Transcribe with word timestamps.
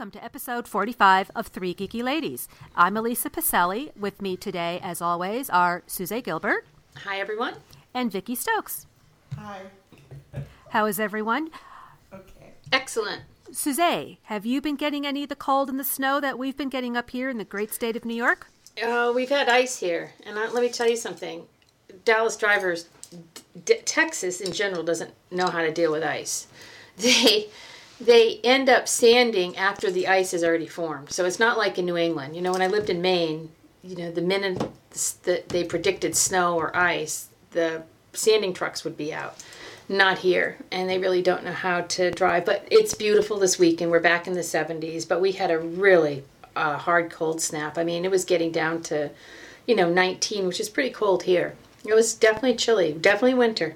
Welcome 0.00 0.18
to 0.18 0.24
episode 0.24 0.66
45 0.66 1.30
of 1.36 1.48
Three 1.48 1.74
Geeky 1.74 2.02
Ladies. 2.02 2.48
I'm 2.74 2.96
Elisa 2.96 3.28
Pacelli. 3.28 3.94
With 3.94 4.22
me 4.22 4.34
today, 4.34 4.80
as 4.82 5.02
always, 5.02 5.50
are 5.50 5.82
Suze 5.86 6.22
Gilbert 6.24 6.64
Hi, 7.04 7.18
everyone. 7.20 7.56
and 7.92 8.10
Vicky 8.10 8.34
Stokes. 8.34 8.86
Hi. 9.36 9.60
How 10.70 10.86
is 10.86 10.98
everyone? 10.98 11.50
Okay. 12.14 12.52
Excellent. 12.72 13.24
Suze, 13.52 14.16
have 14.22 14.46
you 14.46 14.62
been 14.62 14.76
getting 14.76 15.06
any 15.06 15.24
of 15.24 15.28
the 15.28 15.36
cold 15.36 15.68
and 15.68 15.78
the 15.78 15.84
snow 15.84 16.18
that 16.18 16.38
we've 16.38 16.56
been 16.56 16.70
getting 16.70 16.96
up 16.96 17.10
here 17.10 17.28
in 17.28 17.36
the 17.36 17.44
great 17.44 17.74
state 17.74 17.94
of 17.94 18.06
New 18.06 18.16
York? 18.16 18.46
Uh, 18.82 19.12
we've 19.14 19.28
had 19.28 19.50
ice 19.50 19.80
here, 19.80 20.12
and 20.24 20.38
I, 20.38 20.48
let 20.48 20.62
me 20.62 20.70
tell 20.70 20.88
you 20.88 20.96
something. 20.96 21.44
Dallas 22.06 22.38
drivers, 22.38 22.88
D- 23.66 23.82
Texas 23.84 24.40
in 24.40 24.52
general, 24.52 24.82
doesn't 24.82 25.12
know 25.30 25.48
how 25.48 25.60
to 25.60 25.70
deal 25.70 25.92
with 25.92 26.02
ice. 26.02 26.46
They 26.96 27.48
they 28.00 28.40
end 28.42 28.68
up 28.68 28.88
sanding 28.88 29.56
after 29.56 29.90
the 29.90 30.08
ice 30.08 30.32
is 30.32 30.42
already 30.42 30.66
formed. 30.66 31.10
So 31.10 31.26
it's 31.26 31.38
not 31.38 31.58
like 31.58 31.78
in 31.78 31.84
New 31.84 31.98
England. 31.98 32.34
You 32.34 32.42
know, 32.42 32.52
when 32.52 32.62
I 32.62 32.66
lived 32.66 32.88
in 32.88 33.02
Maine, 33.02 33.50
you 33.82 33.96
know, 33.96 34.10
the 34.10 34.22
minute 34.22 34.62
that 35.24 35.48
they 35.50 35.64
predicted 35.64 36.16
snow 36.16 36.56
or 36.56 36.74
ice, 36.74 37.28
the 37.50 37.82
sanding 38.12 38.54
trucks 38.54 38.84
would 38.84 38.96
be 38.96 39.12
out. 39.12 39.36
Not 39.88 40.18
here, 40.18 40.56
and 40.70 40.88
they 40.88 40.98
really 40.98 41.20
don't 41.20 41.44
know 41.44 41.52
how 41.52 41.80
to 41.82 42.10
drive. 42.12 42.44
But 42.44 42.66
it's 42.70 42.94
beautiful 42.94 43.38
this 43.38 43.58
weekend. 43.58 43.90
We're 43.90 44.00
back 44.00 44.26
in 44.26 44.34
the 44.34 44.40
70s, 44.40 45.06
but 45.06 45.20
we 45.20 45.32
had 45.32 45.50
a 45.50 45.58
really 45.58 46.22
uh, 46.54 46.78
hard 46.78 47.10
cold 47.10 47.42
snap. 47.42 47.76
I 47.76 47.84
mean, 47.84 48.04
it 48.04 48.10
was 48.10 48.24
getting 48.24 48.52
down 48.52 48.82
to, 48.82 49.10
you 49.66 49.74
know, 49.74 49.92
19, 49.92 50.46
which 50.46 50.60
is 50.60 50.68
pretty 50.68 50.90
cold 50.90 51.24
here. 51.24 51.54
It 51.84 51.94
was 51.94 52.14
definitely 52.14 52.54
chilly, 52.54 52.92
definitely 52.92 53.34
winter, 53.34 53.74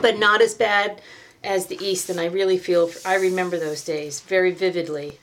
but 0.00 0.18
not 0.18 0.40
as 0.40 0.54
bad 0.54 1.02
as 1.46 1.66
the 1.66 1.78
east. 1.84 2.10
And 2.10 2.20
I 2.20 2.26
really 2.26 2.58
feel 2.58 2.90
I 3.04 3.14
remember 3.16 3.58
those 3.58 3.84
days 3.84 4.20
very 4.20 4.50
vividly 4.50 5.18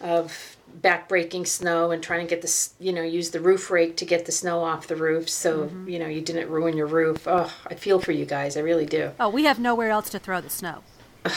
of 0.00 0.56
backbreaking 0.80 1.46
snow 1.46 1.90
and 1.90 2.02
trying 2.02 2.26
to 2.26 2.30
get 2.30 2.42
this, 2.42 2.74
you 2.78 2.92
know, 2.92 3.02
use 3.02 3.30
the 3.30 3.40
roof 3.40 3.70
rake 3.70 3.96
to 3.96 4.04
get 4.04 4.26
the 4.26 4.32
snow 4.32 4.62
off 4.62 4.86
the 4.86 4.96
roof 4.96 5.28
so 5.28 5.64
mm-hmm. 5.64 5.88
you 5.88 5.98
know 5.98 6.08
you 6.08 6.20
didn't 6.20 6.48
ruin 6.48 6.76
your 6.76 6.86
roof. 6.86 7.26
Oh, 7.26 7.52
I 7.66 7.74
feel 7.74 7.98
for 8.00 8.12
you 8.12 8.24
guys. 8.24 8.56
I 8.56 8.60
really 8.60 8.86
do. 8.86 9.12
Oh, 9.18 9.28
we 9.28 9.44
have 9.44 9.58
nowhere 9.58 9.90
else 9.90 10.10
to 10.10 10.18
throw 10.18 10.40
the 10.40 10.50
snow. 10.50 10.82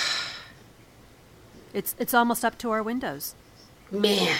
it's 1.73 1.95
it's 1.97 2.13
almost 2.13 2.43
up 2.43 2.57
to 2.59 2.71
our 2.71 2.83
windows. 2.83 3.35
Man, 3.89 4.37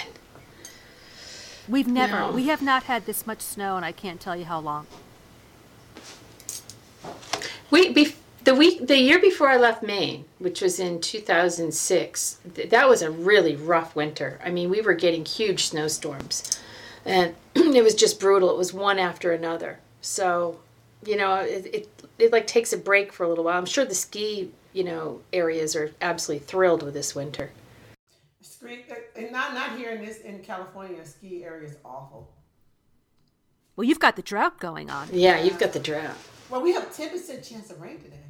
We've 1.68 1.88
never, 1.88 2.20
No. 2.20 2.32
we 2.32 2.48
have 2.48 2.62
not 2.62 2.84
had 2.84 3.06
this 3.06 3.28
much 3.28 3.42
snow, 3.42 3.76
and 3.76 3.86
I 3.86 3.92
can't 3.92 4.22
tell 4.22 4.36
you 4.36 4.46
how 4.46 4.60
long. 4.60 4.88
We 7.70 7.94
bef- 7.94 8.16
the 8.48 8.56
week 8.56 8.88
the 8.88 8.98
year 8.98 9.20
before 9.20 9.50
I 9.50 9.58
left 9.58 9.84
Maine, 9.84 10.24
which 10.40 10.62
was 10.62 10.80
in 10.80 11.02
2006, 11.02 12.40
th- 12.56 12.70
that 12.70 12.88
was 12.88 13.02
a 13.02 13.12
really 13.12 13.58
rough 13.58 13.94
winter. 13.94 14.40
I 14.42 14.52
mean, 14.52 14.70
we 14.70 14.80
were 14.80 14.94
getting 14.94 15.26
huge 15.26 15.66
snowstorms, 15.66 16.58
and 17.04 17.36
it 17.56 17.84
was 17.84 17.94
just 17.94 18.22
brutal. 18.22 18.50
It 18.50 18.58
was 18.58 18.74
one 18.74 19.00
after 19.00 19.34
another. 19.34 19.80
So, 20.00 20.62
you 21.06 21.18
know, 21.18 21.36
it, 21.36 21.66
it 21.76 22.04
it 22.18 22.32
like 22.32 22.48
takes 22.48 22.72
a 22.72 22.78
break 22.78 23.12
for 23.12 23.26
a 23.26 23.30
little 23.30 23.44
while. 23.44 23.58
I'm 23.58 23.66
sure 23.66 23.84
the 23.84 23.94
ski 23.94 24.50
you 24.72 24.86
know 24.86 25.20
areas 25.34 25.76
are 25.76 25.92
absolutely 26.02 26.46
thrilled 26.46 26.84
with 26.84 26.94
this 26.94 27.14
winter. 27.14 27.52
Ski, 28.40 28.86
uh, 28.90 28.96
and 29.18 29.30
not 29.30 29.56
not 29.56 29.78
here 29.78 29.92
in 29.92 30.06
this 30.06 30.20
in 30.20 30.40
California. 30.40 31.06
Ski 31.06 31.44
area 31.44 31.68
is 31.68 31.76
awful. 31.84 32.30
Well, 33.76 33.84
you've 33.84 34.00
got 34.00 34.16
the 34.16 34.22
drought 34.22 34.58
going 34.58 34.90
on. 34.90 35.10
Yeah, 35.12 35.42
you've 35.42 35.60
got 35.60 35.74
the 35.74 35.82
drought. 35.82 36.16
Well, 36.50 36.62
we 36.62 36.72
have 36.72 36.96
ten 36.96 37.10
percent 37.10 37.44
chance 37.44 37.70
of 37.72 37.82
rain 37.82 38.00
today. 38.00 38.27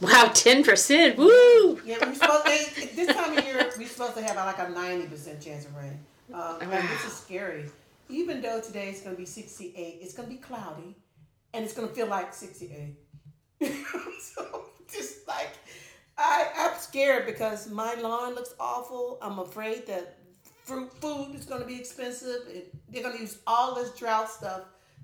Wow, 0.00 0.30
ten 0.34 0.64
percent. 0.64 1.16
Woo! 1.16 1.80
Yeah, 1.84 2.06
we 2.08 2.14
supposed 2.14 2.96
this 2.96 3.14
time 3.14 3.38
of 3.38 3.44
year 3.44 3.70
we're 3.78 3.86
supposed 3.86 4.16
to 4.16 4.22
have 4.22 4.36
like 4.36 4.58
a 4.58 4.70
ninety 4.70 5.06
percent 5.06 5.40
chance 5.40 5.66
of 5.66 5.76
rain. 5.76 5.98
Um, 6.32 6.58
and 6.60 6.88
this 6.88 7.04
is 7.04 7.12
scary. 7.12 7.66
Even 8.08 8.40
though 8.40 8.60
today 8.60 8.88
it's 8.88 9.00
going 9.00 9.14
to 9.14 9.20
be 9.20 9.26
sixty-eight, 9.26 9.98
it's 10.00 10.14
going 10.14 10.28
to 10.28 10.34
be 10.34 10.40
cloudy, 10.40 10.96
and 11.52 11.64
it's 11.64 11.74
going 11.74 11.88
to 11.88 11.94
feel 11.94 12.06
like 12.06 12.34
sixty-eight. 12.34 12.96
so 14.20 14.66
just 14.90 15.26
like 15.28 15.50
I, 16.18 16.48
I'm 16.56 16.78
scared 16.78 17.26
because 17.26 17.70
my 17.70 17.94
lawn 17.94 18.34
looks 18.34 18.54
awful. 18.60 19.18
I'm 19.22 19.38
afraid 19.38 19.86
that 19.86 20.18
fruit 20.64 20.92
food 21.00 21.34
is 21.34 21.44
going 21.44 21.60
to 21.60 21.66
be 21.66 21.76
expensive. 21.76 22.46
It, 22.48 22.74
they're 22.90 23.02
going 23.02 23.16
to 23.16 23.22
use 23.22 23.38
all 23.46 23.74
this 23.74 23.90
drought 23.96 24.30
stuff 24.30 24.62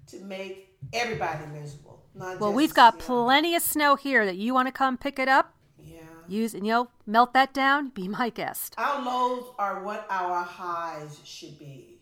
to 0.08 0.18
make 0.20 0.76
everybody 0.92 1.46
miserable. 1.52 1.99
Not 2.14 2.40
Well, 2.40 2.50
just, 2.50 2.56
we've 2.56 2.74
got 2.74 2.94
you 2.94 2.98
know, 2.98 3.24
plenty 3.24 3.54
of 3.54 3.62
snow 3.62 3.96
here 3.96 4.24
that 4.26 4.36
you 4.36 4.52
want 4.54 4.68
to 4.68 4.72
come 4.72 4.96
pick 4.98 5.18
it 5.18 5.28
up, 5.28 5.54
Yeah. 5.78 6.00
use, 6.26 6.54
and 6.54 6.66
you 6.66 6.72
know, 6.72 6.88
melt 7.06 7.32
that 7.34 7.52
down. 7.54 7.88
Be 7.90 8.08
my 8.08 8.30
guest. 8.30 8.74
Our 8.78 9.02
lows 9.04 9.52
are 9.58 9.82
what 9.84 10.06
our 10.10 10.42
highs 10.42 11.20
should 11.24 11.58
be 11.58 12.00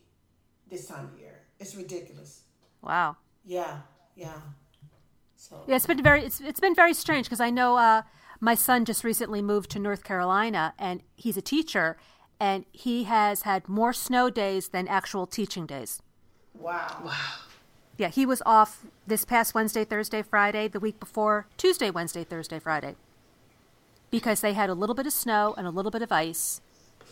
this 0.71 0.87
time 0.87 1.11
of 1.13 1.19
year. 1.19 1.41
It's 1.61 1.75
ridiculous. 1.75 2.43
Wow. 2.83 3.17
Yeah, 3.45 3.81
yeah. 4.17 4.41
So 5.37 5.57
Yeah, 5.67 5.77
it's 5.77 5.87
been 5.87 6.03
very 6.03 6.25
it's 6.25 6.41
it's 6.41 6.61
been 6.61 6.75
very 6.75 6.95
strange 6.95 7.27
because 7.27 7.41
I 7.41 7.51
know 7.51 7.77
uh, 7.77 8.03
my 8.41 8.55
son 8.55 8.85
just 8.85 9.05
recently 9.05 9.43
moved 9.43 9.71
to 9.73 9.79
North 9.79 10.05
Carolina 10.05 10.75
and 10.79 11.03
he's 11.17 11.37
a 11.37 11.43
teacher 11.43 11.97
and 12.41 12.65
he 12.73 13.05
has 13.05 13.43
had 13.43 13.69
more 13.69 13.93
snow 13.93 14.31
days 14.31 14.69
than 14.69 14.87
actual 14.89 15.27
teaching 15.27 15.67
days. 15.67 16.01
Wow. 16.55 17.01
Wow. 17.05 17.15
Yeah, 17.97 18.09
he 18.09 18.25
was 18.27 18.43
off 18.47 18.85
this 19.09 19.25
past 19.25 19.55
Wednesday, 19.55 19.85
Thursday, 19.85 20.23
Friday, 20.23 20.69
the 20.69 20.81
week 20.81 21.01
before 21.01 21.47
Tuesday, 21.57 21.91
Wednesday, 21.91 22.25
Thursday, 22.25 22.59
Friday. 22.59 22.95
Because 24.11 24.41
they 24.41 24.53
had 24.53 24.71
a 24.71 24.75
little 24.75 24.95
bit 24.95 25.07
of 25.07 25.13
snow 25.13 25.55
and 25.57 25.67
a 25.67 25.71
little 25.71 25.91
bit 25.91 26.03
of 26.03 26.13
ice 26.13 26.61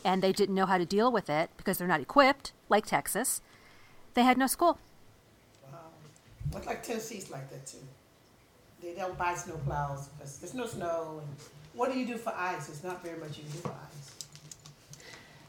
and 0.05 0.23
they 0.23 0.33
didn't 0.33 0.55
know 0.55 0.67
how 0.67 0.79
to 0.79 0.85
deal 0.85 1.11
with 1.11 1.29
it 1.29 1.51
because 1.57 1.79
they're 1.79 1.89
not 1.89 2.01
equipped 2.01 2.53
like 2.69 2.87
Texas. 2.87 3.41
They 4.15 4.23
had 4.23 4.39
no 4.39 4.47
school. 4.47 4.79
Wow. 5.65 5.79
But 6.53 6.67
like 6.67 6.83
Tennessee's 6.83 7.31
like 7.31 7.51
that 7.51 7.67
too. 7.67 7.79
They 8.83 8.95
don't 8.95 9.17
buy 9.19 9.35
snow 9.35 9.57
plows 9.65 10.09
because 10.09 10.39
there's 10.39 10.55
no 10.55 10.67
snow. 10.67 11.23
And 11.23 11.37
what 11.75 11.93
do 11.93 11.99
you 11.99 12.07
do 12.07 12.17
for 12.17 12.33
ice? 12.37 12.67
There's 12.67 12.85
not 12.85 13.03
very 13.03 13.19
much 13.19 13.39
you 13.39 13.45
can 13.45 13.53
do 13.53 13.59
for 13.59 13.71
ice. 13.71 14.13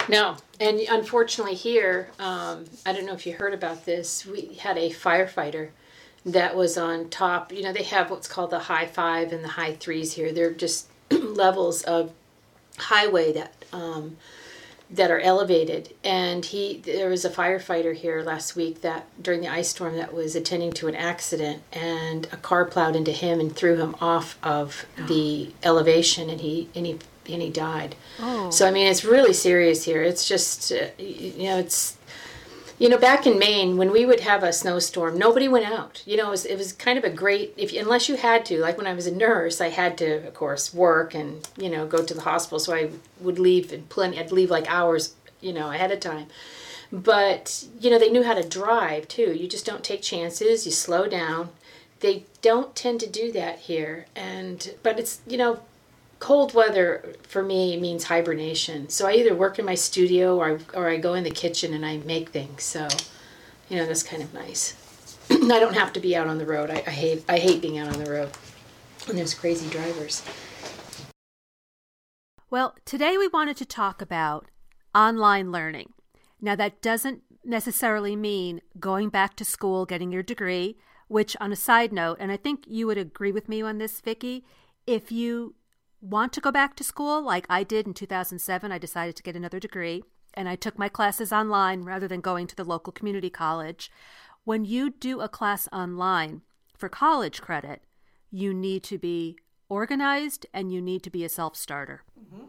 No, 0.09 0.37
and 0.61 0.79
unfortunately 0.89 1.55
here, 1.55 2.09
um, 2.17 2.63
I 2.85 2.93
don't 2.93 3.05
know 3.05 3.13
if 3.13 3.27
you 3.27 3.33
heard 3.33 3.53
about 3.53 3.83
this. 3.83 4.25
We 4.25 4.55
had 4.55 4.77
a 4.77 4.89
firefighter 4.89 5.69
that 6.25 6.55
was 6.55 6.77
on 6.77 7.09
top. 7.09 7.51
You 7.51 7.63
know, 7.63 7.73
they 7.73 7.83
have 7.83 8.09
what's 8.09 8.27
called 8.27 8.51
the 8.51 8.59
high 8.59 8.87
five 8.87 9.31
and 9.31 9.43
the 9.43 9.49
high 9.49 9.73
threes 9.73 10.13
here. 10.13 10.31
They're 10.31 10.51
just 10.51 10.87
levels 11.11 11.83
of 11.83 12.11
highway 12.77 13.33
that 13.33 13.53
um, 13.73 14.17
that 14.89 15.11
are 15.11 15.19
elevated. 15.19 15.93
And 16.03 16.45
he, 16.45 16.77
there 16.77 17.09
was 17.09 17.25
a 17.25 17.29
firefighter 17.29 17.93
here 17.93 18.21
last 18.21 18.55
week 18.55 18.81
that 18.81 19.05
during 19.21 19.41
the 19.41 19.49
ice 19.49 19.69
storm 19.69 19.97
that 19.97 20.13
was 20.13 20.35
attending 20.35 20.71
to 20.73 20.87
an 20.87 20.95
accident, 20.95 21.61
and 21.73 22.27
a 22.31 22.37
car 22.37 22.65
plowed 22.65 22.95
into 22.95 23.11
him 23.11 23.39
and 23.39 23.53
threw 23.55 23.75
him 23.75 23.95
off 23.99 24.37
of 24.43 24.85
the 25.07 25.51
elevation, 25.63 26.29
and 26.29 26.41
he 26.41 26.69
and 26.75 26.85
he 26.85 26.99
and 27.29 27.41
he 27.41 27.49
died. 27.49 27.95
Oh. 28.19 28.49
So 28.49 28.67
I 28.67 28.71
mean, 28.71 28.87
it's 28.87 29.03
really 29.03 29.33
serious 29.33 29.83
here. 29.83 30.01
It's 30.01 30.27
just, 30.27 30.71
uh, 30.71 30.87
you 30.97 31.43
know, 31.43 31.57
it's, 31.57 31.96
you 32.79 32.89
know, 32.89 32.97
back 32.97 33.25
in 33.25 33.39
Maine 33.39 33.75
when 33.77 33.91
we 33.91 34.05
would 34.05 34.19
have 34.19 34.43
a 34.43 34.53
snowstorm, 34.53 35.17
nobody 35.17 35.47
went 35.47 35.65
out. 35.65 36.03
You 36.05 36.15
know, 36.17 36.27
it 36.27 36.31
was, 36.31 36.45
it 36.45 36.57
was 36.57 36.73
kind 36.73 36.97
of 36.97 37.03
a 37.03 37.09
great 37.09 37.53
if 37.57 37.73
unless 37.73 38.07
you 38.07 38.15
had 38.15 38.45
to. 38.47 38.59
Like 38.59 38.77
when 38.77 38.85
I 38.85 38.93
was 38.93 39.07
a 39.07 39.15
nurse, 39.15 39.59
I 39.59 39.69
had 39.69 39.97
to, 39.99 40.27
of 40.27 40.33
course, 40.35 40.73
work 40.73 41.15
and 41.15 41.47
you 41.57 41.69
know 41.69 41.87
go 41.87 42.03
to 42.03 42.13
the 42.13 42.21
hospital. 42.21 42.59
So 42.59 42.75
I 42.75 42.91
would 43.19 43.39
leave 43.39 43.71
and 43.71 43.89
plenty. 43.89 44.19
I'd 44.19 44.31
leave 44.31 44.51
like 44.51 44.71
hours, 44.71 45.15
you 45.41 45.53
know, 45.53 45.71
ahead 45.71 45.91
of 45.91 45.99
time. 45.99 46.27
But 46.91 47.65
you 47.79 47.89
know, 47.89 47.97
they 47.97 48.11
knew 48.11 48.23
how 48.23 48.35
to 48.35 48.47
drive 48.47 49.07
too. 49.07 49.33
You 49.33 49.47
just 49.47 49.65
don't 49.65 49.83
take 49.83 50.03
chances. 50.03 50.65
You 50.65 50.71
slow 50.71 51.07
down. 51.07 51.49
They 51.99 52.25
don't 52.43 52.75
tend 52.75 52.99
to 52.99 53.09
do 53.09 53.31
that 53.31 53.59
here, 53.59 54.05
and 54.15 54.75
but 54.83 54.99
it's 54.99 55.21
you 55.25 55.37
know 55.37 55.61
cold 56.19 56.53
weather 56.53 57.13
for 57.23 57.43
me 57.43 57.79
means 57.79 58.05
hibernation. 58.05 58.89
So 58.89 59.07
I 59.07 59.13
either 59.13 59.35
work 59.35 59.59
in 59.59 59.65
my 59.65 59.75
studio 59.75 60.37
or 60.37 60.57
I, 60.57 60.77
or 60.77 60.89
I 60.89 60.97
go 60.97 61.13
in 61.13 61.23
the 61.23 61.31
kitchen 61.31 61.73
and 61.73 61.85
I 61.85 61.97
make 61.97 62.29
things. 62.29 62.63
So, 62.63 62.87
you 63.69 63.77
know, 63.77 63.85
that's 63.85 64.03
kind 64.03 64.23
of 64.23 64.33
nice. 64.33 64.75
I 65.29 65.59
don't 65.59 65.75
have 65.75 65.93
to 65.93 65.99
be 65.99 66.15
out 66.15 66.27
on 66.27 66.37
the 66.37 66.45
road. 66.45 66.69
I, 66.69 66.83
I 66.87 66.91
hate 66.91 67.25
I 67.29 67.37
hate 67.37 67.61
being 67.61 67.77
out 67.77 67.93
on 67.93 68.03
the 68.03 68.09
road. 68.09 68.31
And 69.07 69.17
there's 69.17 69.33
crazy 69.33 69.69
drivers. 69.69 70.23
Well, 72.49 72.75
today 72.85 73.17
we 73.17 73.27
wanted 73.27 73.57
to 73.57 73.65
talk 73.65 74.01
about 74.01 74.47
online 74.95 75.51
learning. 75.51 75.93
Now, 76.39 76.55
that 76.55 76.81
doesn't 76.81 77.23
necessarily 77.43 78.15
mean 78.15 78.61
going 78.79 79.09
back 79.09 79.35
to 79.35 79.45
school, 79.45 79.85
getting 79.85 80.11
your 80.11 80.23
degree, 80.23 80.77
which 81.07 81.35
on 81.39 81.51
a 81.51 81.55
side 81.55 81.91
note, 81.91 82.17
and 82.19 82.31
I 82.31 82.37
think 82.37 82.63
you 82.67 82.87
would 82.87 82.97
agree 82.97 83.31
with 83.31 83.49
me 83.49 83.61
on 83.61 83.77
this, 83.77 83.99
Vicki, 84.01 84.45
if 84.85 85.11
you 85.11 85.55
want 86.01 86.33
to 86.33 86.41
go 86.41 86.51
back 86.51 86.75
to 86.75 86.83
school, 86.83 87.21
like 87.21 87.45
I 87.49 87.63
did 87.63 87.87
in 87.87 87.93
2007, 87.93 88.71
I 88.71 88.77
decided 88.77 89.15
to 89.15 89.23
get 89.23 89.35
another 89.35 89.59
degree 89.59 90.03
and 90.33 90.47
I 90.47 90.55
took 90.55 90.77
my 90.77 90.87
classes 90.87 91.33
online 91.33 91.81
rather 91.81 92.07
than 92.07 92.21
going 92.21 92.45
to 92.47 92.55
the 92.55 92.63
local 92.63 92.93
community 92.93 93.29
college. 93.29 93.91
When 94.43 94.63
you 94.63 94.91
do 94.91 95.19
a 95.19 95.27
class 95.27 95.67
online 95.73 96.43
for 96.77 96.87
college 96.87 97.41
credit, 97.41 97.81
you 98.31 98.53
need 98.53 98.83
to 98.83 98.97
be 98.97 99.37
organized 99.67 100.45
and 100.53 100.71
you 100.71 100.81
need 100.81 101.03
to 101.03 101.09
be 101.09 101.25
a 101.25 101.29
self 101.29 101.55
starter. 101.55 102.03
Mm-hmm. 102.19 102.45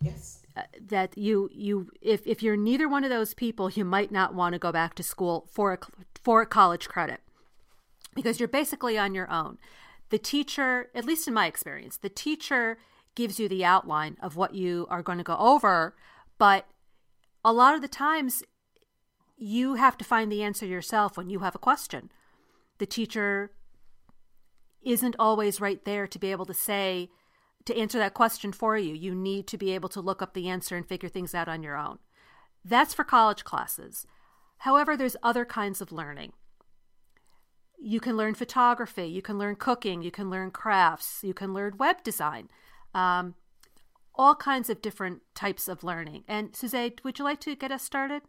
Yes. 0.00 0.42
Uh, 0.56 0.62
that 0.80 1.16
you 1.18 1.50
you 1.52 1.90
if 2.00 2.26
if 2.26 2.42
you're 2.42 2.56
neither 2.56 2.88
one 2.88 3.04
of 3.04 3.10
those 3.10 3.34
people, 3.34 3.70
you 3.70 3.84
might 3.84 4.10
not 4.10 4.34
want 4.34 4.54
to 4.54 4.58
go 4.58 4.72
back 4.72 4.94
to 4.94 5.02
school 5.02 5.48
for 5.52 5.74
a 5.74 5.78
for 6.22 6.42
a 6.42 6.46
college 6.46 6.88
credit 6.88 7.20
because 8.14 8.40
you're 8.40 8.48
basically 8.48 8.96
on 8.96 9.14
your 9.14 9.30
own. 9.30 9.58
The 10.10 10.18
teacher, 10.18 10.90
at 10.94 11.04
least 11.04 11.26
in 11.26 11.34
my 11.34 11.46
experience, 11.46 11.96
the 11.96 12.08
teacher 12.08 12.78
gives 13.14 13.40
you 13.40 13.48
the 13.48 13.64
outline 13.64 14.16
of 14.22 14.36
what 14.36 14.54
you 14.54 14.86
are 14.88 15.02
going 15.02 15.18
to 15.18 15.24
go 15.24 15.36
over, 15.36 15.96
but 16.38 16.66
a 17.44 17.52
lot 17.52 17.74
of 17.74 17.80
the 17.80 17.88
times 17.88 18.42
you 19.36 19.74
have 19.74 19.96
to 19.98 20.04
find 20.04 20.30
the 20.30 20.42
answer 20.42 20.66
yourself 20.66 21.16
when 21.16 21.30
you 21.30 21.40
have 21.40 21.54
a 21.54 21.58
question. 21.58 22.10
The 22.78 22.86
teacher 22.86 23.52
isn't 24.82 25.16
always 25.18 25.60
right 25.60 25.84
there 25.84 26.06
to 26.06 26.18
be 26.18 26.30
able 26.30 26.46
to 26.46 26.54
say, 26.54 27.10
to 27.64 27.76
answer 27.76 27.98
that 27.98 28.14
question 28.14 28.52
for 28.52 28.76
you. 28.76 28.94
You 28.94 29.14
need 29.14 29.46
to 29.48 29.58
be 29.58 29.72
able 29.74 29.88
to 29.90 30.00
look 30.00 30.22
up 30.22 30.34
the 30.34 30.48
answer 30.48 30.76
and 30.76 30.86
figure 30.86 31.08
things 31.08 31.34
out 31.34 31.48
on 31.48 31.62
your 31.62 31.76
own. 31.76 31.98
That's 32.64 32.94
for 32.94 33.04
college 33.04 33.44
classes. 33.44 34.06
However, 34.58 34.96
there's 34.96 35.16
other 35.22 35.44
kinds 35.44 35.80
of 35.80 35.92
learning. 35.92 36.32
You 37.78 38.00
can 38.00 38.16
learn 38.16 38.34
photography, 38.34 39.06
you 39.06 39.22
can 39.22 39.38
learn 39.38 39.56
cooking, 39.56 40.02
you 40.02 40.10
can 40.10 40.30
learn 40.30 40.50
crafts, 40.50 41.20
you 41.22 41.34
can 41.34 41.52
learn 41.52 41.76
web 41.78 42.02
design, 42.02 42.48
um, 42.94 43.34
all 44.14 44.34
kinds 44.34 44.70
of 44.70 44.80
different 44.80 45.22
types 45.34 45.68
of 45.68 45.84
learning. 45.84 46.24
And 46.26 46.56
Suzanne, 46.56 46.92
would 47.04 47.18
you 47.18 47.24
like 47.24 47.40
to 47.40 47.54
get 47.54 47.70
us 47.70 47.82
started? 47.82 48.22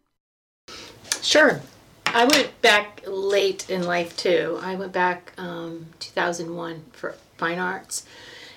Sure. 1.22 1.62
I 2.08 2.26
went 2.26 2.62
back 2.62 3.04
late 3.06 3.70
in 3.70 3.84
life 3.84 4.16
too. 4.16 4.60
I 4.62 4.76
went 4.76 4.92
back 4.92 5.34
um, 5.38 5.88
2001 6.00 6.86
for 6.92 7.16
fine 7.38 7.60
arts, 7.60 8.06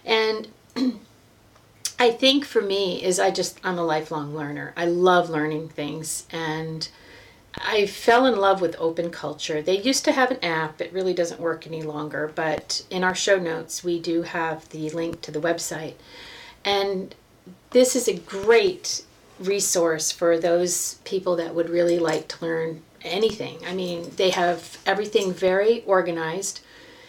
and 0.04 0.48
I 1.98 2.10
think 2.10 2.44
for 2.44 2.62
me 2.62 3.02
is 3.02 3.18
I 3.18 3.30
just 3.30 3.60
I'm 3.62 3.78
a 3.78 3.84
lifelong 3.84 4.34
learner. 4.34 4.72
I 4.76 4.86
love 4.86 5.28
learning 5.28 5.68
things 5.68 6.26
and 6.30 6.88
I 7.58 7.86
fell 7.86 8.26
in 8.26 8.38
love 8.38 8.60
with 8.60 8.76
open 8.78 9.10
culture. 9.10 9.60
They 9.60 9.80
used 9.80 10.04
to 10.04 10.12
have 10.12 10.30
an 10.30 10.42
app. 10.42 10.80
It 10.80 10.92
really 10.92 11.14
doesn't 11.14 11.40
work 11.40 11.66
any 11.66 11.82
longer, 11.82 12.30
but 12.34 12.84
in 12.90 13.04
our 13.04 13.14
show 13.14 13.38
notes 13.38 13.82
we 13.82 14.00
do 14.00 14.22
have 14.22 14.68
the 14.68 14.90
link 14.90 15.20
to 15.22 15.30
the 15.30 15.40
website. 15.40 15.94
And 16.64 17.14
this 17.70 17.96
is 17.96 18.08
a 18.08 18.18
great 18.18 19.02
resource 19.38 20.12
for 20.12 20.38
those 20.38 20.94
people 21.04 21.36
that 21.36 21.54
would 21.54 21.70
really 21.70 21.98
like 21.98 22.28
to 22.28 22.44
learn 22.44 22.82
anything. 23.02 23.58
I 23.66 23.74
mean, 23.74 24.10
they 24.16 24.30
have 24.30 24.78
everything 24.86 25.32
very 25.32 25.82
organized. 25.84 26.60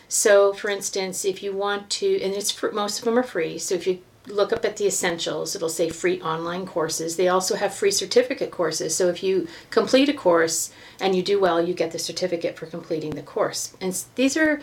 So, 0.08 0.54
for 0.54 0.70
instance, 0.70 1.26
if 1.26 1.44
you 1.44 1.54
want 1.54 1.90
to, 1.92 2.22
and 2.22 2.34
it's 2.34 2.52
for, 2.52 2.72
most 2.72 3.00
of 3.00 3.06
them 3.06 3.18
are 3.18 3.24
free. 3.24 3.58
So, 3.58 3.76
if 3.76 3.88
you 3.88 4.00
look 4.28 4.54
up 4.54 4.64
at 4.66 4.78
the 4.78 4.86
essentials, 4.86 5.56
it'll 5.56 5.70
say 5.70 5.90
free 5.90 6.22
online 6.22 6.66
courses. 6.66 7.16
They 7.16 7.28
also 7.28 7.56
have 7.56 7.74
free 7.74 7.92
certificate 7.92 8.52
courses. 8.52 8.96
So, 8.96 9.10
if 9.10 9.24
you 9.24 9.48
complete 9.70 10.10
a 10.10 10.14
course 10.14 10.72
and 11.00 11.16
you 11.16 11.24
do 11.24 11.40
well, 11.40 11.62
you 11.62 11.74
get 11.74 11.92
the 11.92 12.00
certificate 12.00 12.58
for 12.58 12.66
completing 12.66 13.12
the 13.12 13.24
course. 13.24 13.74
And 13.82 13.98
these 14.16 14.38
are 14.38 14.62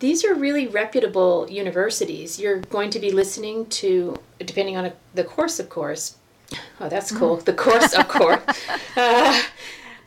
these 0.00 0.24
are 0.24 0.34
really 0.34 0.66
reputable 0.66 1.48
universities. 1.48 2.38
You're 2.38 2.58
going 2.58 2.90
to 2.90 2.98
be 2.98 3.10
listening 3.10 3.66
to, 3.66 4.18
depending 4.38 4.76
on 4.76 4.86
a, 4.86 4.92
the 5.14 5.24
course, 5.24 5.58
of 5.60 5.68
course. 5.68 6.16
Oh, 6.80 6.88
that's 6.88 7.10
cool. 7.12 7.36
The 7.36 7.54
course, 7.54 7.94
of 7.94 8.08
course. 8.18 8.42
Uh, 8.96 9.42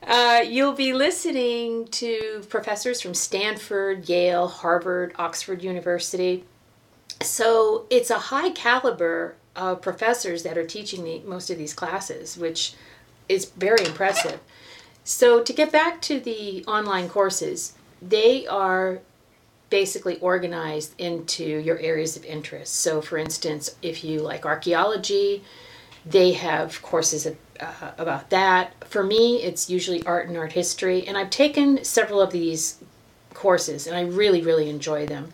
uh, 0.04 0.44
you'll 0.46 0.74
be 0.74 0.94
listening 0.94 1.88
to 1.88 2.44
professors 2.50 3.02
from 3.02 3.14
Stanford, 3.14 4.08
Yale, 4.08 4.48
Harvard, 4.48 5.14
Oxford 5.18 5.64
University. 5.64 6.44
So 7.22 7.86
it's 7.90 8.10
a 8.10 8.20
high 8.20 8.52
caliber 8.52 9.36
of 9.56 9.82
professors 9.82 10.44
that 10.44 10.58
are 10.58 10.66
teaching 10.66 11.28
most 11.28 11.50
of 11.50 11.58
these 11.58 11.74
classes, 11.74 12.38
which 12.38 12.74
is 13.28 13.46
very 13.46 13.84
impressive. 13.86 14.40
So 15.04 15.42
to 15.42 15.54
get 15.54 15.72
back 15.72 16.02
to 16.04 16.20
the 16.20 16.64
online 16.66 17.10
courses, 17.10 17.74
they 18.02 18.46
are 18.48 19.00
basically 19.70 20.20
organized 20.20 20.94
into 21.00 21.44
your 21.44 21.78
areas 21.80 22.16
of 22.16 22.24
interest. 22.24 22.76
So, 22.76 23.02
for 23.02 23.18
instance, 23.18 23.76
if 23.82 24.04
you 24.04 24.22
like 24.22 24.46
archaeology, 24.46 25.44
they 26.06 26.34
have 26.34 26.82
courses 26.82 27.28
uh, 27.28 27.92
about 27.98 28.30
that. 28.30 28.74
For 28.86 29.04
me, 29.04 29.42
it's 29.42 29.70
usually 29.70 30.06
art 30.06 30.28
and 30.28 30.38
art 30.38 30.54
history, 30.54 31.06
and 31.06 31.18
I've 31.18 31.30
taken 31.30 31.84
several 31.84 32.22
of 32.22 32.32
these 32.32 32.82
courses 33.34 33.88
and 33.88 33.96
I 33.96 34.02
really, 34.02 34.42
really 34.42 34.70
enjoy 34.70 35.06
them. 35.06 35.32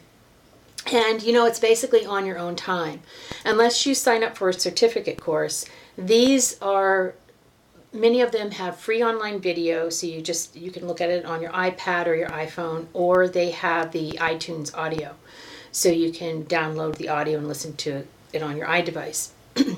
And 0.92 1.22
you 1.24 1.34
know, 1.34 1.46
it's 1.46 1.60
basically 1.60 2.06
on 2.06 2.26
your 2.26 2.38
own 2.38 2.56
time. 2.56 3.02
Unless 3.46 3.86
you 3.86 3.96
sign 3.96 4.24
up 4.24 4.38
for 4.38 4.50
a 4.50 4.54
certificate 4.54 5.20
course, 5.20 5.66
these 5.98 6.60
are 6.62 7.16
many 7.92 8.22
of 8.22 8.32
them 8.32 8.52
have 8.52 8.76
free 8.76 9.04
online 9.04 9.40
video 9.40 9.88
so 9.90 10.08
you 10.08 10.20
just 10.22 10.56
you 10.56 10.72
can 10.72 10.88
look 10.88 11.00
at 11.00 11.12
it 11.12 11.26
on 11.26 11.44
your 11.44 11.52
ipad 11.52 12.08
or 12.08 12.16
your 12.16 12.30
iphone 12.30 12.88
or 12.92 13.28
they 13.28 13.52
have 13.52 13.92
the 13.92 14.14
itunes 14.14 14.76
audio 14.76 15.14
so 15.72 15.90
you 15.90 16.12
can 16.12 16.44
download 16.46 16.96
the 16.96 17.08
audio 17.08 17.38
and 17.38 17.48
listen 17.48 17.76
to 17.76 18.04
it 18.32 18.42
on 18.42 18.58
your 18.58 18.68
iDevice. 18.68 19.30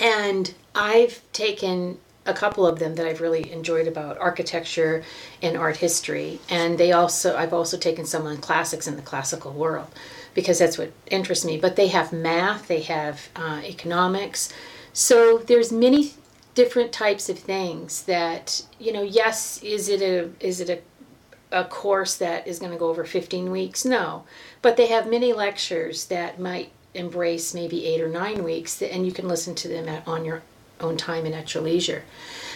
And 0.00 0.54
I've 0.74 1.20
taken 1.32 1.98
a 2.28 2.34
couple 2.34 2.66
of 2.66 2.78
them 2.78 2.94
that 2.96 3.06
I've 3.06 3.20
really 3.20 3.50
enjoyed 3.50 3.88
about 3.88 4.18
architecture 4.18 5.02
and 5.42 5.56
art 5.56 5.78
history. 5.78 6.40
And 6.50 6.78
they 6.78 6.92
also, 6.92 7.36
I've 7.36 7.54
also 7.54 7.78
taken 7.78 8.04
some 8.04 8.26
on 8.26 8.36
classics 8.36 8.86
in 8.86 8.96
the 8.96 9.02
classical 9.02 9.52
world 9.52 9.88
because 10.34 10.58
that's 10.58 10.78
what 10.78 10.92
interests 11.10 11.44
me. 11.44 11.58
But 11.58 11.76
they 11.76 11.88
have 11.88 12.12
math, 12.12 12.68
they 12.68 12.82
have 12.82 13.28
uh, 13.34 13.62
economics. 13.64 14.52
So 14.92 15.38
there's 15.38 15.72
many 15.72 16.12
different 16.54 16.92
types 16.92 17.28
of 17.28 17.38
things 17.38 18.02
that, 18.04 18.62
you 18.78 18.92
know, 18.92 19.02
yes, 19.02 19.62
is 19.62 19.88
it 19.88 20.02
a, 20.02 20.30
is 20.44 20.60
it 20.60 20.68
a, 20.68 21.60
a 21.60 21.64
course 21.64 22.16
that 22.16 22.46
is 22.46 22.58
going 22.58 22.72
to 22.72 22.78
go 22.78 22.88
over 22.88 23.04
15 23.04 23.50
weeks? 23.50 23.84
No. 23.84 24.24
But 24.60 24.76
they 24.76 24.88
have 24.88 25.08
many 25.08 25.32
lectures 25.32 26.06
that 26.06 26.38
might 26.38 26.72
embrace 26.94 27.54
maybe 27.54 27.86
eight 27.86 28.00
or 28.00 28.08
nine 28.08 28.44
weeks, 28.44 28.82
and 28.82 29.06
you 29.06 29.12
can 29.12 29.28
listen 29.28 29.54
to 29.54 29.68
them 29.68 30.02
on 30.06 30.24
your 30.24 30.42
own 30.80 30.96
time 30.96 31.26
and 31.26 31.34
at 31.34 31.54
your 31.54 31.62
leisure. 31.62 32.04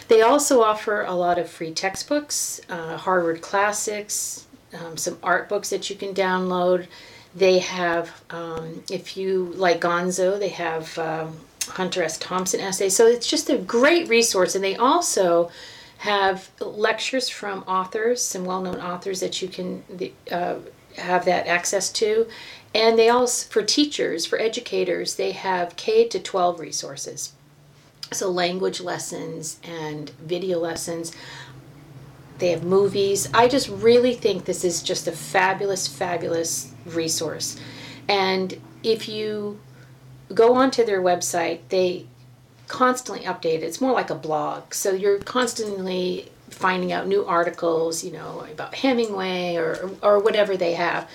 They 0.08 0.22
also 0.22 0.62
offer 0.62 1.02
a 1.02 1.14
lot 1.14 1.38
of 1.38 1.48
free 1.48 1.72
textbooks, 1.72 2.60
uh, 2.68 2.96
Harvard 2.96 3.40
Classics, 3.40 4.46
um, 4.72 4.96
some 4.96 5.18
art 5.22 5.48
books 5.48 5.70
that 5.70 5.88
you 5.90 5.96
can 5.96 6.14
download. 6.14 6.86
They 7.34 7.60
have, 7.60 8.22
um, 8.30 8.82
if 8.90 9.16
you 9.16 9.52
like 9.56 9.80
Gonzo, 9.80 10.38
they 10.38 10.48
have 10.50 10.98
um, 10.98 11.36
Hunter 11.66 12.02
S. 12.02 12.18
Thompson 12.18 12.60
essays. 12.60 12.94
So 12.94 13.06
it's 13.06 13.26
just 13.26 13.48
a 13.48 13.58
great 13.58 14.08
resource. 14.08 14.54
And 14.54 14.62
they 14.62 14.76
also 14.76 15.50
have 15.98 16.50
lectures 16.60 17.28
from 17.28 17.60
authors, 17.66 18.20
some 18.20 18.44
well 18.44 18.60
known 18.60 18.80
authors 18.80 19.20
that 19.20 19.40
you 19.40 19.48
can 19.48 19.84
uh, 20.30 20.56
have 20.96 21.24
that 21.24 21.46
access 21.46 21.90
to. 21.92 22.26
And 22.74 22.98
they 22.98 23.08
also, 23.08 23.48
for 23.48 23.62
teachers, 23.62 24.26
for 24.26 24.38
educators, 24.38 25.14
they 25.14 25.32
have 25.32 25.76
K 25.76 26.08
to 26.08 26.18
12 26.18 26.58
resources. 26.58 27.32
So, 28.12 28.30
language 28.30 28.80
lessons 28.80 29.58
and 29.64 30.10
video 30.10 30.58
lessons. 30.58 31.12
They 32.38 32.50
have 32.50 32.64
movies. 32.64 33.28
I 33.32 33.48
just 33.48 33.68
really 33.68 34.14
think 34.14 34.44
this 34.44 34.64
is 34.64 34.82
just 34.82 35.06
a 35.06 35.12
fabulous, 35.12 35.86
fabulous 35.86 36.72
resource. 36.86 37.58
And 38.08 38.60
if 38.82 39.08
you 39.08 39.60
go 40.34 40.54
onto 40.54 40.84
their 40.84 41.00
website, 41.00 41.60
they 41.68 42.06
constantly 42.68 43.24
update 43.24 43.56
it. 43.56 43.62
It's 43.62 43.80
more 43.80 43.92
like 43.92 44.10
a 44.10 44.14
blog. 44.14 44.74
So, 44.74 44.92
you're 44.92 45.18
constantly 45.18 46.30
finding 46.50 46.92
out 46.92 47.06
new 47.06 47.24
articles, 47.24 48.04
you 48.04 48.12
know, 48.12 48.46
about 48.52 48.74
Hemingway 48.74 49.56
or, 49.56 49.90
or 50.02 50.18
whatever 50.18 50.56
they 50.56 50.74
have. 50.74 51.08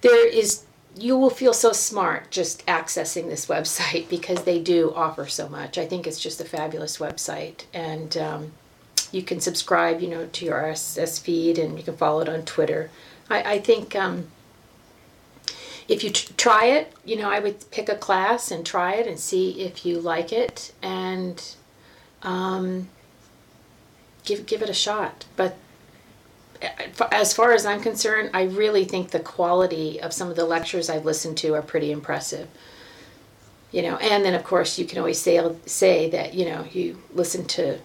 There 0.00 0.26
is 0.26 0.64
you 0.96 1.16
will 1.16 1.30
feel 1.30 1.54
so 1.54 1.72
smart 1.72 2.30
just 2.30 2.64
accessing 2.66 3.28
this 3.28 3.46
website 3.46 4.08
because 4.10 4.42
they 4.42 4.58
do 4.58 4.92
offer 4.94 5.26
so 5.26 5.48
much. 5.48 5.78
I 5.78 5.86
think 5.86 6.06
it's 6.06 6.20
just 6.20 6.40
a 6.40 6.44
fabulous 6.44 6.98
website, 6.98 7.64
and 7.72 8.16
um, 8.16 8.52
you 9.10 9.22
can 9.22 9.40
subscribe, 9.40 10.00
you 10.00 10.08
know, 10.08 10.26
to 10.26 10.44
your 10.44 10.58
RSS 10.58 11.20
feed, 11.20 11.58
and 11.58 11.78
you 11.78 11.84
can 11.84 11.96
follow 11.96 12.20
it 12.20 12.28
on 12.28 12.42
Twitter. 12.42 12.90
I, 13.30 13.54
I 13.54 13.58
think 13.58 13.96
um, 13.96 14.28
if 15.88 16.04
you 16.04 16.10
t- 16.10 16.32
try 16.36 16.66
it, 16.66 16.92
you 17.04 17.16
know, 17.16 17.30
I 17.30 17.38
would 17.38 17.70
pick 17.70 17.88
a 17.88 17.96
class 17.96 18.50
and 18.50 18.64
try 18.64 18.94
it 18.94 19.06
and 19.06 19.18
see 19.18 19.62
if 19.62 19.86
you 19.86 20.00
like 20.00 20.32
it, 20.32 20.72
and 20.82 21.42
um, 22.22 22.88
give 24.24 24.46
give 24.46 24.62
it 24.62 24.68
a 24.68 24.74
shot. 24.74 25.24
But 25.36 25.56
as 27.10 27.34
far 27.34 27.52
as 27.52 27.66
I'm 27.66 27.80
concerned, 27.80 28.30
I 28.34 28.44
really 28.44 28.84
think 28.84 29.10
the 29.10 29.20
quality 29.20 30.00
of 30.00 30.12
some 30.12 30.30
of 30.30 30.36
the 30.36 30.44
lectures 30.44 30.88
I've 30.88 31.04
listened 31.04 31.38
to 31.38 31.54
are 31.54 31.62
pretty 31.62 31.90
impressive. 31.90 32.48
You 33.70 33.82
know, 33.82 33.96
and 33.96 34.24
then 34.24 34.34
of 34.34 34.44
course 34.44 34.78
you 34.78 34.84
can 34.84 34.98
always 34.98 35.18
say 35.18 35.40
say 35.66 36.10
that 36.10 36.34
you 36.34 36.44
know 36.44 36.66
you 36.72 36.98
listen 37.14 37.44
to 37.46 37.78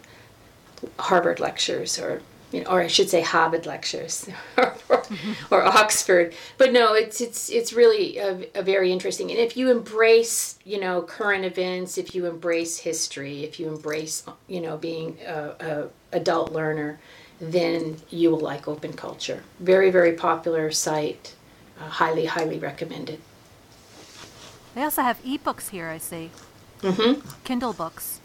Harvard 1.00 1.39
lectures 1.39 1.98
or 1.98 2.22
you 2.51 2.63
know, 2.63 2.69
or 2.69 2.81
I 2.81 2.88
should 2.88 3.10
say 3.10 3.22
Harvard 3.22 3.65
lectures 3.65 4.29
or, 4.57 4.72
mm-hmm. 4.88 5.53
or, 5.53 5.63
Oxford. 5.63 6.34
But 6.57 6.72
no, 6.72 6.93
it's 6.93 7.19
it's 7.19 7.50
it's 7.50 7.74
really 7.74 8.17
a, 8.17 8.48
a, 8.55 8.63
very 8.63 8.91
interesting. 8.91 9.29
And 9.31 9.39
if 9.39 9.57
you 9.57 9.69
embrace, 9.69 10.57
you 10.63 10.79
know, 10.79 11.01
current 11.01 11.43
events, 11.43 11.98
if 11.98 12.15
you 12.15 12.25
embrace 12.25 12.77
history, 12.77 13.43
if 13.43 13.60
you 13.60 13.67
embrace, 13.67 14.24
you 14.48 14.62
know, 14.62 14.77
being 14.77 15.17
a, 15.25 15.89
a 16.12 16.17
adult 16.17 16.53
learner, 16.53 17.00
then 17.39 17.98
you 18.10 18.32
will 18.32 18.39
like 18.39 18.67
Open 18.67 18.94
Culture. 18.94 19.44
Very 19.60 19.91
very 19.91 20.13
popular 20.13 20.72
site, 20.72 21.36
uh, 21.79 21.88
highly 21.88 22.25
highly 22.25 22.60
recommended. 22.60 23.20
They 24.75 24.84
also 24.84 25.01
have 25.01 25.24
ebooks 25.24 25.70
here. 25.70 25.88
I 25.88 25.98
see. 25.98 26.29
Mm-hmm. 26.82 27.27
Kindle 27.44 27.74
books 27.74 28.20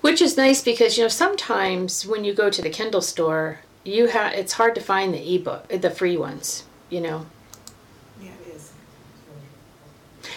which 0.00 0.22
is 0.22 0.36
nice 0.36 0.62
because 0.62 0.96
you 0.96 1.04
know 1.04 1.08
sometimes 1.08 2.06
when 2.06 2.24
you 2.24 2.34
go 2.34 2.50
to 2.50 2.62
the 2.62 2.70
Kindle 2.70 3.00
store, 3.00 3.60
you 3.84 4.06
have 4.08 4.32
it's 4.32 4.54
hard 4.54 4.74
to 4.74 4.80
find 4.80 5.12
the 5.14 5.34
ebook, 5.34 5.68
the 5.68 5.90
free 5.90 6.16
ones. 6.16 6.64
You 6.90 7.00
know. 7.00 7.26
Yeah, 8.20 8.30
it 8.46 8.54
is. 8.54 8.72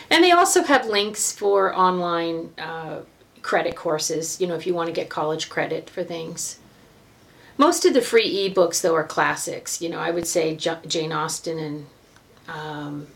And 0.09 0.23
they 0.23 0.31
also 0.31 0.63
have 0.63 0.85
links 0.85 1.31
for 1.31 1.75
online 1.75 2.51
uh, 2.57 3.01
credit 3.41 3.75
courses. 3.75 4.39
You 4.39 4.47
know, 4.47 4.55
if 4.55 4.65
you 4.67 4.73
want 4.73 4.87
to 4.87 4.93
get 4.93 5.09
college 5.09 5.49
credit 5.49 5.89
for 5.89 6.03
things. 6.03 6.59
Most 7.57 7.85
of 7.85 7.93
the 7.93 8.01
free 8.01 8.49
ebooks, 8.49 8.81
though, 8.81 8.95
are 8.95 9.03
classics. 9.03 9.81
You 9.81 9.89
know, 9.89 9.99
I 9.99 10.11
would 10.11 10.25
say 10.25 10.55
Jane 10.55 11.11
Austen 11.11 11.59
and 11.59 11.85
um, 12.47 13.07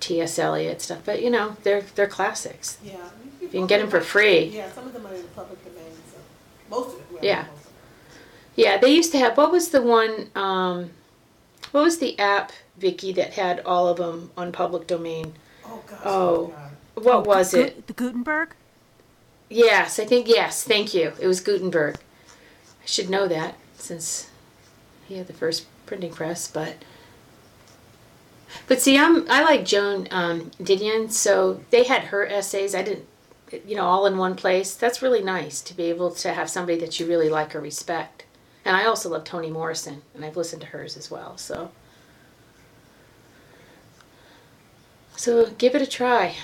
T.S. 0.00 0.38
Eliot 0.38 0.82
stuff, 0.82 1.00
but 1.04 1.22
you 1.22 1.30
know, 1.30 1.56
they're 1.62 1.80
they're 1.94 2.06
classics. 2.06 2.78
Yeah, 2.84 2.96
you 3.40 3.48
can 3.48 3.66
get 3.66 3.80
them 3.80 3.88
for 3.88 4.00
free. 4.00 4.44
Yeah, 4.44 4.70
some 4.70 4.86
of 4.86 4.92
them 4.92 5.06
are 5.06 5.14
in 5.14 5.22
the 5.22 5.28
public 5.28 5.64
domain. 5.64 5.92
So 6.12 6.18
most 6.68 6.98
of 6.98 7.08
them. 7.08 7.18
Yeah. 7.22 7.46
Yeah, 8.54 8.76
they 8.76 8.94
used 8.94 9.12
to 9.12 9.18
have. 9.18 9.36
What 9.36 9.50
was 9.50 9.70
the 9.70 9.82
one? 9.82 10.30
Um, 10.34 10.90
what 11.72 11.82
was 11.82 11.98
the 11.98 12.18
app, 12.18 12.52
Vicky, 12.76 13.12
that 13.14 13.32
had 13.32 13.60
all 13.64 13.88
of 13.88 13.96
them 13.96 14.30
on 14.36 14.52
public 14.52 14.86
domain? 14.86 15.32
Oh 15.64 15.82
gosh. 15.86 16.00
Oh, 16.04 16.54
what 16.94 17.14
oh, 17.14 17.20
was 17.20 17.52
Gu- 17.52 17.62
it? 17.62 17.86
The 17.86 17.92
Gutenberg. 17.92 18.50
Yes, 19.48 19.98
I 19.98 20.04
think 20.04 20.28
yes. 20.28 20.64
Thank 20.64 20.94
you. 20.94 21.12
It 21.20 21.26
was 21.26 21.40
Gutenberg. 21.40 21.96
I 21.96 22.86
should 22.86 23.10
know 23.10 23.28
that 23.28 23.56
since 23.76 24.30
he 25.06 25.16
had 25.16 25.26
the 25.26 25.32
first 25.32 25.66
printing 25.86 26.12
press, 26.12 26.48
but. 26.48 26.76
But 28.68 28.80
see, 28.80 28.96
I'm 28.96 29.28
I 29.30 29.42
like 29.42 29.64
Joan 29.64 30.06
um, 30.10 30.50
Didion, 30.62 31.10
so 31.10 31.60
they 31.70 31.84
had 31.84 32.04
her 32.04 32.24
essays. 32.26 32.74
I 32.74 32.82
didn't 32.82 33.06
you 33.66 33.76
know, 33.76 33.84
all 33.84 34.06
in 34.06 34.18
one 34.18 34.34
place. 34.34 34.74
That's 34.74 35.02
really 35.02 35.22
nice 35.22 35.60
to 35.62 35.74
be 35.74 35.84
able 35.84 36.10
to 36.12 36.32
have 36.32 36.50
somebody 36.50 36.78
that 36.80 36.98
you 36.98 37.06
really 37.06 37.28
like 37.28 37.54
or 37.54 37.60
respect. 37.60 38.24
And 38.64 38.76
I 38.76 38.84
also 38.84 39.10
love 39.10 39.24
Toni 39.24 39.50
Morrison, 39.50 40.02
and 40.14 40.24
I've 40.24 40.36
listened 40.36 40.62
to 40.62 40.68
hers 40.68 40.96
as 40.96 41.10
well. 41.10 41.36
So, 41.36 41.70
so 45.16 45.50
give 45.58 45.74
it 45.74 45.82
a 45.82 45.86
try. 45.86 46.36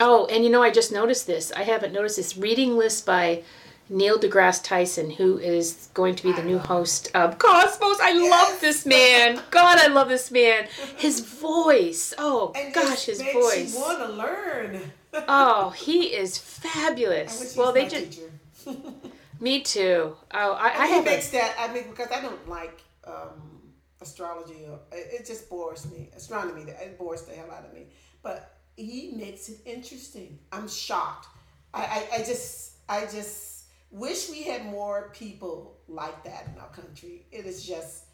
Oh, 0.00 0.26
and 0.26 0.44
you 0.44 0.50
know, 0.50 0.62
I 0.62 0.70
just 0.70 0.92
noticed 0.92 1.26
this. 1.26 1.52
I 1.52 1.62
haven't 1.62 1.92
noticed 1.92 2.16
this 2.16 2.36
reading 2.36 2.76
list 2.76 3.04
by 3.04 3.42
Neil 3.90 4.18
deGrasse 4.18 4.62
Tyson, 4.62 5.10
who 5.10 5.38
is 5.38 5.88
going 5.94 6.14
to 6.14 6.22
be 6.22 6.32
the 6.32 6.42
new 6.42 6.58
host 6.58 7.10
of 7.14 7.38
Cosmos. 7.38 7.98
I 8.00 8.10
yes. 8.10 8.30
love 8.30 8.60
this 8.60 8.84
man. 8.84 9.40
God, 9.50 9.78
I 9.78 9.88
love 9.88 10.08
this 10.08 10.30
man. 10.30 10.68
His 10.96 11.20
voice. 11.20 12.12
Oh 12.18 12.52
and 12.54 12.72
gosh, 12.74 13.06
his 13.06 13.22
voice. 13.22 13.74
Want 13.74 13.98
to 13.98 14.08
learn? 14.08 14.80
oh, 15.28 15.70
he 15.70 16.14
is 16.14 16.36
fabulous. 16.36 17.56
well, 17.56 17.72
they 17.72 17.88
just. 17.88 18.20
me 19.40 19.62
too. 19.62 20.16
Oh, 20.32 20.52
I, 20.52 20.68
I, 20.68 20.82
I 20.82 20.86
have 20.86 21.04
makes 21.04 21.30
that. 21.30 21.54
I 21.58 21.72
mean, 21.72 21.84
because 21.88 22.12
I 22.12 22.20
don't 22.20 22.48
like 22.48 22.82
um, 23.06 23.72
astrology. 24.02 24.66
Or, 24.68 24.80
it, 24.92 25.20
it 25.20 25.26
just 25.26 25.48
bores 25.48 25.90
me. 25.90 26.10
Astronomy. 26.14 26.70
It 26.70 26.98
bores 26.98 27.22
the 27.22 27.34
hell 27.34 27.50
out 27.50 27.64
of 27.64 27.72
me. 27.72 27.86
But 28.22 28.57
he 28.78 29.12
makes 29.16 29.48
it 29.48 29.58
interesting. 29.64 30.38
I'm 30.52 30.68
shocked. 30.68 31.26
I, 31.74 31.82
I, 32.12 32.16
I 32.16 32.18
just, 32.18 32.76
I 32.88 33.02
just 33.02 33.64
wish 33.90 34.30
we 34.30 34.42
had 34.44 34.64
more 34.64 35.10
people 35.14 35.78
like 35.88 36.24
that 36.24 36.48
in 36.52 36.60
our 36.60 36.68
country. 36.68 37.26
It 37.32 37.44
is 37.46 37.66
just 37.66 38.04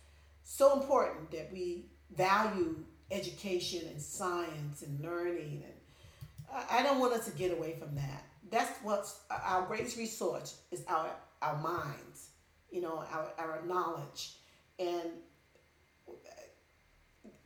so 0.42 0.80
important 0.80 1.30
that 1.32 1.50
we 1.52 1.86
value 2.16 2.76
education 3.10 3.82
and 3.90 4.00
science 4.00 4.82
and 4.82 5.00
learning 5.00 5.62
and 5.64 5.74
I 6.70 6.82
don't 6.82 7.00
want 7.00 7.12
us 7.12 7.24
to 7.26 7.32
get 7.32 7.52
away 7.52 7.74
from 7.78 7.94
that. 7.96 8.24
That's 8.50 8.70
what's 8.82 9.20
uh, 9.30 9.38
our 9.42 9.66
greatest 9.66 9.96
resource 9.96 10.60
is 10.70 10.84
our 10.86 11.10
our 11.42 11.56
minds, 11.60 12.30
you 12.70 12.80
know, 12.80 13.04
our, 13.10 13.32
our 13.38 13.66
knowledge. 13.66 14.36
And 14.78 15.10
uh, 16.08 16.12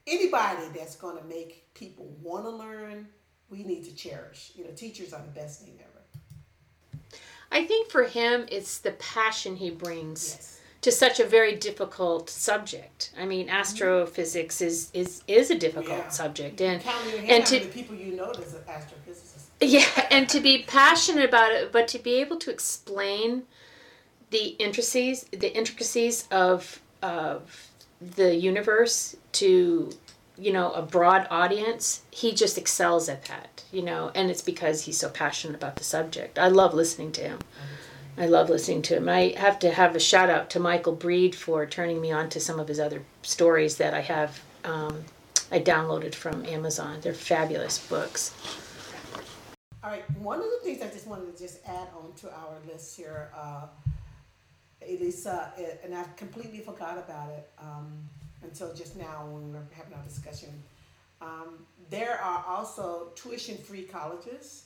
anybody 0.06 0.62
that's 0.76 0.94
to 1.18 1.24
make 1.24 1.67
people 1.78 2.14
want 2.22 2.44
to 2.44 2.50
learn, 2.50 3.08
we 3.50 3.62
need 3.62 3.84
to 3.84 3.94
cherish. 3.94 4.52
You 4.54 4.64
know, 4.64 4.70
teachers 4.70 5.12
are 5.12 5.22
the 5.22 5.40
best 5.40 5.62
thing 5.62 5.78
ever. 5.80 7.10
I 7.50 7.64
think 7.64 7.90
for 7.90 8.04
him, 8.04 8.46
it's 8.50 8.78
the 8.78 8.92
passion 8.92 9.56
he 9.56 9.70
brings. 9.70 10.34
Yes 10.36 10.58
to 10.80 10.92
such 10.92 11.18
a 11.20 11.24
very 11.24 11.56
difficult 11.56 12.30
subject. 12.30 13.12
I 13.18 13.26
mean, 13.26 13.46
mm-hmm. 13.46 13.56
astrophysics 13.56 14.60
is 14.60 14.90
is 14.94 15.22
is 15.26 15.50
a 15.50 15.58
difficult 15.58 15.98
yeah. 15.98 16.08
subject, 16.08 16.60
and 16.60 16.82
and 17.26 17.44
to 17.46 17.60
people 17.66 17.96
you 17.96 18.14
know 18.14 18.30
as 18.30 18.54
an 18.54 18.62
astrophysicist. 18.62 19.46
Yeah, 19.60 20.06
and 20.10 20.28
to 20.28 20.40
be 20.40 20.62
passionate 20.62 21.24
about 21.24 21.52
it, 21.52 21.72
but 21.72 21.88
to 21.88 21.98
be 21.98 22.14
able 22.16 22.36
to 22.36 22.50
explain 22.50 23.42
the 24.30 24.48
intricacies 24.58 25.24
the 25.32 25.52
intricacies 25.56 26.28
of 26.30 26.80
of 27.02 27.68
the 28.00 28.36
universe 28.36 29.16
to 29.32 29.90
you 30.38 30.52
know 30.52 30.72
a 30.72 30.82
broad 30.82 31.26
audience 31.30 32.02
he 32.10 32.32
just 32.32 32.56
excels 32.56 33.08
at 33.08 33.24
that 33.24 33.64
you 33.72 33.82
know 33.82 34.10
and 34.14 34.30
it's 34.30 34.42
because 34.42 34.82
he's 34.82 34.98
so 34.98 35.08
passionate 35.08 35.56
about 35.56 35.76
the 35.76 35.84
subject 35.84 36.38
i 36.38 36.48
love 36.48 36.72
listening 36.74 37.12
to 37.12 37.20
him 37.20 37.38
I 38.18 38.26
love 38.26 38.50
listening 38.50 38.82
to 38.82 38.96
him. 38.96 39.08
I 39.08 39.32
have 39.36 39.60
to 39.60 39.70
have 39.70 39.94
a 39.94 40.00
shout 40.00 40.28
out 40.28 40.50
to 40.50 40.60
Michael 40.60 40.94
Breed 40.94 41.36
for 41.36 41.64
turning 41.66 42.00
me 42.00 42.10
on 42.10 42.28
to 42.30 42.40
some 42.40 42.58
of 42.58 42.66
his 42.66 42.80
other 42.80 43.02
stories 43.22 43.76
that 43.76 43.94
I 43.94 44.00
have. 44.00 44.42
Um, 44.64 45.04
I 45.52 45.60
downloaded 45.60 46.16
from 46.16 46.44
Amazon. 46.44 46.98
They're 47.00 47.14
fabulous 47.14 47.78
books. 47.78 48.34
All 49.84 49.90
right, 49.90 50.02
one 50.18 50.40
of 50.40 50.46
the 50.46 50.58
things 50.64 50.82
I 50.82 50.88
just 50.88 51.06
wanted 51.06 51.34
to 51.34 51.42
just 51.42 51.60
add 51.64 51.88
on 51.96 52.12
to 52.16 52.32
our 52.34 52.58
list 52.66 52.96
here, 52.96 53.30
uh, 53.36 53.66
Elisa, 54.82 55.52
and 55.84 55.94
I 55.94 56.02
completely 56.16 56.58
forgot 56.58 56.98
about 56.98 57.30
it 57.30 57.48
um, 57.60 57.92
until 58.42 58.74
just 58.74 58.96
now 58.96 59.26
when 59.30 59.46
we 59.46 59.52
were 59.52 59.64
having 59.72 59.94
our 59.94 60.02
discussion. 60.02 60.50
Um, 61.20 61.66
there 61.90 62.20
are 62.20 62.44
also 62.46 63.08
tuition-free 63.14 63.84
colleges. 63.84 64.64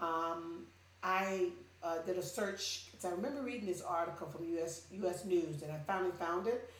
Um, 0.00 0.66
I 1.02 1.48
uh, 1.82 1.98
did 2.06 2.18
a 2.18 2.22
search. 2.22 2.86
Cause 2.92 3.04
I 3.10 3.14
remember 3.14 3.42
reading 3.42 3.66
this 3.66 3.82
article 3.82 4.28
from 4.28 4.44
U.S. 4.54 4.86
U.S. 4.92 5.24
News, 5.24 5.62
and 5.62 5.72
I 5.72 5.78
finally 5.86 6.12
found 6.18 6.46
it. 6.46 6.70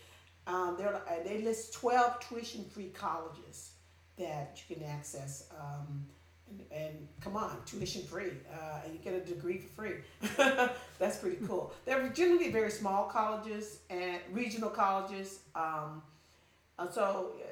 Um, 0.46 0.76
uh, 0.80 0.98
they 1.24 1.42
list 1.42 1.72
twelve 1.72 2.20
tuition-free 2.20 2.90
colleges 2.94 3.72
that 4.18 4.60
you 4.68 4.76
can 4.76 4.84
access. 4.84 5.48
Um, 5.58 6.06
and, 6.70 7.08
come 7.20 7.36
on, 7.36 7.58
tuition 7.66 8.02
free, 8.02 8.32
uh, 8.52 8.80
and 8.84 8.92
you 8.92 9.00
get 9.00 9.14
a 9.14 9.20
degree 9.20 9.58
for 9.58 9.82
free. 9.82 9.94
That's 10.98 11.18
pretty 11.18 11.38
cool. 11.46 11.72
They're 11.84 12.08
generally 12.08 12.50
very 12.50 12.70
small 12.70 13.04
colleges 13.04 13.78
and 13.90 14.20
regional 14.32 14.70
colleges. 14.70 15.40
Um, 15.54 16.02
so 16.90 17.32
uh, 17.40 17.46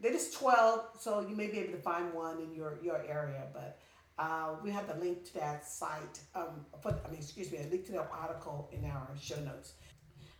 they 0.00 0.12
list 0.12 0.34
12, 0.34 0.84
so 0.98 1.20
you 1.20 1.36
may 1.36 1.46
be 1.46 1.58
able 1.58 1.72
to 1.72 1.78
find 1.78 2.12
one 2.12 2.40
in 2.40 2.54
your, 2.54 2.78
your 2.82 3.02
area. 3.08 3.44
But 3.52 3.78
uh, 4.18 4.54
we 4.62 4.70
have 4.70 4.86
the 4.86 4.94
link 5.02 5.24
to 5.26 5.34
that 5.34 5.66
site. 5.66 6.20
Um, 6.34 6.66
put, 6.82 6.94
I 7.06 7.10
mean, 7.10 7.20
excuse 7.20 7.50
me, 7.50 7.58
a 7.58 7.70
link 7.70 7.86
to 7.86 7.92
that 7.92 8.10
article 8.12 8.68
in 8.72 8.84
our 8.84 9.08
show 9.20 9.40
notes. 9.40 9.74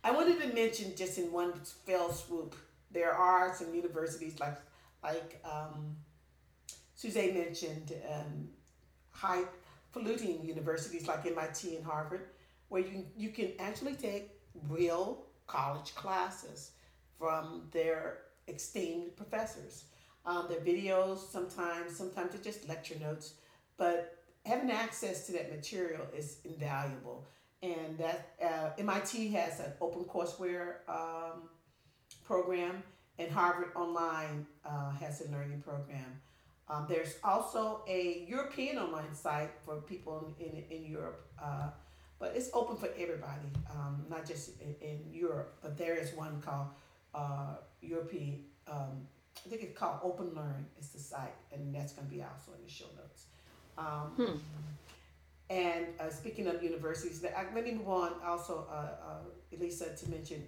I 0.03 0.11
wanted 0.11 0.39
to 0.41 0.53
mention 0.53 0.95
just 0.95 1.17
in 1.17 1.31
one 1.31 1.53
fell 1.85 2.11
swoop, 2.11 2.55
there 2.91 3.13
are 3.13 3.53
some 3.55 3.73
universities 3.73 4.39
like 4.39 4.57
like 5.03 5.39
um, 5.45 5.95
Suzanne 6.95 7.33
mentioned, 7.33 7.93
um, 8.11 8.49
high 9.11 9.43
polluting 9.91 10.45
universities 10.45 11.07
like 11.07 11.25
MIT 11.25 11.75
and 11.75 11.85
Harvard, 11.85 12.27
where 12.69 12.81
you 12.81 13.05
you 13.15 13.29
can 13.29 13.51
actually 13.59 13.95
take 13.95 14.31
real 14.67 15.25
college 15.47 15.93
classes 15.95 16.71
from 17.17 17.67
their 17.71 18.19
esteemed 18.47 19.15
professors. 19.15 19.85
Um, 20.25 20.47
their 20.49 20.59
videos 20.61 21.19
sometimes, 21.19 21.95
sometimes 21.95 22.31
they're 22.31 22.41
just 22.41 22.67
lecture 22.67 22.97
notes 22.99 23.35
but 23.77 24.17
having 24.45 24.71
access 24.71 25.25
to 25.27 25.31
that 25.33 25.51
material 25.51 26.05
is 26.15 26.37
invaluable. 26.45 27.27
And 27.61 27.97
that 27.97 28.33
uh, 28.43 28.69
MIT 28.77 29.29
has 29.29 29.59
an 29.59 29.73
open 29.81 30.03
courseware 30.03 30.87
um, 30.87 31.49
program, 32.23 32.83
and 33.17 33.31
Harvard 33.31 33.69
Online 33.75 34.45
uh, 34.63 34.91
has 34.91 35.21
a 35.21 35.31
learning 35.31 35.61
program. 35.61 36.21
Um, 36.67 36.85
there's 36.89 37.15
also 37.23 37.81
a 37.87 38.25
European 38.27 38.77
online 38.79 39.13
site 39.13 39.51
for 39.63 39.81
people 39.81 40.33
in, 40.39 40.45
in, 40.45 40.63
in 40.71 40.85
Europe, 40.85 41.27
uh, 41.41 41.69
but 42.19 42.33
it's 42.35 42.49
open 42.53 42.75
for 42.75 42.89
everybody, 42.97 43.49
um, 43.69 44.05
not 44.09 44.25
just 44.25 44.59
in, 44.59 44.75
in, 44.81 44.99
Europe. 45.11 45.57
But 45.61 45.77
there 45.77 45.95
is 45.95 46.13
one 46.13 46.41
called 46.41 46.69
uh, 47.13 47.57
European, 47.81 48.45
um, 48.67 49.07
I 49.45 49.49
think 49.49 49.61
it's 49.61 49.77
called 49.77 49.99
Open 50.01 50.33
Learn, 50.35 50.65
is 50.79 50.89
the 50.89 50.99
site, 50.99 51.35
and 51.53 51.73
that's 51.73 51.93
going 51.93 52.07
to 52.07 52.13
be 52.13 52.23
also 52.23 52.57
in 52.57 52.65
the 52.65 52.71
show 52.71 52.85
notes. 52.97 53.25
Um, 53.77 54.11
hmm. 54.15 54.37
And 55.51 55.85
uh, 55.99 56.09
speaking 56.09 56.47
of 56.47 56.63
universities, 56.63 57.21
let 57.23 57.53
me 57.53 57.73
move 57.73 57.87
on 57.87 58.13
also, 58.25 58.65
uh, 58.71 58.73
uh, 58.73 59.55
Elisa, 59.55 59.95
to 59.95 60.09
mention 60.09 60.43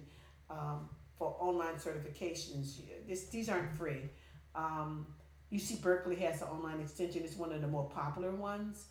um, 0.50 0.88
for 1.16 1.36
online 1.38 1.74
certifications, 1.74 2.80
this, 3.06 3.26
these 3.26 3.48
aren't 3.48 3.72
free. 3.72 4.10
Um, 4.56 5.06
UC 5.52 5.80
Berkeley 5.80 6.16
has 6.16 6.42
an 6.42 6.48
online 6.48 6.80
extension. 6.80 7.22
It's 7.24 7.36
one 7.36 7.52
of 7.52 7.60
the 7.60 7.68
more 7.68 7.88
popular 7.88 8.30
ones. 8.30 8.86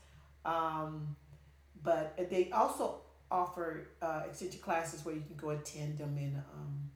Um, 0.45 1.15
but 1.83 2.29
they 2.29 2.49
also 2.51 3.01
offer 3.29 3.89
uh, 4.01 4.23
extension 4.27 4.61
classes 4.61 5.05
where 5.05 5.13
you 5.13 5.21
can 5.21 5.35
go 5.35 5.51
attend 5.51 5.97
them 5.97 6.17
in 6.17 6.41
um, 6.53 6.89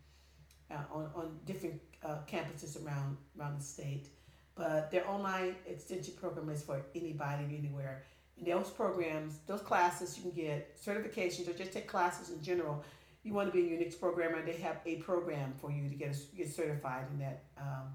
uh, 0.72 0.96
on, 0.96 1.10
on 1.16 1.40
different 1.46 1.80
uh, 2.04 2.18
campuses 2.28 2.84
around 2.84 3.18
around 3.38 3.60
the 3.60 3.64
state. 3.64 4.08
But 4.56 4.92
their 4.92 5.08
online 5.10 5.56
extension 5.66 6.14
program 6.20 6.50
is 6.50 6.64
for 6.64 6.82
anybody 6.96 7.56
anywhere. 7.58 8.04
And 8.38 8.48
those 8.48 8.70
programs, 8.70 9.40
those 9.48 9.62
classes, 9.62 10.18
you 10.18 10.24
can 10.24 10.32
get 10.32 10.78
certifications 10.84 11.48
or 11.48 11.54
just 11.54 11.74
take 11.74 11.88
classes 11.88 12.30
in 12.30 12.42
general. 12.42 12.84
You 13.24 13.34
want 13.34 13.52
to 13.52 13.54
be 13.54 13.74
a 13.74 13.78
Unix 13.78 14.00
programmer, 14.00 14.44
they 14.44 14.58
have 14.58 14.78
a 14.86 14.96
program 14.96 15.54
for 15.62 15.72
you 15.72 15.88
to 15.90 15.96
get 15.96 16.16
get 16.36 16.50
certified 16.52 17.06
in 17.12 17.20
that. 17.20 17.44
Um, 17.58 17.94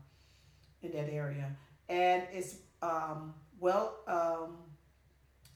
in 0.86 0.92
that 0.92 1.12
area, 1.12 1.54
and 1.88 2.22
it's 2.32 2.56
um, 2.82 3.34
well 3.60 3.96
um, 4.06 4.56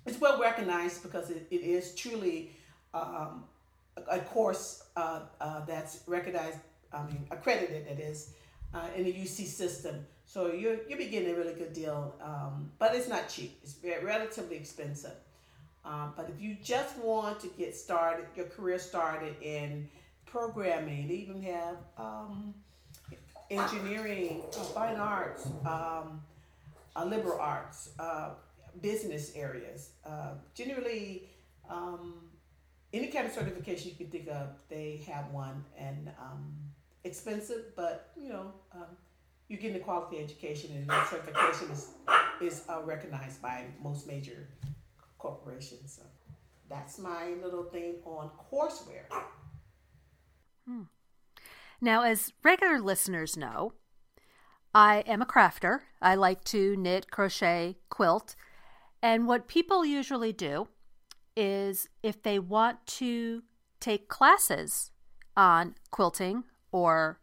it's 0.06 0.20
well 0.20 0.40
recognized 0.40 1.02
because 1.02 1.30
it, 1.30 1.46
it 1.50 1.62
is 1.62 1.94
truly 1.94 2.52
um, 2.94 3.44
a, 3.96 4.16
a, 4.16 4.20
course 4.20 4.84
uh, 4.96 5.20
uh, 5.40 5.64
that's 5.64 6.00
recognized, 6.06 6.58
I 6.92 7.04
mean 7.04 7.26
accredited. 7.30 7.86
It 7.86 8.00
is 8.00 8.34
uh, 8.74 8.88
in 8.96 9.04
the 9.04 9.12
UC 9.12 9.46
system, 9.46 10.06
so 10.26 10.52
you're 10.52 10.78
you're 10.88 10.98
getting 10.98 11.30
a 11.30 11.34
really 11.34 11.54
good 11.54 11.72
deal, 11.72 12.14
um, 12.22 12.70
but 12.78 12.94
it's 12.94 13.08
not 13.08 13.28
cheap. 13.28 13.58
It's 13.62 13.76
relatively 14.02 14.56
expensive. 14.56 15.16
Um, 15.84 16.12
but 16.14 16.28
if 16.28 16.40
you 16.42 16.56
just 16.62 16.98
want 16.98 17.40
to 17.40 17.48
get 17.58 17.74
started, 17.74 18.26
your 18.36 18.46
career 18.46 18.78
started 18.78 19.34
in 19.40 19.88
programming, 20.26 21.08
they 21.08 21.14
even 21.14 21.42
have 21.42 21.76
um, 21.96 22.54
engineering, 23.50 24.42
uh, 24.56 24.62
fine 24.64 24.96
arts, 24.96 25.46
um, 25.66 26.22
uh, 26.96 27.04
liberal 27.04 27.38
arts, 27.40 27.90
uh, 27.98 28.30
business 28.80 29.32
areas. 29.34 29.90
Uh, 30.04 30.34
generally, 30.54 31.28
um, 31.68 32.14
any 32.92 33.08
kind 33.08 33.26
of 33.26 33.32
certification 33.32 33.90
you 33.90 33.96
can 33.96 34.08
think 34.08 34.28
of, 34.28 34.48
they 34.68 35.02
have 35.06 35.30
one, 35.32 35.64
and 35.76 36.10
um, 36.20 36.54
expensive, 37.04 37.74
but 37.76 38.10
you 38.16 38.28
know, 38.28 38.52
um, 38.74 38.96
you're 39.48 39.60
getting 39.60 39.76
a 39.76 39.80
quality 39.80 40.18
education, 40.18 40.70
and 40.76 40.88
that 40.88 41.08
certification 41.08 41.70
is 41.70 41.88
is 42.40 42.62
uh, 42.68 42.80
recognized 42.82 43.42
by 43.42 43.66
most 43.82 44.06
major 44.06 44.48
corporations. 45.18 45.92
So 45.96 46.02
that's 46.68 46.98
my 46.98 47.34
little 47.42 47.64
thing 47.64 47.96
on 48.04 48.30
courseware. 48.50 49.06
Hmm. 50.66 50.82
Now, 51.80 52.02
as 52.02 52.32
regular 52.42 52.80
listeners 52.80 53.36
know, 53.36 53.72
I 54.74 54.98
am 55.06 55.22
a 55.22 55.26
crafter. 55.26 55.80
I 56.00 56.14
like 56.14 56.44
to 56.44 56.76
knit, 56.76 57.10
crochet, 57.10 57.76
quilt. 57.88 58.36
And 59.02 59.26
what 59.26 59.48
people 59.48 59.84
usually 59.84 60.32
do 60.32 60.68
is 61.36 61.88
if 62.02 62.22
they 62.22 62.38
want 62.38 62.86
to 62.86 63.42
take 63.80 64.08
classes 64.08 64.90
on 65.36 65.74
quilting 65.90 66.44
or 66.70 67.18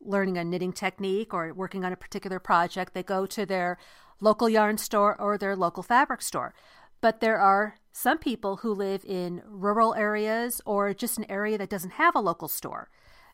learning 0.00 0.36
a 0.36 0.44
knitting 0.44 0.72
technique 0.72 1.32
or 1.32 1.54
working 1.54 1.84
on 1.84 1.92
a 1.92 1.96
particular 1.96 2.38
project, 2.38 2.92
they 2.92 3.02
go 3.02 3.24
to 3.24 3.46
their 3.46 3.78
local 4.20 4.48
yarn 4.48 4.76
store 4.76 5.18
or 5.20 5.38
their 5.38 5.56
local 5.56 5.82
fabric 5.82 6.20
store. 6.20 6.54
But 7.00 7.20
there 7.20 7.38
are 7.38 7.76
some 7.92 8.18
people 8.18 8.58
who 8.58 8.72
live 8.72 9.04
in 9.04 9.42
rural 9.46 9.94
areas 9.94 10.60
or 10.66 10.92
just 10.94 11.18
an 11.18 11.30
area 11.30 11.58
that 11.58 11.70
doesn't 11.70 11.92
have 11.92 12.14
a 12.14 12.20
local 12.20 12.48
store. 12.48 12.90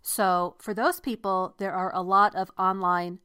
So, 0.09 0.55
for 0.59 0.73
those 0.73 1.01
people, 1.01 1.55
there 1.59 1.75
are 1.75 1.95
a 1.95 2.01
lot 2.01 2.35
of 2.35 2.51
online 2.59 3.19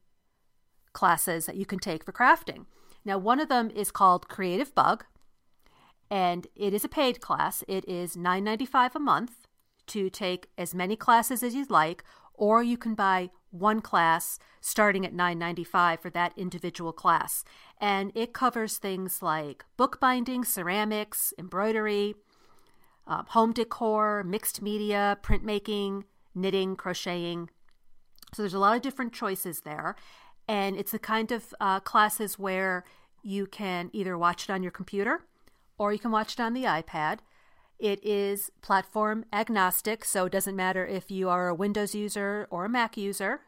classes 0.91 1.45
that 1.45 1.55
you 1.55 1.65
can 1.65 1.79
take 1.79 2.03
for 2.03 2.11
crafting. 2.11 2.65
Now, 3.05 3.17
one 3.17 3.39
of 3.39 3.47
them 3.47 3.71
is 3.73 3.89
called 3.89 4.27
Creativebug, 4.27 5.03
and 6.11 6.45
it 6.57 6.73
is 6.73 6.83
a 6.83 6.89
paid 6.89 7.21
class. 7.21 7.63
It 7.69 7.87
is 7.87 8.17
$9.95 8.17 8.95
a 8.95 8.99
month 8.99 9.47
to 9.87 10.09
take 10.09 10.49
as 10.57 10.75
many 10.75 10.97
classes 10.97 11.41
as 11.41 11.55
you'd 11.55 11.71
like, 11.71 12.03
or 12.33 12.61
you 12.61 12.77
can 12.77 12.95
buy 12.95 13.29
one 13.49 13.79
class 13.79 14.37
starting 14.59 15.05
at 15.05 15.13
$9.95 15.13 16.01
for 16.01 16.09
that 16.09 16.33
individual 16.35 16.91
class. 16.91 17.45
And 17.79 18.11
it 18.13 18.33
covers 18.33 18.77
things 18.77 19.21
like 19.21 19.63
bookbinding, 19.77 20.43
ceramics, 20.43 21.33
embroidery, 21.39 22.15
uh, 23.07 23.23
home 23.29 23.53
decor, 23.53 24.21
mixed 24.25 24.61
media, 24.61 25.17
printmaking, 25.23 26.03
knitting, 26.35 26.75
crocheting. 26.75 27.49
So 28.33 28.41
there's 28.41 28.53
a 28.53 28.59
lot 28.59 28.75
of 28.75 28.81
different 28.81 29.13
choices 29.13 29.61
there. 29.61 29.95
And 30.47 30.75
it's 30.75 30.91
the 30.91 30.99
kind 30.99 31.31
of 31.31 31.53
uh, 31.59 31.79
classes 31.79 32.37
where 32.37 32.83
you 33.21 33.45
can 33.45 33.89
either 33.93 34.17
watch 34.17 34.43
it 34.43 34.51
on 34.51 34.61
your 34.61 34.71
computer 34.71 35.21
or 35.77 35.93
you 35.93 35.99
can 35.99 36.11
watch 36.11 36.33
it 36.33 36.39
on 36.39 36.53
the 36.53 36.63
iPad. 36.63 37.19
It 37.79 38.03
is 38.05 38.51
platform 38.61 39.25
agnostic, 39.33 40.05
so 40.05 40.25
it 40.25 40.31
doesn't 40.31 40.55
matter 40.55 40.85
if 40.85 41.09
you 41.09 41.29
are 41.29 41.49
a 41.49 41.55
Windows 41.55 41.95
user 41.95 42.47
or 42.49 42.65
a 42.65 42.69
Mac 42.69 42.97
user. 42.97 43.41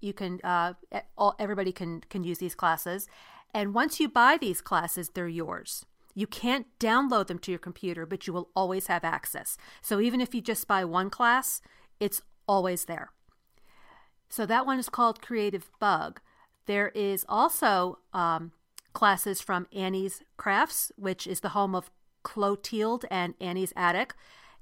You 0.00 0.12
can, 0.12 0.40
uh, 0.44 0.74
all, 1.16 1.34
everybody 1.38 1.72
can 1.72 2.02
can 2.10 2.22
use 2.22 2.38
these 2.38 2.54
classes, 2.54 3.08
and 3.54 3.72
once 3.72 3.98
you 3.98 4.08
buy 4.08 4.36
these 4.38 4.60
classes, 4.60 5.08
they're 5.08 5.28
yours. 5.28 5.86
You 6.14 6.26
can't 6.26 6.66
download 6.78 7.28
them 7.28 7.38
to 7.40 7.50
your 7.50 7.58
computer, 7.58 8.04
but 8.04 8.26
you 8.26 8.32
will 8.32 8.50
always 8.54 8.88
have 8.88 9.04
access. 9.04 9.56
So 9.80 10.00
even 10.00 10.20
if 10.20 10.34
you 10.34 10.40
just 10.40 10.66
buy 10.66 10.84
one 10.84 11.08
class, 11.08 11.62
it's 12.00 12.22
always 12.46 12.84
there. 12.84 13.10
So 14.28 14.46
that 14.46 14.66
one 14.66 14.78
is 14.78 14.88
called 14.88 15.22
Creativebug. 15.22 16.18
There 16.66 16.88
is 16.88 17.24
also 17.28 17.98
um, 18.12 18.52
classes 18.92 19.40
from 19.40 19.66
Annie's 19.74 20.22
Crafts, 20.36 20.90
which 20.96 21.26
is 21.26 21.40
the 21.40 21.50
home 21.50 21.74
of 21.74 21.90
Clotilde 22.22 23.04
and 23.10 23.34
Annie's 23.40 23.72
Attic. 23.76 24.14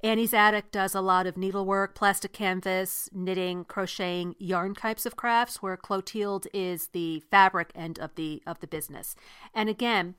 Annie's 0.03 0.35
Attic 0.35 0.71
does 0.71 0.95
a 0.95 1.01
lot 1.01 1.27
of 1.27 1.39
needlework, 1.39 1.95
plastic 1.95 2.35
canvas, 2.35 3.09
knitting, 3.11 3.65
crocheting, 3.65 4.35
yarn 4.39 4.75
types 4.75 5.07
of 5.07 5.17
crafts, 5.17 5.63
where 5.63 5.79
Clotilde 5.79 6.47
is 6.53 6.89
the 6.89 7.21
fabric 7.31 7.71
end 7.75 7.99
of 7.99 8.15
the 8.15 8.43
of 8.47 8.61
the 8.61 8.67
business. 8.67 9.17
And 9.55 9.71
again, 9.71 10.15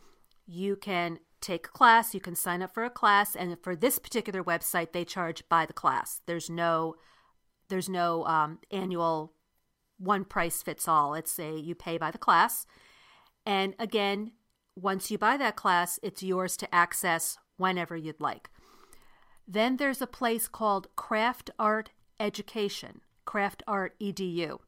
you 0.48 0.76
can 0.76 1.20
take 1.46 1.68
a 1.68 1.72
class, 1.72 2.14
you 2.14 2.20
can 2.20 2.36
sign 2.36 2.62
up 2.62 2.74
for 2.74 2.84
a 2.84 2.90
class, 2.90 3.36
and 3.36 3.58
for 3.62 3.76
this 3.76 4.00
particular 4.00 4.44
website, 4.44 4.92
they 4.92 5.06
charge 5.06 5.48
by 5.50 5.66
the 5.66 5.74
class. 5.74 6.22
There's 6.26 6.50
no 6.50 6.96
there's 7.68 7.90
no 7.90 8.26
um, 8.26 8.60
annual 8.72 9.34
one 9.98 10.24
price 10.24 10.62
fits 10.62 10.88
all. 10.88 11.14
It's 11.14 11.40
a 11.40 11.58
you 11.58 11.76
pay 11.76 11.98
by 11.98 12.12
the 12.12 12.18
class, 12.18 12.66
and 13.46 13.76
again, 13.80 14.32
once 14.76 15.12
you 15.12 15.18
buy 15.18 15.38
that 15.38 15.56
class, 15.56 16.00
it's 16.04 16.24
yours 16.24 16.58
to 16.58 16.76
access 16.76 17.38
whenever 17.58 17.96
you'd 17.96 18.20
like. 18.20 18.50
Then 19.48 19.78
there's 19.78 20.02
a 20.02 20.08
place 20.08 20.48
called 20.48 20.88
Craft 20.96 21.52
Art 21.60 21.92
Education, 22.20 23.02
Craft 23.26 23.64
Art 23.68 23.94
Edu. 24.00 24.60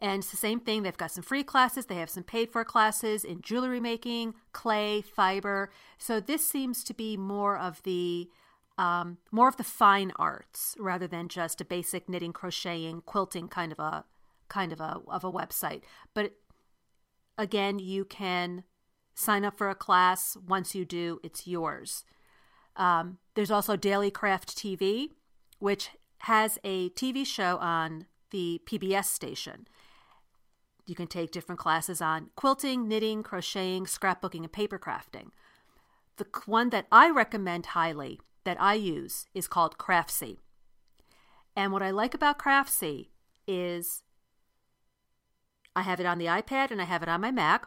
And 0.00 0.20
it's 0.22 0.30
the 0.30 0.36
same 0.36 0.60
thing. 0.60 0.82
They've 0.82 0.96
got 0.96 1.12
some 1.12 1.24
free 1.24 1.44
classes, 1.44 1.86
they 1.86 1.96
have 1.96 2.10
some 2.10 2.24
paid 2.24 2.50
for 2.50 2.64
classes 2.64 3.24
in 3.24 3.40
jewelry 3.40 3.80
making, 3.80 4.34
clay, 4.52 5.02
fiber. 5.02 5.70
So 5.98 6.20
this 6.20 6.46
seems 6.46 6.84
to 6.84 6.94
be 6.94 7.16
more 7.16 7.56
of 7.56 7.82
the 7.82 8.28
um, 8.76 9.18
more 9.30 9.48
of 9.48 9.56
the 9.56 9.64
fine 9.64 10.12
arts 10.16 10.74
rather 10.78 11.06
than 11.06 11.28
just 11.28 11.60
a 11.60 11.64
basic 11.64 12.08
knitting, 12.08 12.32
crocheting, 12.32 13.02
quilting 13.02 13.48
kind 13.48 13.70
of 13.70 13.78
a 13.78 14.04
kind 14.48 14.72
of 14.72 14.80
a 14.80 15.00
of 15.08 15.24
a 15.24 15.32
website. 15.32 15.82
But 16.12 16.32
again, 17.38 17.78
you 17.78 18.04
can 18.04 18.64
sign 19.14 19.44
up 19.44 19.56
for 19.56 19.70
a 19.70 19.74
class. 19.74 20.36
Once 20.46 20.74
you 20.74 20.84
do, 20.84 21.20
it's 21.22 21.46
yours. 21.46 22.04
Um, 22.76 23.18
there's 23.34 23.50
also 23.50 23.76
Daily 23.76 24.10
Craft 24.10 24.56
TV, 24.56 25.10
which 25.58 25.90
has 26.18 26.58
a 26.64 26.90
TV 26.90 27.24
show 27.24 27.58
on 27.58 28.06
the 28.30 28.60
PBS 28.66 29.04
station. 29.04 29.68
You 30.86 30.94
can 30.94 31.06
take 31.06 31.30
different 31.30 31.58
classes 31.58 32.00
on 32.02 32.30
quilting, 32.36 32.86
knitting, 32.88 33.22
crocheting, 33.22 33.86
scrapbooking, 33.86 34.40
and 34.40 34.52
paper 34.52 34.78
crafting. 34.78 35.30
The 36.16 36.26
one 36.46 36.70
that 36.70 36.86
I 36.92 37.10
recommend 37.10 37.66
highly 37.66 38.20
that 38.44 38.60
I 38.60 38.74
use 38.74 39.26
is 39.34 39.48
called 39.48 39.78
Craftsy. 39.78 40.38
And 41.56 41.72
what 41.72 41.82
I 41.82 41.90
like 41.90 42.14
about 42.14 42.38
Craftsy 42.38 43.08
is 43.46 44.02
I 45.74 45.82
have 45.82 46.00
it 46.00 46.06
on 46.06 46.18
the 46.18 46.26
iPad 46.26 46.70
and 46.70 46.80
I 46.80 46.84
have 46.84 47.02
it 47.02 47.08
on 47.08 47.20
my 47.20 47.30
Mac. 47.30 47.66